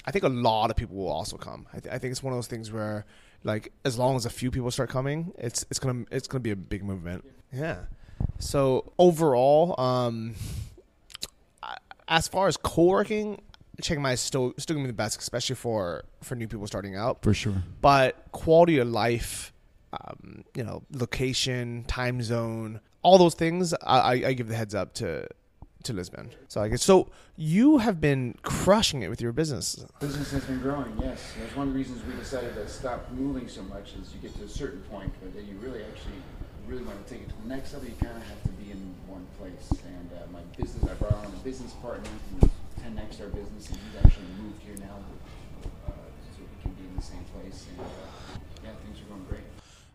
I 0.07 0.11
think 0.11 0.24
a 0.24 0.29
lot 0.29 0.70
of 0.70 0.76
people 0.76 0.97
will 0.97 1.09
also 1.12 1.37
come. 1.37 1.66
I, 1.72 1.81
th- 1.81 1.93
I 1.95 1.99
think 1.99 2.12
it's 2.12 2.22
one 2.22 2.33
of 2.33 2.37
those 2.39 2.47
things 2.47 2.70
where, 2.70 3.05
like, 3.45 3.72
as 3.85 3.99
long 3.99 4.16
as 4.16 4.26
a 4.26 4.31
few 4.31 4.51
people 4.51 4.70
start 4.70 4.91
coming, 4.91 5.33
it's 5.39 5.64
it's 5.70 5.79
gonna 5.79 6.05
it's 6.11 6.29
gonna 6.29 6.41
be 6.41 6.51
a 6.53 6.57
big 6.57 6.85
movement. 6.85 7.24
Yeah. 7.53 7.79
So 8.39 8.93
overall, 8.99 9.74
um, 9.81 10.35
I- 10.37 10.43
as 12.09 12.27
far 12.27 12.49
as 12.49 12.57
co-working, 12.57 13.41
Chiang 13.81 14.03
Mai 14.03 14.13
is 14.13 14.21
still 14.21 14.55
still 14.59 14.75
gonna 14.75 14.87
be 14.87 14.91
the 14.91 14.95
best, 14.95 15.21
especially 15.21 15.55
for 15.55 16.05
for 16.23 16.35
new 16.35 16.49
people 16.49 16.67
starting 16.67 16.97
out. 16.97 17.23
For 17.23 17.35
sure. 17.35 17.63
But 17.81 18.17
quality 18.33 18.79
of 18.79 18.89
life, 18.89 19.53
um, 19.93 20.45
you 20.55 20.65
know, 20.65 20.83
location, 20.93 21.85
time 21.87 22.23
zone, 22.23 22.81
all 23.03 23.19
those 23.19 23.35
things, 23.35 23.73
I, 23.75 23.99
I, 23.99 24.13
I 24.29 24.33
give 24.33 24.49
the 24.49 24.57
heads 24.57 24.75
up 24.75 24.95
to 24.95 25.29
to 25.85 25.93
Lisbon. 25.93 26.31
So 26.49 26.61
I 26.61 26.69
guess 26.69 26.83
so. 26.83 27.09
You 27.37 27.79
have 27.79 28.01
been 28.01 28.35
crushing 28.43 29.03
it 29.03 29.11
with 29.11 29.21
your 29.21 29.31
business. 29.33 29.85
Business 30.01 30.33
has 30.33 30.45
been 30.45 30.61
growing, 30.61 30.93
yes. 31.01 31.35
That's 31.39 31.55
one 31.55 31.69
of 31.69 31.73
the 31.73 31.79
reasons 31.79 32.03
we 32.05 32.15
decided 32.15 32.55
to 32.55 32.69
stop 32.69 33.09
moving 33.13 33.47
so 33.47 33.63
much 33.63 33.95
is 33.95 34.13
you 34.13 34.21
get 34.21 34.37
to 34.39 34.45
a 34.45 34.49
certain 34.49 34.81
point 34.91 35.13
where 35.21 35.31
then 35.31 35.47
you 35.47 35.57
really 35.59 35.85
actually 35.85 36.21
really 36.69 36.85
want 36.85 37.05
to 37.07 37.12
take 37.12 37.23
it 37.23 37.29
to 37.29 37.35
the 37.43 37.49
next 37.49 37.73
level. 37.73 37.89
You 37.89 37.95
kind 37.97 38.16
of 38.16 38.23
have 38.23 38.43
to 38.43 38.49
be 38.61 38.71
in 38.71 38.95
one 39.07 39.27
place. 39.41 39.81
And 39.85 40.11
uh, 40.12 40.27
my 40.31 40.41
business, 40.57 40.85
I 40.85 40.95
brought 40.95 41.14
on 41.14 41.27
a 41.27 41.45
business 41.45 41.73
partner 41.81 42.11
who's 42.41 42.51
10x 42.85 43.21
our 43.21 43.29
business, 43.29 43.69
and 43.69 43.79
he's 43.79 44.05
actually 44.05 44.27
moved 44.43 44.62
here 44.62 44.77
now 44.77 44.99
uh, 45.87 45.91
so 46.37 46.41
we 46.41 46.62
can 46.62 46.73
be 46.73 46.85
in 46.85 46.97
the 46.97 47.03
same 47.03 47.25
place. 47.35 47.66
And 47.71 47.81
uh, 47.81 48.39
yeah, 48.64 48.71
things 48.85 49.01
are 49.01 49.09
going 49.09 49.25
great. 49.29 49.45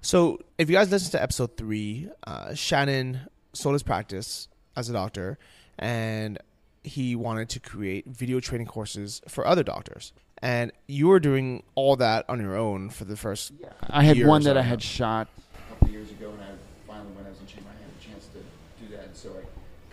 So 0.02 0.40
if 0.58 0.70
you 0.70 0.76
guys 0.76 0.92
listen 0.92 1.12
to 1.12 1.22
episode 1.22 1.58
three, 1.58 2.10
uh, 2.26 2.54
Shannon 2.54 3.22
sold 3.54 3.74
his 3.74 3.84
practice 3.84 4.48
as 4.76 4.90
a 4.90 4.94
doctor, 4.94 5.38
and 5.78 6.40
he 6.84 7.16
wanted 7.16 7.50
to 7.50 7.60
create 7.60 8.06
video 8.08 8.40
training 8.40 8.68
courses 8.68 9.22
for 9.28 9.48
other 9.48 9.64
doctors. 9.64 10.12
And 10.42 10.74
you 10.88 11.08
were 11.08 11.22
doing 11.22 11.64
all 11.76 11.96
that 11.98 12.26
on 12.28 12.42
your 12.42 12.58
own 12.58 12.90
for 12.90 13.06
the 13.06 13.16
first. 13.16 13.54
Yeah. 13.62 13.70
I 13.90 14.04
had 14.04 14.18
year 14.18 14.28
one 14.28 14.42
or 14.42 14.46
that 14.46 14.58
I 14.58 14.62
had 14.62 14.82
shot 14.82 15.30
a 15.56 15.70
couple 15.70 15.88
of 15.88 15.94
years 15.94 16.12
ago, 16.12 16.32
and 16.32 16.42
I 16.42 16.48
finally, 16.86 17.16
when 17.16 17.26
I 17.26 17.30
was 17.30 17.40
in 17.40 17.48
Chiang 17.48 17.64
Mai, 17.64 17.72
I 17.72 17.80
had 17.80 17.92
a 17.98 18.04
chance 18.04 18.28
to 18.28 18.40
do 18.84 18.96
that. 18.96 19.06
And 19.06 19.16
so 19.16 19.30
I 19.30 19.44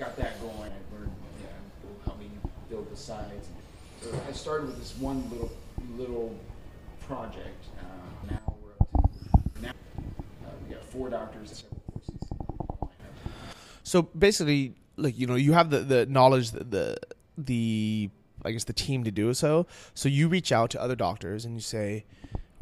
got 0.01 0.16
that 0.16 0.40
going. 0.40 0.55
I 0.55 0.96
learned, 0.96 1.12
yeah, 1.40 1.46
it 1.46 1.86
will 1.86 2.01
help 2.07 2.18
me 2.18 2.30
build 2.70 2.90
the 2.90 2.96
sides. 2.96 3.48
So 4.01 4.09
I 4.26 4.32
started 4.32 4.66
with 4.68 4.78
this 4.78 4.96
one 4.96 5.28
little 5.30 5.53
little 5.96 6.34
project. 7.07 7.66
Uh, 7.78 8.30
now 8.30 8.55
we're 8.62 8.72
up 8.80 9.11
to 9.55 9.62
now 9.62 9.70
uh, 9.70 10.51
we 10.66 10.74
got 10.74 10.82
four 10.84 11.11
doctors, 11.11 11.51
several 11.51 11.82
courses. 11.92 12.28
So 13.82 14.03
basically, 14.03 14.74
like 14.96 15.18
you 15.18 15.26
know, 15.26 15.34
you 15.34 15.53
have 15.53 15.68
the 15.68 15.80
the 15.80 16.07
knowledge, 16.07 16.53
the 16.53 16.64
the, 16.64 16.96
the 17.36 18.11
I 18.44 18.53
guess 18.53 18.64
the 18.64 18.72
team 18.72 19.05
to 19.05 19.11
do 19.11 19.34
so. 19.34 19.66
So 19.92 20.09
you 20.09 20.28
reach 20.28 20.51
out 20.51 20.70
to 20.70 20.80
other 20.80 20.96
doctors 20.96 21.44
and 21.44 21.55
you 21.55 21.61
say, 21.61 22.05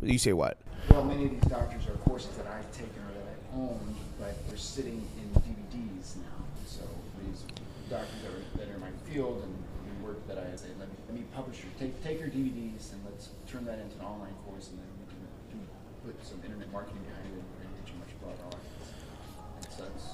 you 0.02 0.18
say 0.18 0.32
what? 0.32 0.58
Well, 0.90 1.04
many 1.04 1.26
of 1.26 1.30
these 1.30 1.42
doctors 1.42 1.86
are 1.86 1.96
courses 1.98 2.36
that 2.36 2.46
I've 2.46 2.70
taken 2.72 2.98
or 3.06 3.12
that 3.14 3.28
I 3.28 3.56
own, 3.56 3.94
but 4.18 4.34
they're 4.48 4.56
sitting 4.56 5.06
in 5.18 5.40
DVDs 5.42 6.16
now. 6.16 6.44
So 6.66 6.80
these 7.24 7.44
doctors 7.88 8.20
that 8.22 8.32
are, 8.32 8.44
that 8.58 8.70
are 8.70 8.76
in 8.76 8.80
my 8.80 8.92
field 9.08 9.42
and 9.42 9.52
the 9.52 10.06
work 10.06 10.20
that 10.28 10.38
I 10.38 10.54
say, 10.56 10.68
let 10.78 10.88
me, 10.88 10.96
let 11.08 11.14
me 11.16 11.24
publish 11.34 11.64
your, 11.64 11.72
take, 11.78 12.02
take 12.04 12.20
your 12.20 12.28
DVDs 12.28 12.92
and 12.92 13.00
let's 13.04 13.30
turn 13.48 13.64
that 13.64 13.78
into 13.78 13.98
an 13.98 14.04
online 14.04 14.34
course 14.46 14.68
and 14.68 14.78
then 14.78 14.88
we 15.00 15.06
can 15.08 15.20
do, 15.52 15.58
put 16.04 16.14
some 16.26 16.40
internet 16.44 16.70
marketing 16.72 17.02
behind 17.02 17.26
it 17.26 17.44
and 17.64 17.68
reach 17.80 17.92
a 17.92 17.98
much 17.98 18.12
broader 18.20 18.44
audience. 18.46 18.92
And 19.56 19.72
so 19.72 19.82
that's, 19.84 20.04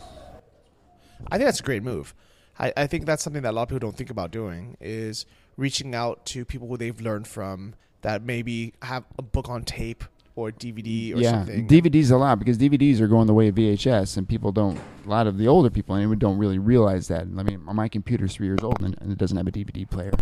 I 1.31 1.39
think 1.39 1.47
that's 1.47 1.61
a 1.61 1.65
great 1.65 1.83
move. 1.83 2.15
I, 2.59 2.73
I 2.77 2.87
think 2.87 3.07
that's 3.07 3.23
something 3.23 3.43
that 3.43 3.51
a 3.51 3.57
lot 3.57 3.63
of 3.63 3.69
people 3.69 3.81
don't 3.81 3.97
think 3.97 4.11
about 4.11 4.31
doing 4.31 4.77
is 4.81 5.27
reaching 5.57 5.95
out 5.95 6.25
to 6.27 6.45
people 6.45 6.69
who 6.69 6.77
they've 6.77 7.01
learned 7.01 7.27
from 7.27 7.75
that 8.03 8.23
maybe 8.23 8.75
have 8.83 9.05
a 9.19 9.23
book 9.23 9.49
on 9.49 9.65
tape 9.65 10.05
or 10.37 10.51
DVD 10.51 11.15
or 11.15 11.19
yeah, 11.19 11.31
something. 11.31 11.69
DVDs 11.69 12.11
a 12.11 12.17
lot 12.17 12.39
because 12.39 12.59
DVDs 12.59 13.01
are 13.01 13.07
going 13.07 13.27
the 13.27 13.35
way 13.35 13.49
of 13.49 13.55
VHS, 13.55 14.17
and 14.17 14.29
people 14.29 14.53
don't. 14.53 14.79
A 15.07 15.09
lot 15.09 15.27
of 15.27 15.39
the 15.39 15.47
older 15.47 15.71
people 15.71 15.95
anyway 15.95 16.17
don't 16.17 16.39
really 16.39 16.59
realize 16.59 17.09
that. 17.09 17.23
I 17.23 17.43
mean, 17.43 17.61
my 17.63 17.89
computer's 17.89 18.35
three 18.35 18.47
years 18.47 18.61
old 18.63 18.83
and, 18.83 18.97
and 19.01 19.13
it 19.13 19.19
doesn't 19.19 19.37
have 19.37 19.47
a 19.47 19.53
DVD 19.53 19.89
player. 19.89 20.13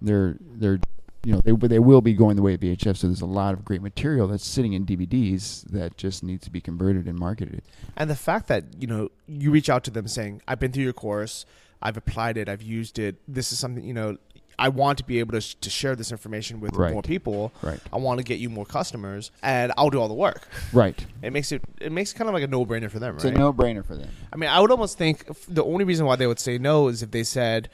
They're 0.00 0.36
they're 0.40 0.80
you 1.24 1.32
know 1.32 1.40
they 1.44 1.52
they 1.68 1.78
will 1.78 2.00
be 2.00 2.14
going 2.14 2.36
the 2.36 2.42
way 2.42 2.54
of 2.54 2.60
VHS. 2.60 2.98
So 2.98 3.06
there's 3.06 3.20
a 3.20 3.26
lot 3.26 3.54
of 3.54 3.64
great 3.64 3.82
material 3.82 4.26
that's 4.26 4.44
sitting 4.44 4.72
in 4.72 4.84
DVDs 4.84 5.64
that 5.70 5.96
just 5.96 6.24
needs 6.24 6.44
to 6.44 6.50
be 6.50 6.60
converted 6.60 7.06
and 7.06 7.18
marketed. 7.18 7.62
And 7.96 8.10
the 8.10 8.16
fact 8.16 8.48
that 8.48 8.64
you 8.80 8.86
know 8.86 9.10
you 9.28 9.50
reach 9.50 9.70
out 9.70 9.84
to 9.84 9.90
them 9.90 10.08
saying, 10.08 10.42
"I've 10.48 10.58
been 10.58 10.72
through 10.72 10.84
your 10.84 10.92
course, 10.92 11.46
I've 11.80 11.96
applied 11.96 12.36
it, 12.36 12.48
I've 12.48 12.62
used 12.62 12.98
it. 12.98 13.16
This 13.28 13.52
is 13.52 13.58
something 13.58 13.84
you 13.84 13.94
know. 13.94 14.16
I 14.64 14.68
want 14.68 14.98
to 14.98 15.04
be 15.04 15.18
able 15.18 15.38
to, 15.40 15.60
to 15.60 15.70
share 15.70 15.94
this 15.96 16.10
information 16.12 16.60
with 16.60 16.74
Right. 16.76 16.92
more 16.92 17.02
people. 17.02 17.52
Right. 17.62 17.80
I 17.92 17.96
want 17.96 18.18
to 18.18 18.24
get 18.24 18.38
you 18.38 18.48
more 18.48 18.64
customers, 18.64 19.30
and 19.42 19.72
I'll 19.76 19.90
do 19.90 20.00
all 20.00 20.08
the 20.08 20.14
work. 20.28 20.46
Right. 20.72 20.98
It 21.20 21.32
makes 21.32 21.50
it 21.52 21.62
it 21.80 21.90
makes 21.92 22.12
it 22.12 22.16
kind 22.16 22.28
of 22.28 22.34
like 22.34 22.44
a 22.44 22.46
no 22.46 22.64
brainer 22.64 22.90
for 22.90 23.00
them, 23.00 23.16
It's 23.16 23.24
right? 23.24 23.34
a 23.34 23.38
no-brainer 23.38 23.84
for 23.84 23.96
them. 23.96 24.08
I 24.32 24.36
mean, 24.36 24.50
I 24.50 24.60
would 24.60 24.70
almost 24.70 24.96
think 24.98 25.16
the 25.48 25.64
only 25.64 25.84
reason 25.84 26.06
why 26.06 26.16
they 26.16 26.26
would 26.28 26.38
say 26.38 26.58
no 26.58 26.88
is 26.88 27.02
if 27.02 27.10
they 27.10 27.24
said, 27.24 27.68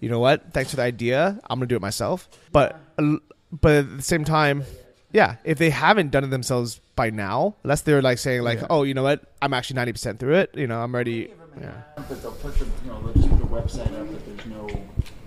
"You 0.00 0.08
know 0.08 0.18
what? 0.18 0.52
Thanks 0.52 0.70
for 0.70 0.76
the 0.76 0.82
idea. 0.94 1.38
I'm 1.48 1.58
gonna 1.60 1.66
do 1.66 1.76
it 1.76 1.82
myself." 1.82 2.28
But 2.50 2.68
uh, 2.98 3.16
but 3.64 3.72
at 3.76 3.96
the 3.98 4.02
same 4.02 4.24
time, 4.24 4.64
yeah, 5.12 5.36
if 5.44 5.58
they 5.58 5.70
haven't 5.70 6.10
done 6.10 6.24
it 6.24 6.30
themselves 6.30 6.80
by 6.96 7.10
now, 7.10 7.54
unless 7.62 7.82
they're 7.82 8.02
like 8.02 8.18
saying 8.18 8.42
like, 8.42 8.60
Yeah. 8.60 8.66
"Oh, 8.74 8.82
you 8.82 8.94
know 8.94 9.04
what? 9.04 9.20
I'm 9.40 9.54
actually 9.54 9.76
90 9.76 9.92
percent 9.92 10.18
through 10.18 10.36
it. 10.42 10.50
You 10.54 10.66
know, 10.66 10.80
I'm 10.82 10.94
ready." 10.94 11.30
Yeah. 11.60 11.70
But 11.96 12.22
they'll 12.22 12.32
put 12.32 12.58
the 12.58 12.64
you 12.64 12.70
know 12.90 13.00
they'll 13.12 13.22
keep 13.22 13.30
the 13.38 13.46
website 13.46 13.92
up, 14.00 14.06
but 14.10 14.20
there's 14.26 14.46
no 14.46 14.66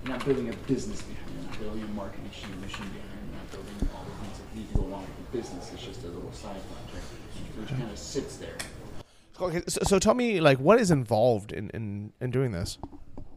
you're 0.06 0.16
not 0.16 0.26
building 0.26 0.50
a 0.50 0.54
business 0.68 1.02
behind 1.02 1.28
it. 1.28 1.34
You're 1.34 1.50
not 1.50 1.60
building 1.60 1.84
a 1.84 1.94
marketing 1.94 2.28
machine, 2.28 2.62
mission 2.62 2.86
behind 2.94 3.10
it. 3.10 3.26
You're 3.26 3.38
not 3.38 3.52
building 3.52 3.90
all 3.96 4.06
the 4.06 4.12
things 4.22 4.38
that 4.38 4.56
need 4.56 4.72
to 4.72 4.78
go 4.78 4.84
along 4.86 5.02
with 5.02 5.32
the 5.32 5.38
business. 5.38 5.72
It's 5.74 5.84
just 5.84 6.04
a 6.04 6.08
little 6.08 6.32
side 6.32 6.62
project 6.70 7.06
which 7.58 7.70
kind 7.70 7.90
of 7.90 7.98
sits 7.98 8.36
there. 8.36 8.58
Okay, 9.42 9.64
so, 9.68 9.80
so 9.84 10.00
tell 10.00 10.14
me, 10.14 10.40
like, 10.40 10.60
what 10.60 10.80
is 10.80 10.92
involved 10.92 11.52
in 11.52 11.70
in, 11.72 12.14
in 12.22 12.30
doing 12.32 12.52
this? 12.52 12.78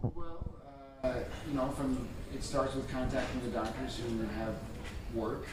Well, 0.02 0.44
uh, 1.02 1.14
you 1.48 1.54
know, 1.54 1.70
from 1.70 2.06
it 2.34 2.42
starts 2.44 2.74
with 2.74 2.90
contacting 2.90 3.40
the 3.42 3.48
doctors 3.48 3.98
who 3.98 4.20
have 4.38 4.54
work, 5.14 5.46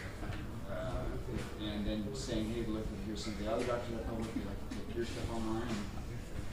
uh, 0.69 1.63
and 1.63 1.85
then 1.87 2.07
saying, 2.13 2.53
"Hey, 2.53 2.65
look, 2.67 2.85
here's 3.05 3.23
some 3.23 3.33
of 3.33 3.39
the 3.39 3.51
other 3.51 3.63
doctors 3.63 3.95
that 3.95 4.07
public. 4.07 4.27
We 4.35 4.41
like 4.41 4.91
to 4.91 4.97
your 4.97 5.05
stuff 5.05 5.35
online." 5.35 5.75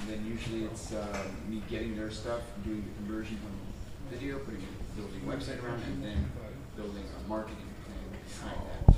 And 0.00 0.10
then 0.10 0.26
usually 0.26 0.64
it's 0.64 0.92
uh, 0.92 1.24
me 1.48 1.62
getting 1.68 1.96
their 1.96 2.10
stuff, 2.10 2.40
doing 2.64 2.82
the 2.82 3.04
conversion 3.04 3.36
from 3.38 3.61
video, 4.12 4.38
putting 4.40 4.60
a 4.60 4.96
building 4.96 5.20
website 5.26 5.62
around 5.64 5.80
it, 5.80 5.86
and 5.86 6.04
then 6.04 6.30
building 6.76 7.02
a 7.02 7.28
marketing 7.28 7.56
plan 7.86 7.96
behind 8.28 8.60
that. 8.68 8.94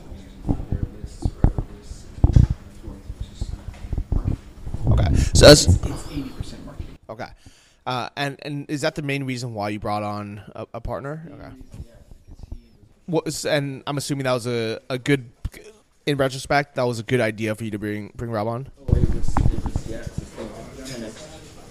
So. 1.06 1.30
Okay, 4.90 5.14
so 5.34 5.46
that's 5.46 5.66
eighty 6.10 6.30
percent 6.30 6.64
marketing. 6.66 6.98
Okay. 7.08 7.28
Uh, 7.86 8.08
and 8.16 8.38
and 8.42 8.70
is 8.70 8.80
that 8.80 8.94
the 8.94 9.02
main 9.02 9.24
reason 9.24 9.54
why 9.54 9.68
you 9.68 9.78
brought 9.78 10.02
on 10.02 10.42
a, 10.54 10.66
a 10.74 10.80
partner? 10.80 11.28
Okay. 11.30 11.54
What 13.06 13.24
was, 13.26 13.44
and 13.44 13.82
I'm 13.86 13.98
assuming 13.98 14.24
that 14.24 14.32
was 14.32 14.46
a, 14.46 14.80
a 14.88 14.98
good, 14.98 15.30
in 16.06 16.16
retrospect, 16.16 16.76
that 16.76 16.84
was 16.84 16.98
a 16.98 17.02
good 17.02 17.20
idea 17.20 17.54
for 17.54 17.64
you 17.64 17.70
to 17.70 17.78
bring 17.78 18.12
bring 18.16 18.30
Rob 18.30 18.48
on. 18.48 18.68
Oh, 18.88 18.94
it 18.96 19.14
was, 19.14 19.28
it 19.28 19.64
was, 19.64 19.86
yeah, 19.86 19.98
it's 19.98 20.16
a 20.16 20.22
thing. 20.22 20.48
10x, 20.78 20.94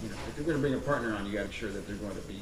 you 0.03 0.09
know, 0.09 0.15
if 0.29 0.37
you're 0.37 0.45
going 0.45 0.57
to 0.57 0.61
bring 0.61 0.75
a 0.75 0.77
partner 0.77 1.15
on, 1.15 1.25
you 1.25 1.31
got 1.31 1.39
to 1.39 1.45
make 1.45 1.53
sure 1.53 1.71
that 1.71 1.87
they're 1.87 1.95
going 1.95 2.15
to 2.15 2.21
be 2.21 2.39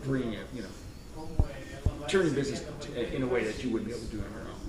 to 0.00 0.08
bring 0.08 0.32
it, 0.32 0.46
you 0.54 0.62
know, 0.62 0.68
turning 2.08 2.34
business 2.34 2.64
to, 2.80 3.14
in 3.14 3.22
a 3.22 3.26
way 3.26 3.44
that 3.44 3.62
you 3.62 3.70
wouldn't 3.70 3.88
be 3.88 3.96
able 3.96 4.06
to 4.06 4.16
do 4.16 4.22
on 4.22 4.32
your 4.32 4.40
own. 4.42 4.60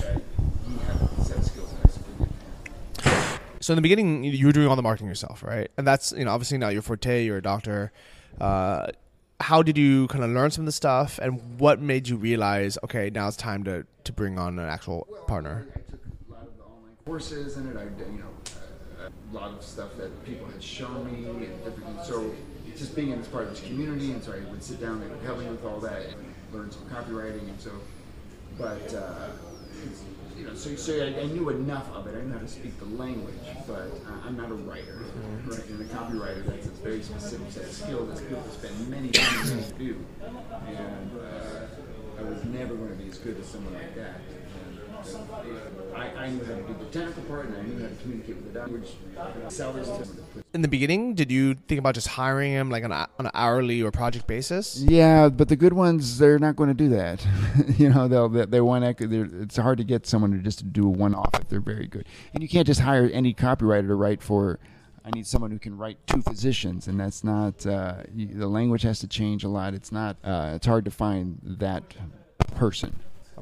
Okay? 0.00 0.22
You 0.68 0.78
have 0.78 1.18
a 1.18 1.24
set 1.24 1.36
of 1.38 1.44
skills 1.44 1.72
and 1.72 1.84
expertise. 1.84 3.40
So 3.60 3.72
in 3.72 3.76
the 3.76 3.82
beginning, 3.82 4.24
you 4.24 4.46
were 4.46 4.52
doing 4.52 4.68
all 4.68 4.76
the 4.76 4.82
marketing 4.82 5.08
yourself, 5.08 5.42
right? 5.42 5.70
And 5.76 5.86
that's 5.86 6.12
you 6.12 6.24
know 6.24 6.30
obviously 6.30 6.58
now 6.58 6.68
you're 6.68 6.82
forte, 6.82 7.24
you're 7.24 7.38
a 7.38 7.42
doctor. 7.42 7.92
Uh, 8.40 8.88
how 9.40 9.62
did 9.62 9.78
you 9.78 10.08
kind 10.08 10.24
of 10.24 10.30
learn 10.30 10.50
some 10.50 10.62
of 10.62 10.66
the 10.66 10.72
stuff, 10.72 11.18
and 11.22 11.60
what 11.60 11.80
made 11.80 12.08
you 12.08 12.16
realize, 12.16 12.76
okay, 12.82 13.10
now 13.10 13.28
it's 13.28 13.36
time 13.36 13.64
to 13.64 13.84
to 14.04 14.12
bring 14.12 14.38
on 14.38 14.58
an 14.58 14.68
actual 14.68 15.06
partner? 15.26 15.66
I 15.74 15.78
took 15.90 16.00
a 16.00 16.32
lot 16.32 16.42
of 16.42 16.56
the 16.56 16.64
online 16.64 16.96
courses 17.04 17.56
in 17.56 17.68
it. 17.68 17.76
I, 17.76 17.84
did, 17.84 18.12
you 18.12 18.20
know, 18.20 19.04
uh, 19.04 19.08
a 19.08 19.34
lot 19.34 19.52
of 19.52 19.62
stuff 19.62 19.96
that 19.98 20.24
people 20.24 20.46
had 20.46 20.62
shown 20.62 21.04
me 21.04 21.28
and 21.28 21.64
different. 21.64 22.04
So 22.04 22.34
just 22.78 22.94
being 22.94 23.10
in 23.10 23.18
this 23.18 23.28
part 23.28 23.44
of 23.44 23.50
this 23.50 23.60
community, 23.60 24.12
and 24.12 24.22
so 24.22 24.32
I 24.32 24.50
would 24.50 24.62
sit 24.62 24.80
down, 24.80 25.00
would 25.00 25.22
help 25.22 25.38
me 25.38 25.46
with 25.46 25.64
all 25.64 25.80
that, 25.80 26.06
and 26.06 26.34
learn 26.52 26.70
some 26.70 26.82
copywriting, 26.84 27.48
and 27.48 27.60
so. 27.60 27.72
But 28.56 28.94
uh, 28.94 29.28
you 30.36 30.46
know, 30.46 30.54
so, 30.54 30.74
so 30.76 30.94
I, 30.94 31.20
I 31.20 31.26
knew 31.26 31.48
enough 31.50 31.92
of 31.94 32.06
it. 32.06 32.16
I 32.16 32.22
knew 32.22 32.32
how 32.32 32.38
to 32.38 32.48
speak 32.48 32.78
the 32.78 32.86
language, 32.86 33.34
but 33.66 33.90
uh, 34.06 34.26
I'm 34.26 34.36
not 34.36 34.50
a 34.50 34.54
writer, 34.54 35.04
right? 35.46 35.66
And 35.68 35.80
a 35.80 35.84
copywriter, 35.84 36.46
that's 36.46 36.66
a 36.66 36.70
very 36.70 37.02
specific 37.02 37.50
set 37.50 37.64
of 37.64 37.72
skills 37.72 38.20
that 38.20 38.28
people 38.28 38.42
spend 38.50 38.88
many 38.88 39.10
times 39.10 39.50
to 39.50 39.72
do, 39.74 39.96
and 40.66 41.10
uh, 41.18 42.20
I 42.20 42.22
was 42.22 42.44
never 42.44 42.74
going 42.74 42.90
to 42.90 42.96
be 42.96 43.08
as 43.10 43.18
good 43.18 43.38
as 43.38 43.46
someone 43.46 43.74
like 43.74 43.94
that. 43.96 44.20
And, 45.06 45.94
I, 45.94 46.24
I 46.24 46.30
knew 46.30 46.44
how 46.44 46.54
to 46.54 46.62
do 46.62 46.74
the 46.78 46.84
technical 46.86 47.22
part, 47.24 47.46
and 47.46 47.56
I 47.56 47.62
knew 47.62 47.82
how 47.82 47.88
to 47.88 47.94
communicate 47.96 48.36
with 48.36 48.52
the 48.52 48.60
language. 48.60 48.88
Sell 49.48 49.74
In 50.54 50.62
the 50.62 50.68
beginning, 50.68 51.14
did 51.14 51.30
you 51.30 51.54
think 51.54 51.78
about 51.78 51.94
just 51.94 52.08
hiring 52.08 52.52
him 52.52 52.70
like 52.70 52.84
on, 52.84 52.92
a, 52.92 53.08
on 53.18 53.26
an 53.26 53.32
hourly 53.34 53.82
or 53.82 53.90
project 53.90 54.26
basis? 54.26 54.80
Yeah, 54.80 55.28
but 55.28 55.48
the 55.48 55.56
good 55.56 55.72
ones, 55.72 56.18
they're 56.18 56.38
not 56.38 56.56
going 56.56 56.68
to 56.68 56.74
do 56.74 56.88
that. 56.90 57.26
you 57.78 57.88
know, 57.88 58.08
they'll 58.08 58.28
they, 58.28 58.46
they 58.46 58.60
want 58.60 58.98
to. 58.98 59.42
It's 59.42 59.56
hard 59.56 59.78
to 59.78 59.84
get 59.84 60.06
someone 60.06 60.32
to 60.32 60.38
just 60.38 60.72
do 60.72 60.86
a 60.86 60.90
one-off 60.90 61.34
if 61.34 61.48
they're 61.48 61.60
very 61.60 61.86
good, 61.86 62.06
and 62.34 62.42
you 62.42 62.48
can't 62.48 62.66
just 62.66 62.80
hire 62.80 63.08
any 63.12 63.34
copywriter 63.34 63.88
to 63.88 63.94
write 63.94 64.22
for. 64.22 64.58
I 65.04 65.10
need 65.14 65.26
someone 65.26 65.50
who 65.50 65.58
can 65.58 65.76
write 65.78 66.06
to 66.08 66.20
physicians, 66.22 66.86
and 66.86 67.00
that's 67.00 67.24
not. 67.24 67.66
Uh, 67.66 68.02
the 68.14 68.46
language 68.46 68.82
has 68.82 68.98
to 69.00 69.08
change 69.08 69.42
a 69.42 69.48
lot. 69.48 69.72
It's 69.74 69.90
not. 69.90 70.16
Uh, 70.22 70.52
it's 70.54 70.66
hard 70.66 70.84
to 70.84 70.90
find 70.90 71.38
that 71.42 71.82
person. 72.56 72.94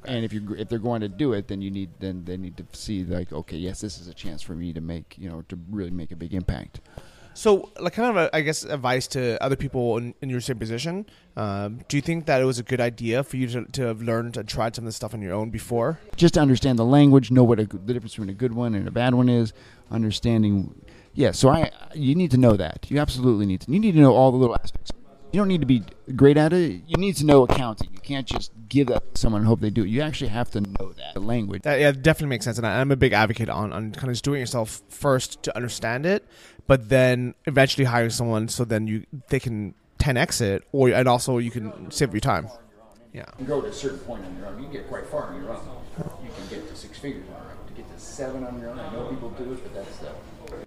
And 0.06 0.24
if 0.24 0.32
you 0.32 0.54
if 0.58 0.68
they're 0.68 0.78
going 0.78 1.00
to 1.00 1.08
do 1.08 1.32
it, 1.32 1.48
then 1.48 1.60
you 1.60 1.70
need 1.70 1.90
then 2.00 2.24
they 2.24 2.36
need 2.36 2.56
to 2.56 2.66
see 2.72 3.04
like 3.04 3.32
okay, 3.32 3.56
yes, 3.56 3.80
this 3.80 4.00
is 4.00 4.08
a 4.08 4.14
chance 4.14 4.42
for 4.42 4.54
me 4.54 4.72
to 4.72 4.80
make 4.80 5.16
you 5.18 5.28
know 5.28 5.42
to 5.48 5.58
really 5.70 5.90
make 5.90 6.12
a 6.12 6.16
big 6.16 6.34
impact. 6.34 6.80
So, 7.36 7.70
like, 7.78 7.92
kind 7.92 8.08
of, 8.08 8.16
a, 8.16 8.34
I 8.34 8.40
guess, 8.40 8.64
advice 8.64 9.06
to 9.08 9.40
other 9.42 9.56
people 9.56 9.98
in, 9.98 10.14
in 10.22 10.30
your 10.30 10.40
same 10.40 10.58
position. 10.58 11.04
Um, 11.36 11.80
do 11.86 11.98
you 11.98 12.00
think 12.00 12.24
that 12.24 12.40
it 12.40 12.46
was 12.46 12.58
a 12.58 12.62
good 12.62 12.80
idea 12.80 13.22
for 13.22 13.36
you 13.36 13.46
to, 13.48 13.66
to 13.72 13.82
have 13.82 14.00
learned 14.00 14.38
and 14.38 14.48
tried 14.48 14.74
some 14.74 14.84
of 14.84 14.86
this 14.86 14.96
stuff 14.96 15.12
on 15.12 15.20
your 15.20 15.34
own 15.34 15.50
before? 15.50 16.00
just 16.16 16.32
to 16.34 16.40
understand 16.40 16.78
the 16.78 16.84
language, 16.84 17.30
know 17.30 17.44
what 17.44 17.60
a, 17.60 17.66
the 17.66 17.92
difference 17.92 18.14
between 18.14 18.30
a 18.30 18.34
good 18.34 18.54
one 18.54 18.74
and 18.74 18.88
a 18.88 18.90
bad 18.90 19.14
one 19.14 19.28
is, 19.28 19.52
understanding. 19.90 20.80
Yeah, 21.12 21.32
so 21.32 21.50
I 21.50 21.70
you 21.94 22.14
need 22.14 22.30
to 22.30 22.38
know 22.38 22.56
that. 22.56 22.86
You 22.88 23.00
absolutely 23.00 23.44
need 23.44 23.60
to. 23.62 23.70
You 23.70 23.80
need 23.80 23.92
to 23.92 24.00
know 24.00 24.14
all 24.14 24.32
the 24.32 24.38
little 24.38 24.56
aspects. 24.56 24.90
You 25.32 25.40
don't 25.40 25.48
need 25.48 25.60
to 25.60 25.66
be 25.66 25.82
great 26.14 26.36
at 26.36 26.52
it. 26.52 26.82
You 26.86 26.96
need 26.96 27.16
to 27.16 27.26
know 27.26 27.42
accounting. 27.42 27.90
You 27.92 28.00
can't 28.00 28.26
just 28.26 28.52
give 28.68 28.86
that 28.88 29.14
to 29.14 29.20
someone 29.20 29.42
and 29.42 29.48
hope 29.48 29.60
they 29.60 29.70
do 29.70 29.82
it. 29.82 29.88
You 29.88 30.00
actually 30.00 30.28
have 30.28 30.50
to 30.52 30.60
know 30.60 30.92
that 30.92 31.14
the 31.14 31.20
language. 31.20 31.62
That 31.62 31.80
yeah, 31.80 31.92
definitely 31.92 32.28
makes 32.28 32.44
sense, 32.44 32.58
and 32.58 32.66
I, 32.66 32.80
I'm 32.80 32.90
a 32.90 32.96
big 32.96 33.12
advocate 33.12 33.48
on, 33.48 33.72
on 33.72 33.92
kind 33.92 34.08
of 34.08 34.12
just 34.12 34.24
doing 34.24 34.38
it 34.38 34.40
yourself 34.40 34.82
first 34.88 35.42
to 35.42 35.56
understand 35.56 36.06
it, 36.06 36.26
but 36.66 36.88
then 36.88 37.34
eventually 37.46 37.84
hiring 37.84 38.10
someone 38.10 38.48
so 38.48 38.64
then 38.64 38.86
you 38.86 39.04
they 39.28 39.40
can 39.40 39.74
10x 39.98 40.40
it, 40.40 40.64
or 40.72 40.88
and 40.90 41.08
also 41.08 41.38
you 41.38 41.50
can 41.50 41.90
save 41.90 42.12
your 42.12 42.20
time. 42.20 42.48
Yeah. 43.12 43.24
You 43.38 43.46
can 43.46 43.46
go 43.46 43.60
to 43.62 43.68
a 43.68 43.72
certain 43.72 43.98
point 44.00 44.24
on 44.24 44.36
your 44.36 44.46
own. 44.46 44.58
You 44.58 44.64
can 44.64 44.72
get 44.72 44.88
quite 44.88 45.06
far 45.06 45.24
on 45.24 45.40
your 45.40 45.50
own. 45.50 45.60
You 46.22 46.30
can 46.36 46.48
get 46.50 46.68
to 46.68 46.76
six 46.76 46.98
figures 46.98 47.24
on 47.28 47.42
your 47.42 47.52
own. 47.52 47.66
To 47.66 47.72
get 47.72 47.92
to 47.92 47.98
seven 47.98 48.44
on 48.44 48.60
your 48.60 48.70
own, 48.70 48.78
I 48.78 48.92
know 48.92 49.06
people 49.06 49.30
do 49.30 49.52
it, 49.52 49.62
but 49.62 49.74
that's 49.74 49.96
the. 49.98 50.08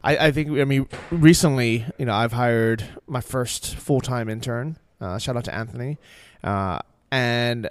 I, 0.03 0.27
I 0.27 0.31
think 0.31 0.49
I 0.51 0.65
mean 0.65 0.87
recently, 1.11 1.85
you 1.97 2.05
know, 2.05 2.13
I've 2.13 2.33
hired 2.33 2.83
my 3.07 3.21
first 3.21 3.75
full 3.75 4.01
time 4.01 4.29
intern. 4.29 4.77
Uh, 5.01 5.17
shout 5.17 5.37
out 5.37 5.45
to 5.45 5.55
Anthony, 5.55 5.97
uh, 6.43 6.79
and 7.11 7.69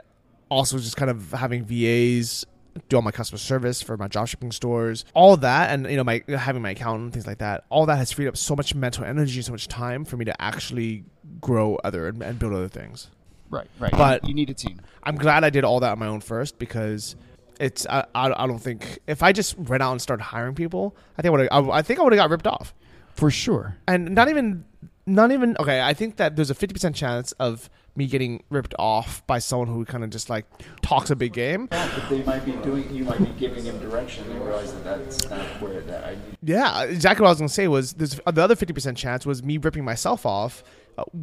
also 0.51 0.79
just 0.79 0.97
kind 0.97 1.11
of 1.11 1.33
having 1.33 1.65
VAs 1.65 2.47
do 2.89 2.97
all 2.97 3.03
my 3.03 3.11
customer 3.11 3.39
service 3.39 3.83
for 3.83 3.97
my 3.97 4.09
drop 4.09 4.29
shipping 4.29 4.53
stores, 4.53 5.05
all 5.15 5.37
that, 5.39 5.71
and 5.71 5.91
you 5.91 5.97
know, 5.97 6.05
my 6.05 6.23
having 6.29 6.63
my 6.63 6.71
accountant 6.71 7.13
things 7.13 7.27
like 7.27 7.39
that. 7.39 7.65
All 7.71 7.87
that 7.87 7.97
has 7.97 8.13
freed 8.13 8.29
up 8.29 8.37
so 8.37 8.55
much 8.55 8.75
mental 8.75 9.05
energy, 9.05 9.43
so 9.43 9.53
much 9.53 9.69
time 9.69 10.05
for 10.05 10.17
me 10.17 10.25
to 10.27 10.43
actually 10.43 11.05
grow 11.41 11.77
other 11.85 12.09
and, 12.09 12.23
and 12.23 12.39
build 12.39 12.53
other 12.53 12.69
things. 12.69 13.11
Right, 13.51 13.67
right. 13.79 13.93
But- 13.93 14.29
you 14.29 14.35
need 14.35 14.51
a 14.51 14.55
team. 14.55 14.81
I'm 15.03 15.17
glad 15.17 15.43
I 15.45 15.51
did 15.51 15.65
all 15.65 15.81
that 15.81 15.93
on 15.93 15.99
my 15.99 16.07
own 16.07 16.21
first 16.21 16.59
because 16.59 17.17
it's 17.61 17.87
I, 17.87 18.05
I, 18.15 18.33
I 18.45 18.47
don't 18.47 18.59
think 18.59 18.99
if 19.07 19.23
I 19.23 19.33
just 19.33 19.55
ran 19.59 19.83
out 19.83 19.93
and 19.93 20.01
started 20.03 20.23
hiring 20.23 20.55
people, 20.55 20.97
I 21.17 21.23
think 21.23 21.33
I 21.35 21.37
would 21.37 21.49
I, 21.73 21.79
I 21.79 21.83
think 21.83 22.01
I 22.01 22.03
would 22.03 22.13
have 22.13 22.19
got 22.19 22.31
ripped 22.31 22.47
off. 22.47 22.75
For 23.15 23.31
sure. 23.33 23.77
and 23.89 24.15
not 24.15 24.29
even 24.29 24.65
not 25.05 25.33
even 25.33 25.57
okay 25.59 25.81
i 25.81 25.93
think 25.93 26.17
that 26.19 26.37
there's 26.37 26.51
a 26.51 26.55
50% 26.55 26.95
chance 26.95 27.33
of 27.33 27.69
me 27.97 28.07
getting 28.07 28.45
ripped 28.49 28.75
off 28.79 29.27
by 29.27 29.41
someone 29.41 29.67
who 29.67 29.85
kind 29.85 30.05
of 30.05 30.11
just 30.11 30.31
like 30.31 30.45
talks 30.83 31.11
a 31.11 31.17
big 31.17 31.33
game 31.33 31.67
But 31.67 32.09
they 32.09 32.23
might 32.23 32.45
be 32.45 32.53
doing. 32.53 32.95
You 32.95 33.03
might 33.05 33.19
be 33.19 33.33
giving 33.39 33.65
them 33.65 33.81
direction. 33.81 34.29
They 34.29 34.39
realize 34.39 34.73
that 34.73 34.85
that's 34.85 35.29
not 35.29 35.41
where 35.61 35.81
that 35.81 36.05
I. 36.05 36.17
yeah 36.45 36.83
exactly 36.85 37.23
what 37.25 37.31
i 37.31 37.33
was 37.33 37.39
going 37.39 37.49
to 37.49 37.55
say 37.55 37.67
was 37.67 37.95
there's 37.95 38.15
the 38.15 38.41
other 38.43 38.55
50% 38.55 38.97
chance 38.97 39.27
was 39.27 39.43
me 39.43 39.57
ripping 39.59 39.85
myself 39.85 40.25
off 40.25 40.63
w- 40.63 40.69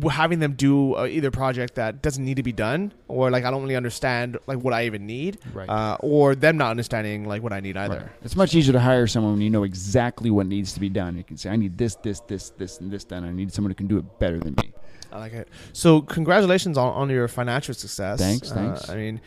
having 0.09 0.39
them 0.39 0.53
do 0.53 0.95
uh, 0.95 1.05
either 1.05 1.31
project 1.31 1.75
that 1.75 2.01
doesn't 2.01 2.23
need 2.23 2.35
to 2.37 2.43
be 2.43 2.51
done 2.51 2.93
or 3.07 3.29
like 3.31 3.43
i 3.45 3.51
don't 3.51 3.61
really 3.63 3.75
understand 3.75 4.37
like 4.47 4.59
what 4.59 4.73
i 4.73 4.85
even 4.85 5.05
need 5.05 5.37
Right. 5.53 5.67
uh, 5.69 5.97
or 6.01 6.35
them 6.35 6.57
not 6.57 6.71
understanding 6.71 7.25
like 7.25 7.41
what 7.43 7.53
i 7.53 7.59
need 7.59 7.75
either 7.77 8.11
It's 8.23 8.35
much 8.35 8.55
easier 8.55 8.73
to 8.73 8.79
hire 8.79 9.07
someone 9.07 9.33
when 9.33 9.41
you 9.41 9.49
know 9.49 9.63
exactly 9.63 10.29
what 10.31 10.47
needs 10.47 10.73
to 10.73 10.79
be 10.79 10.89
done. 10.89 11.17
You 11.17 11.23
can 11.23 11.37
say, 11.37 11.49
I 11.49 11.55
need 11.55 11.77
this, 11.77 11.95
this, 11.95 12.19
this, 12.21 12.49
this, 12.57 12.79
and 12.79 12.89
this 12.91 13.03
done. 13.03 13.23
I 13.23 13.31
need 13.31 13.51
someone 13.53 13.71
who 13.71 13.75
can 13.75 13.87
do 13.87 13.97
it 13.97 14.19
better 14.19 14.39
than 14.39 14.55
me. 14.61 14.71
I 15.11 15.19
like 15.19 15.33
it. 15.33 15.47
So, 15.73 16.01
congratulations 16.01 16.77
on, 16.77 16.89
on 16.93 17.09
your 17.09 17.27
financial 17.27 17.73
success. 17.73 18.19
Thanks, 18.19 18.51
Uh, 18.51 18.55
thanks. 18.55 18.89
I 18.89 18.95
mean, 18.95 19.21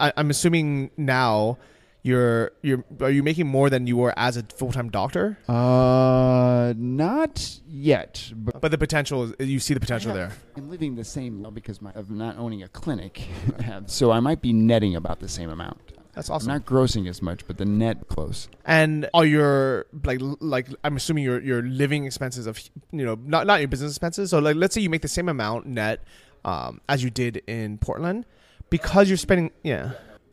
I, 0.00 0.12
I'm 0.16 0.30
assuming 0.30 0.90
now 0.96 1.58
you're 2.04 2.52
you're 2.60 2.84
are 3.00 3.10
you 3.10 3.22
making 3.22 3.46
more 3.46 3.70
than 3.70 3.86
you 3.86 3.96
were 3.96 4.12
as 4.16 4.36
a 4.36 4.42
full 4.42 4.70
time 4.70 4.90
doctor? 4.90 5.38
Uh, 5.48 6.74
not 6.76 7.58
yet, 7.66 8.30
but 8.36 8.60
But 8.60 8.70
the 8.70 8.78
potential 8.78 9.24
is 9.24 9.48
you 9.48 9.58
see 9.58 9.72
the 9.72 9.80
potential 9.80 10.12
there. 10.12 10.30
I'm 10.54 10.70
living 10.70 10.94
the 10.94 11.04
same 11.04 11.38
level 11.38 11.52
because 11.52 11.80
my, 11.80 11.92
of 11.92 12.10
not 12.10 12.36
owning 12.36 12.62
a 12.62 12.68
clinic. 12.68 13.26
so 13.86 14.10
I 14.12 14.20
might 14.20 14.42
be 14.42 14.52
netting 14.52 14.94
about 14.94 15.20
the 15.20 15.28
same 15.28 15.48
amount. 15.48 15.80
That's 16.12 16.28
I'm 16.28 16.36
awesome. 16.36 16.48
not 16.48 16.66
grossing 16.66 17.08
as 17.08 17.22
much, 17.22 17.46
but 17.46 17.56
the 17.56 17.64
net 17.64 18.06
close. 18.08 18.48
and 18.66 19.08
all 19.14 19.24
your 19.24 19.86
like 20.04 20.20
like 20.40 20.68
I'm 20.84 20.96
assuming 20.96 21.24
your 21.24 21.40
your 21.40 21.62
living 21.62 22.04
expenses 22.04 22.46
of 22.46 22.60
you 22.92 23.04
know 23.06 23.18
not 23.24 23.46
not 23.46 23.60
your 23.60 23.68
business 23.68 23.92
expenses. 23.92 24.28
So 24.28 24.40
like 24.40 24.56
let's 24.56 24.74
say 24.74 24.82
you 24.82 24.90
make 24.90 25.02
the 25.02 25.08
same 25.08 25.30
amount 25.30 25.64
net 25.64 26.04
um, 26.44 26.82
as 26.86 27.02
you 27.02 27.08
did 27.08 27.38
in 27.46 27.78
Portland 27.78 28.26
because 28.68 29.08
you're 29.08 29.16
spending 29.16 29.50
yeah 29.62 29.92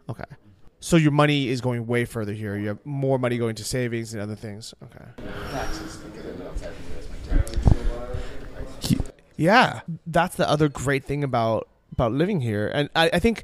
okay. 0.09 0.25
So 0.81 0.97
your 0.97 1.11
money 1.11 1.47
is 1.47 1.61
going 1.61 1.87
way 1.87 2.05
further 2.05 2.33
here. 2.33 2.57
You 2.57 2.69
have 2.69 2.85
more 2.85 3.17
money 3.17 3.37
going 3.37 3.55
to 3.55 3.63
savings 3.63 4.13
and 4.13 4.21
other 4.21 4.35
things. 4.35 4.73
Okay. 4.83 5.05
Yeah, 9.37 9.81
that's 10.05 10.35
the 10.35 10.47
other 10.49 10.69
great 10.69 11.05
thing 11.05 11.23
about 11.23 11.67
about 11.93 12.11
living 12.11 12.41
here, 12.41 12.67
and 12.73 12.89
I, 12.95 13.09
I 13.13 13.19
think 13.19 13.43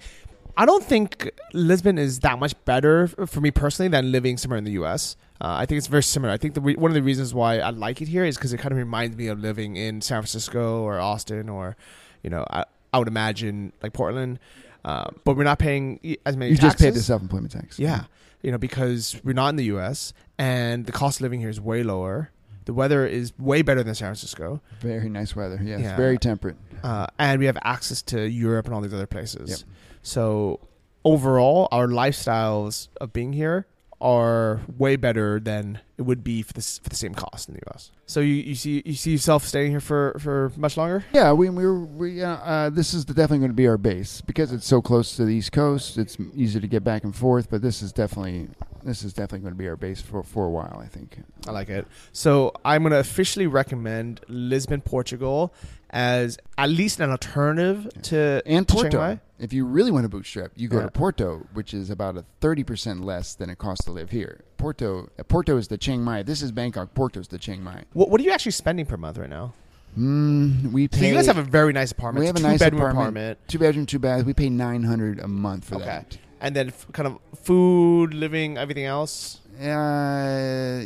I 0.56 0.66
don't 0.66 0.84
think 0.84 1.32
Lisbon 1.54 1.98
is 1.98 2.20
that 2.20 2.40
much 2.40 2.54
better 2.66 3.08
for 3.08 3.42
me 3.42 3.52
personally 3.52 3.90
than 3.90 4.12
living 4.12 4.38
somewhere 4.38 4.58
in 4.58 4.64
the 4.64 4.72
U.S. 4.74 5.16
Uh, 5.40 5.58
I 5.60 5.66
think 5.66 5.78
it's 5.78 5.88
very 5.88 6.04
similar. 6.04 6.34
I 6.34 6.38
think 6.38 6.56
the 6.56 6.62
re- 6.62 6.76
one 6.76 6.90
of 6.90 6.96
the 6.96 7.04
reasons 7.04 7.34
why 7.34 7.60
I 7.60 7.70
like 7.70 8.02
it 8.02 8.08
here 8.08 8.26
is 8.26 8.38
because 8.38 8.54
it 8.54 8.58
kind 8.58 8.72
of 8.72 8.78
reminds 8.78 9.16
me 9.16 9.28
of 9.28 9.40
living 9.40 9.76
in 9.76 10.02
San 10.02 10.22
Francisco 10.22 10.82
or 10.82 11.00
Austin 11.00 11.48
or, 11.48 11.78
you 12.24 12.32
know, 12.32 12.44
I, 12.50 12.66
I 12.92 12.98
would 12.98 13.08
imagine 13.08 13.72
like 13.84 13.94
Portland, 13.94 14.40
uh, 14.86 15.09
but 15.23 15.36
we're 15.38 15.43
not 15.43 15.59
paying 15.59 15.99
as 16.25 16.36
many. 16.38 16.51
You 16.51 16.57
just 16.57 16.78
paid 16.80 16.93
the 16.93 17.01
self-employment 17.01 17.51
tax. 17.51 17.78
Yeah, 17.80 18.05
you 18.41 18.51
know, 18.51 18.57
because 18.57 19.19
we're 19.23 19.34
not 19.34 19.49
in 19.49 19.55
the 19.55 19.65
U.S. 19.65 20.13
and 20.38 20.86
the 20.86 20.91
cost 20.91 21.17
of 21.19 21.21
living 21.23 21.39
here 21.39 21.49
is 21.49 21.59
way 21.61 21.84
lower. 21.84 22.32
The 22.65 22.73
weather 22.73 23.05
is 23.07 23.32
way 23.39 23.61
better 23.61 23.82
than 23.82 23.95
San 23.95 24.07
Francisco. 24.07 24.61
Very 24.82 25.07
nice 25.09 25.36
weather. 25.36 25.59
Yes, 25.63 25.80
Yeah. 25.82 25.95
very 25.95 26.17
temperate. 26.17 26.57
uh, 26.84 27.07
and 27.17 27.39
we 27.39 27.45
have 27.45 27.57
access 27.63 28.01
to 28.03 28.28
Europe 28.30 28.65
and 28.65 28.75
all 28.75 28.82
these 28.82 28.93
other 28.93 29.07
places. 29.07 29.49
Yep. 29.49 29.59
So 30.01 30.59
overall, 31.05 31.67
our 31.71 31.88
lifestyles 31.88 32.89
of 32.99 33.13
being 33.13 33.32
here 33.34 33.67
are 34.00 34.62
way 34.78 34.95
better 34.95 35.39
than 35.39 35.80
it 35.98 36.04
would 36.04 36.24
be 36.24 36.43
for 36.43 36.54
this 36.54 36.78
for 36.78 36.89
the 36.89 36.95
same 36.95 37.16
cost 37.16 37.50
in 37.50 37.56
the 37.56 37.62
U.S. 37.72 37.91
So 38.06 38.20
you, 38.20 38.36
you 38.36 38.56
see 38.56 38.84
you 38.86 38.93
see 38.93 39.12
yourself 39.12 39.43
staying 39.43 39.72
here 39.72 39.80
for, 39.80 40.16
for 40.20 40.52
much 40.56 40.78
longer? 40.78 41.04
Yeah, 41.14 41.34
we 41.34 41.50
we 41.50 41.68
we 41.68 42.24
uh, 42.24 42.36
uh, 42.38 42.70
this 42.70 42.93
is 42.93 43.06
definitely 43.06 43.39
going 43.39 43.52
to 43.52 43.56
be 43.56 43.68
our 43.68 43.78
base 43.78 44.22
because 44.22 44.52
it's 44.52 44.68
so 44.68 44.82
close 44.82 45.16
to 45.16 45.26
the 45.26 45.34
East 45.34 45.52
Coast. 45.52 45.98
It's 45.98 46.18
easy 46.36 46.60
to 46.60 46.68
get 46.68 46.84
back 46.84 47.04
and 47.04 47.16
forth, 47.16 47.50
but 47.50 47.62
this 47.62 47.82
is 47.82 47.91
definitely 47.91 48.50
this 48.84 49.04
is 49.04 49.14
definitely 49.14 49.39
going 49.39 49.54
to 49.54 49.58
be 49.58 49.68
our 49.68 49.76
base 49.76 50.00
for 50.02 50.22
for 50.22 50.45
a 50.45 50.50
while. 50.50 50.80
I 50.84 50.88
think. 50.88 51.18
I 51.48 51.52
like 51.52 51.70
it. 51.70 51.88
So 52.12 52.54
I'm 52.64 52.84
going 52.84 52.91
to 52.91 53.00
officially 53.00 53.48
recommend 53.48 54.22
Lisbon, 54.28 54.82
Portugal, 54.82 55.54
as 55.90 56.38
at 56.58 56.70
least 56.70 57.00
an 57.00 57.10
alternative 57.12 57.88
to 58.04 58.42
And 58.46 58.68
to 58.68 58.74
Chiang 58.74 58.84
Porto. 58.84 58.98
Mai. 59.00 59.20
If 59.40 59.54
you 59.54 59.66
really 59.66 59.92
want 59.92 60.04
to 60.04 60.10
bootstrap, 60.10 60.52
you 60.56 60.68
go 60.68 60.78
Yeah. 60.80 60.86
to 60.86 60.92
Porto, 60.92 61.46
which 61.54 61.74
is 61.74 61.90
about 61.90 62.18
a 62.18 62.26
thirty 62.42 62.64
percent 62.64 63.02
less 63.04 63.36
than 63.36 63.50
it 63.50 63.58
costs 63.60 63.86
to 63.86 63.92
live 63.92 64.10
here. 64.10 64.42
Porto, 64.58 65.10
uh, 65.20 65.24
Porto 65.24 65.58
is 65.58 65.68
the 65.68 65.78
Chiang 65.78 66.04
Mai. 66.04 66.24
This 66.24 66.42
is 66.42 66.52
Bangkok. 66.52 66.94
Porto 66.96 67.20
is 67.20 67.28
the 67.28 67.38
Chiang 67.38 67.62
Mai. 67.64 67.84
What, 67.94 68.10
what 68.10 68.20
are 68.20 68.24
you 68.24 68.32
actually 68.32 68.54
spending 68.54 68.86
per 68.88 68.98
month 68.98 69.18
right 69.20 69.30
now? 69.30 69.54
Mm, 69.98 70.72
we 70.72 70.90
So 70.92 71.06
you 71.06 71.14
guys 71.14 71.28
have 71.28 71.38
a 71.38 71.44
very 71.44 71.72
nice 71.74 71.92
apartment. 71.92 72.22
we 72.22 72.28
have 72.28 72.36
a 72.36 72.40
nice 72.40 72.62
apartment, 72.62 72.92
apartment. 72.98 73.40
two 73.48 73.60
bedroom, 73.60 73.86
two 73.86 74.00
baths. 74.00 74.24
We 74.26 74.34
pay 74.34 74.50
nine 74.50 74.84
hundred 74.84 75.20
a 75.20 75.28
month 75.28 75.66
for 75.66 75.76
Okay. 75.76 75.86
that. 75.86 76.18
And 76.42 76.56
then 76.56 76.68
f- 76.70 76.88
kind 76.92 77.08
of 77.08 77.18
food, 77.40 78.14
living, 78.14 78.58
everything 78.58 78.86
else. 78.86 79.40
Uh, 79.60 80.86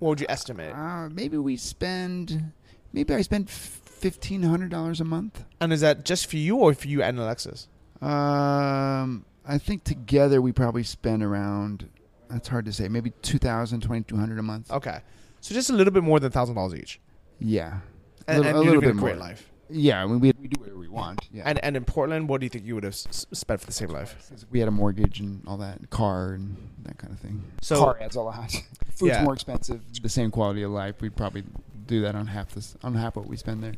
What 0.00 0.08
would 0.10 0.20
you 0.20 0.26
estimate? 0.28 0.74
uh, 0.74 1.08
maybe 1.08 1.36
we 1.38 1.56
spend. 1.56 2.52
Maybe 2.92 3.14
I 3.14 3.22
spend 3.22 3.48
fifteen 4.02 4.42
hundred 4.42 4.70
dollars 4.70 5.00
a 5.00 5.04
month. 5.04 5.44
And 5.60 5.72
is 5.72 5.80
that 5.80 6.04
just 6.04 6.26
for 6.26 6.36
you 6.36 6.56
or 6.56 6.74
for 6.74 6.88
you 6.88 7.02
and 7.02 7.18
Alexis? 7.18 7.68
Um, 8.02 9.24
I 9.46 9.58
think 9.58 9.84
together 9.84 10.42
we 10.42 10.52
probably 10.52 10.82
spend 10.82 11.22
around. 11.22 11.88
That's 12.28 12.48
hard 12.48 12.64
to 12.66 12.72
say. 12.72 12.88
Maybe 12.88 13.10
2,000, 13.22 13.80
2,200 13.80 14.38
a 14.38 14.42
month. 14.42 14.70
Okay. 14.70 15.00
So 15.40 15.54
just 15.54 15.70
a 15.70 15.72
little 15.74 15.92
bit 15.92 16.02
more 16.02 16.18
than 16.20 16.30
thousand 16.32 16.54
dollars 16.54 16.74
each. 16.74 17.00
Yeah, 17.38 17.80
And, 18.28 18.38
little- 18.42 18.60
and 18.60 18.68
a 18.68 18.70
little 18.70 18.80
bit 18.80 18.90
a 18.90 18.94
great 18.94 19.16
more. 19.16 19.26
life. 19.26 19.50
yeah. 19.68 20.02
I 20.02 20.06
mean, 20.06 20.20
we 20.20 20.32
we 20.40 20.48
do 20.48 20.60
whatever 20.60 20.78
we 20.78 20.88
want. 20.88 21.20
Yeah, 21.32 21.42
And 21.46 21.62
and 21.64 21.76
in 21.76 21.84
Portland, 21.84 22.28
what 22.28 22.40
do 22.40 22.46
you 22.46 22.50
think 22.50 22.64
you 22.64 22.74
would 22.74 22.84
have 22.84 22.94
s- 22.94 23.26
spent 23.32 23.60
for 23.60 23.66
the 23.66 23.72
same 23.72 23.88
life? 23.88 24.30
we 24.50 24.58
had 24.60 24.68
a 24.68 24.72
mortgage 24.72 25.18
and 25.20 25.42
all 25.46 25.56
that, 25.58 25.90
car 25.90 26.32
and 26.34 26.56
that 26.84 26.98
kind 26.98 27.12
of 27.12 27.18
thing. 27.18 27.42
So- 27.60 27.80
car 27.84 27.98
adds 28.00 28.16
a 28.16 28.20
lot. 28.22 28.50
Food's 28.90 29.12
Yeah. 29.16 29.24
more 29.24 29.34
expensive. 29.34 29.80
The 30.02 30.08
same 30.08 30.30
quality 30.30 30.62
of 30.62 30.70
life. 30.70 31.00
We'd 31.00 31.16
probably 31.16 31.42
do 31.86 32.00
that 32.02 32.14
on 32.14 32.26
half 32.28 32.54
this 32.54 32.76
on 32.84 32.94
half 32.94 33.16
what 33.16 33.26
we 33.26 33.36
spend 33.36 33.62
there. 33.64 33.74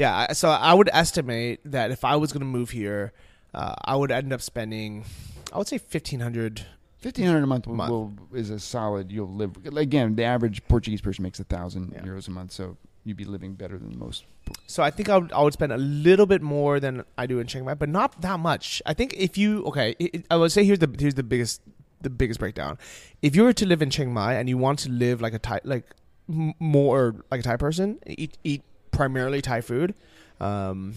Yeah, 0.00 0.32
so 0.32 0.48
I 0.48 0.72
would 0.72 0.88
estimate 0.92 1.60
that 1.66 1.90
if 1.90 2.04
I 2.04 2.16
was 2.16 2.32
going 2.32 2.40
to 2.40 2.46
move 2.58 2.70
here, 2.70 3.12
uh, 3.52 3.74
I 3.84 3.96
would 3.96 4.10
end 4.10 4.32
up 4.32 4.40
spending, 4.40 5.04
I 5.52 5.58
would 5.58 5.68
say 5.68 5.76
fifteen 5.78 6.20
hundred. 6.20 6.64
Fifteen 6.98 7.26
hundred 7.26 7.42
a 7.42 7.46
month, 7.46 7.66
will, 7.66 7.74
Month. 7.74 7.90
will 7.90 8.12
is 8.32 8.48
a 8.50 8.58
solid. 8.58 9.12
You'll 9.12 9.34
live 9.42 9.52
again. 9.76 10.16
The 10.16 10.24
average 10.24 10.62
Portuguese 10.68 11.02
person 11.02 11.22
makes 11.22 11.38
a 11.40 11.44
thousand 11.44 11.92
Yeah. 11.94 12.02
euros 12.02 12.28
a 12.28 12.30
month, 12.30 12.52
so 12.52 12.78
you'd 13.04 13.16
be 13.16 13.24
living 13.26 13.52
better 13.54 13.76
than 13.78 13.98
most. 13.98 14.24
So 14.66 14.82
I 14.82 14.90
think 14.90 15.08
I 15.10 15.18
would, 15.18 15.32
I 15.32 15.42
would 15.42 15.52
spend 15.52 15.72
a 15.72 15.78
little 15.78 16.26
bit 16.26 16.40
more 16.42 16.80
than 16.80 17.04
I 17.18 17.26
do 17.26 17.38
in 17.38 17.46
Chiang 17.46 17.64
Mai, 17.66 17.74
but 17.74 17.88
not 17.90 18.20
that 18.22 18.38
much. 18.40 18.80
I 18.86 18.94
think 18.94 19.14
if 19.16 19.36
you 19.36 19.64
okay, 19.66 19.96
it, 19.98 20.24
I 20.30 20.36
would 20.36 20.50
say 20.52 20.64
here's 20.64 20.78
the 20.78 20.90
here's 20.98 21.14
the 21.14 21.22
biggest 21.22 21.60
the 22.00 22.10
biggest 22.10 22.40
breakdown. 22.40 22.78
If 23.20 23.36
you 23.36 23.42
were 23.44 23.52
to 23.52 23.66
live 23.66 23.82
in 23.82 23.90
Chiang 23.90 24.12
Mai 24.14 24.34
and 24.34 24.48
you 24.48 24.56
want 24.56 24.78
to 24.80 24.88
live 24.90 25.20
like 25.20 25.34
a 25.34 25.38
Thai 25.38 25.60
like 25.64 25.84
m- 26.28 26.54
more 26.58 27.16
like 27.30 27.40
a 27.40 27.42
Thai 27.42 27.56
person, 27.56 27.98
eat 28.06 28.38
eat 28.44 28.62
primarily 29.00 29.40
Thai 29.40 29.60
food. 29.62 29.94
Um, 30.40 30.94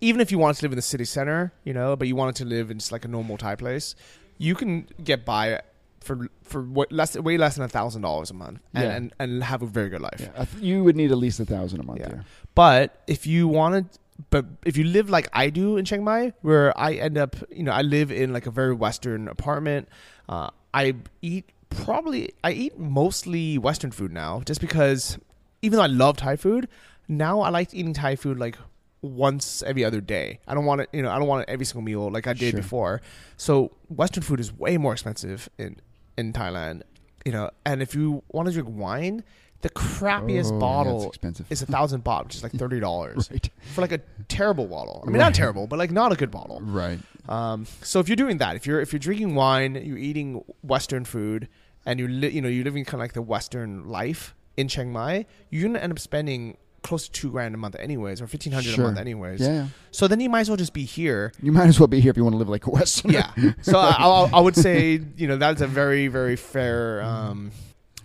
even 0.00 0.20
if 0.24 0.32
you 0.32 0.38
wanted 0.38 0.56
to 0.58 0.62
live 0.64 0.72
in 0.72 0.76
the 0.76 0.88
city 0.94 1.04
center, 1.04 1.52
you 1.68 1.74
know, 1.78 1.94
but 1.96 2.08
you 2.08 2.16
wanted 2.16 2.36
to 2.36 2.44
live 2.46 2.70
in 2.70 2.78
just 2.78 2.90
like 2.92 3.04
a 3.04 3.08
normal 3.16 3.36
Thai 3.36 3.54
place, 3.56 3.94
you 4.38 4.54
can 4.54 4.86
get 5.02 5.24
by 5.26 5.60
for 6.00 6.28
for 6.42 6.60
what 6.62 6.90
less 7.00 7.16
way 7.28 7.36
less 7.44 7.54
than 7.56 7.64
a 7.64 7.68
thousand 7.78 8.02
dollars 8.02 8.30
a 8.30 8.34
month 8.34 8.60
and, 8.74 8.84
Yeah. 8.84 8.96
and 8.96 9.04
and 9.22 9.44
have 9.44 9.60
a 9.62 9.66
very 9.66 9.88
good 9.90 10.00
life. 10.00 10.20
Yeah, 10.20 10.44
you 10.68 10.84
would 10.84 10.96
need 10.96 11.10
at 11.12 11.18
least 11.18 11.38
a 11.40 11.44
thousand 11.44 11.80
a 11.80 11.82
month 11.90 12.00
Yeah. 12.00 12.08
here. 12.08 12.24
But 12.54 13.02
if 13.06 13.26
you 13.26 13.46
wanted, 13.48 13.86
but 14.30 14.44
if 14.64 14.76
you 14.78 14.84
live 14.84 15.06
like 15.16 15.28
I 15.32 15.50
do 15.50 15.76
in 15.78 15.84
Chiang 15.84 16.04
Mai, 16.04 16.32
where 16.42 16.68
I 16.78 16.90
end 16.94 17.16
up, 17.24 17.36
you 17.50 17.62
know, 17.66 17.72
I 17.72 17.82
live 17.82 18.10
in 18.22 18.32
like 18.32 18.46
a 18.46 18.50
very 18.60 18.74
Western 18.74 19.28
apartment. 19.28 19.88
Uh, 20.28 20.48
I 20.72 20.94
eat 21.22 21.44
probably 21.70 22.22
I 22.42 22.52
eat 22.52 22.78
mostly 22.78 23.58
Western 23.58 23.90
food 23.98 24.12
now, 24.12 24.32
just 24.50 24.60
because 24.66 25.18
even 25.62 25.76
though 25.78 25.84
I 25.90 25.92
love 26.04 26.16
Thai 26.18 26.36
food, 26.36 26.68
now 27.08 27.40
I 27.40 27.48
like 27.50 27.72
eating 27.74 27.92
Thai 27.92 28.16
food 28.16 28.38
like 28.38 28.56
once 29.02 29.62
every 29.62 29.84
other 29.84 30.00
day. 30.00 30.40
I 30.46 30.54
don't 30.54 30.64
want 30.64 30.80
it, 30.82 30.88
you 30.92 31.02
know, 31.02 31.10
I 31.10 31.18
don't 31.18 31.28
want 31.28 31.42
it 31.42 31.50
every 31.52 31.66
single 31.66 31.82
meal 31.82 32.10
like 32.10 32.26
I 32.26 32.32
did 32.32 32.52
Sure. 32.52 32.60
before. 32.60 33.02
So 33.36 33.72
Western 33.88 34.22
food 34.22 34.40
is 34.40 34.52
way 34.52 34.76
more 34.78 34.92
expensive 34.92 35.48
in 35.58 35.76
in 36.16 36.32
Thailand, 36.32 36.82
you 37.24 37.32
know. 37.32 37.50
And 37.66 37.82
if 37.82 37.94
you 37.94 38.22
want 38.32 38.46
to 38.48 38.52
drink 38.52 38.68
wine, 38.70 39.22
the 39.60 39.70
crappiest 39.70 40.52
Oh, 40.52 40.58
bottle 40.58 41.14
is 41.50 41.60
a 41.62 41.66
thousand 41.66 42.04
baht, 42.04 42.24
which 42.24 42.36
is 42.36 42.42
like 42.42 42.52
thirty 42.62 42.80
dollars 42.80 43.30
right, 43.30 43.48
for 43.74 43.80
like 43.82 43.92
a 43.92 43.98
terrible 44.28 44.66
bottle. 44.66 45.02
I 45.06 45.10
mean, 45.10 45.18
not 45.18 45.34
terrible, 45.34 45.66
but 45.66 45.78
like 45.78 45.90
not 45.90 46.12
a 46.12 46.16
good 46.16 46.30
bottle. 46.30 46.60
right. 46.62 46.98
Um, 47.28 47.66
so 47.80 48.00
if 48.00 48.08
you're 48.08 48.16
doing 48.16 48.36
that, 48.38 48.56
if 48.56 48.66
you're 48.66 48.80
if 48.80 48.92
you're 48.92 49.00
drinking 49.00 49.34
wine, 49.34 49.74
you're 49.82 49.98
eating 49.98 50.44
Western 50.62 51.04
food, 51.04 51.48
and 51.86 51.98
you 51.98 52.06
li- 52.08 52.28
you 52.28 52.40
know 52.42 52.48
you're 52.48 52.64
living 52.64 52.84
kind 52.84 52.94
of 52.94 53.00
like 53.00 53.14
the 53.14 53.22
Western 53.22 53.86
life 53.88 54.34
in 54.56 54.68
Chiang 54.68 54.92
Mai, 54.92 55.26
you're 55.50 55.62
gonna 55.66 55.78
end 55.78 55.92
up 55.92 55.98
spending 55.98 56.56
close 56.84 57.06
to 57.08 57.10
two 57.12 57.30
grand 57.32 57.52
a 57.54 57.58
month 57.58 57.74
anyways, 57.80 58.20
or 58.20 58.28
fifteen 58.28 58.52
hundred 58.52 58.74
Sure. 58.74 58.84
a 58.84 58.86
month 58.88 58.98
anyways. 59.00 59.40
Yeah, 59.40 59.48
yeah. 59.52 59.66
So 59.90 60.06
then 60.06 60.20
you 60.20 60.30
might 60.30 60.42
as 60.42 60.48
well 60.50 60.56
just 60.56 60.72
be 60.72 60.84
here. 60.84 61.32
You 61.42 61.50
might 61.50 61.66
as 61.66 61.80
well 61.80 61.88
be 61.88 61.98
here 62.00 62.10
if 62.10 62.16
you 62.16 62.22
want 62.22 62.34
to 62.34 62.38
live 62.38 62.48
like 62.48 62.66
a 62.66 62.70
Westerner. 62.70 63.12
Yeah. 63.36 63.52
So 63.62 63.78
I, 63.80 63.90
I, 63.98 64.30
I 64.34 64.40
would 64.40 64.54
say 64.54 65.00
you 65.16 65.26
know 65.26 65.36
that's 65.36 65.60
a 65.62 65.66
very 65.66 66.06
very 66.06 66.36
fair 66.36 67.02
um, 67.02 67.50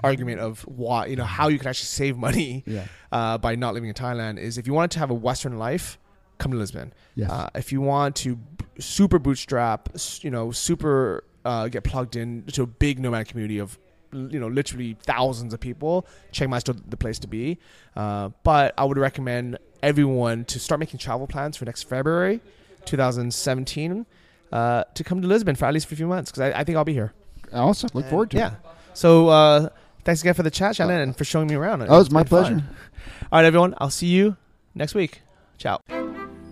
argument 0.04 0.40
of 0.40 0.62
why 0.62 1.06
you 1.08 1.16
know 1.16 1.26
how 1.26 1.50
you 1.50 1.60
can 1.60 1.68
actually 1.68 1.86
save 1.86 2.18
money 2.18 2.64
yeah. 2.66 2.86
uh, 3.12 3.38
by 3.38 3.56
not 3.56 3.74
living 3.74 3.90
in 3.90 3.96
Thailand 3.96 4.40
is 4.40 4.58
if 4.58 4.66
you 4.66 4.74
wanted 4.74 4.92
to 4.92 5.00
have 5.00 5.12
a 5.12 5.14
Western 5.14 5.58
life, 5.60 6.00
come 6.38 6.52
to 6.52 6.58
Lisbon. 6.58 6.94
Yes. 7.16 7.30
Uh, 7.30 7.50
if 7.56 7.72
you 7.74 7.82
want 7.82 8.16
to 8.18 8.38
b- 8.38 8.66
super 8.80 9.20
bootstrap, 9.20 9.90
s- 9.94 10.24
you 10.24 10.32
know, 10.32 10.52
super 10.52 11.26
uh, 11.44 11.68
get 11.68 11.84
plugged 11.84 12.16
in 12.16 12.44
to 12.54 12.64
a 12.64 12.66
big 12.68 12.98
nomadic 13.00 13.28
community 13.30 13.60
of, 13.60 13.78
you 14.12 14.40
know, 14.40 14.48
literally 14.48 14.98
thousands 15.02 15.54
of 15.54 15.60
people, 15.60 16.08
Chiang 16.32 16.50
Mai 16.50 16.58
is 16.58 16.62
still 16.62 16.76
the 16.88 16.98
place 16.98 17.20
to 17.20 17.28
be. 17.28 17.60
Uh, 17.96 18.30
but 18.44 18.74
I 18.78 18.86
would 18.86 18.98
recommend 18.98 19.58
everyone 19.82 20.46
to 20.46 20.60
start 20.60 20.80
making 20.80 21.00
travel 21.00 21.28
plans 21.28 21.58
for 21.58 21.66
next 21.66 21.84
February, 21.84 22.42
2017, 22.86 24.06
uh, 24.52 24.84
to 24.94 25.04
come 25.04 25.22
to 25.22 25.28
Lisbon 25.28 25.56
for 25.56 25.66
at 25.66 25.74
least 25.74 25.88
for 25.88 25.94
a 25.94 25.98
few 25.98 26.08
months 26.08 26.32
because 26.32 26.54
I, 26.54 26.60
I 26.60 26.64
think 26.64 26.78
I'll 26.78 26.86
be 26.86 26.94
here. 26.94 27.14
Awesome. 27.54 27.90
Look 27.94 28.06
forward 28.08 28.32
to 28.32 28.38
yeah. 28.38 28.48
it. 28.48 28.54
So 28.94 29.30
uh, 29.30 29.70
thanks 30.04 30.22
again 30.22 30.34
for 30.34 30.44
the 30.44 30.52
chat, 30.52 30.76
Shannon, 30.76 31.02
and 31.02 31.16
for 31.16 31.24
showing 31.24 31.48
me 31.48 31.56
around. 31.56 31.86
Oh, 31.88 32.00
it's 32.00 32.12
my 32.12 32.24
been 32.24 32.30
fun. 32.30 32.44
pleasure. 32.44 32.64
All 33.32 33.40
right, 33.40 33.46
everyone. 33.46 33.74
I'll 33.78 33.90
see 33.90 34.08
you 34.08 34.38
next 34.76 34.96
week. 34.96 35.22
Ciao. 35.58 35.80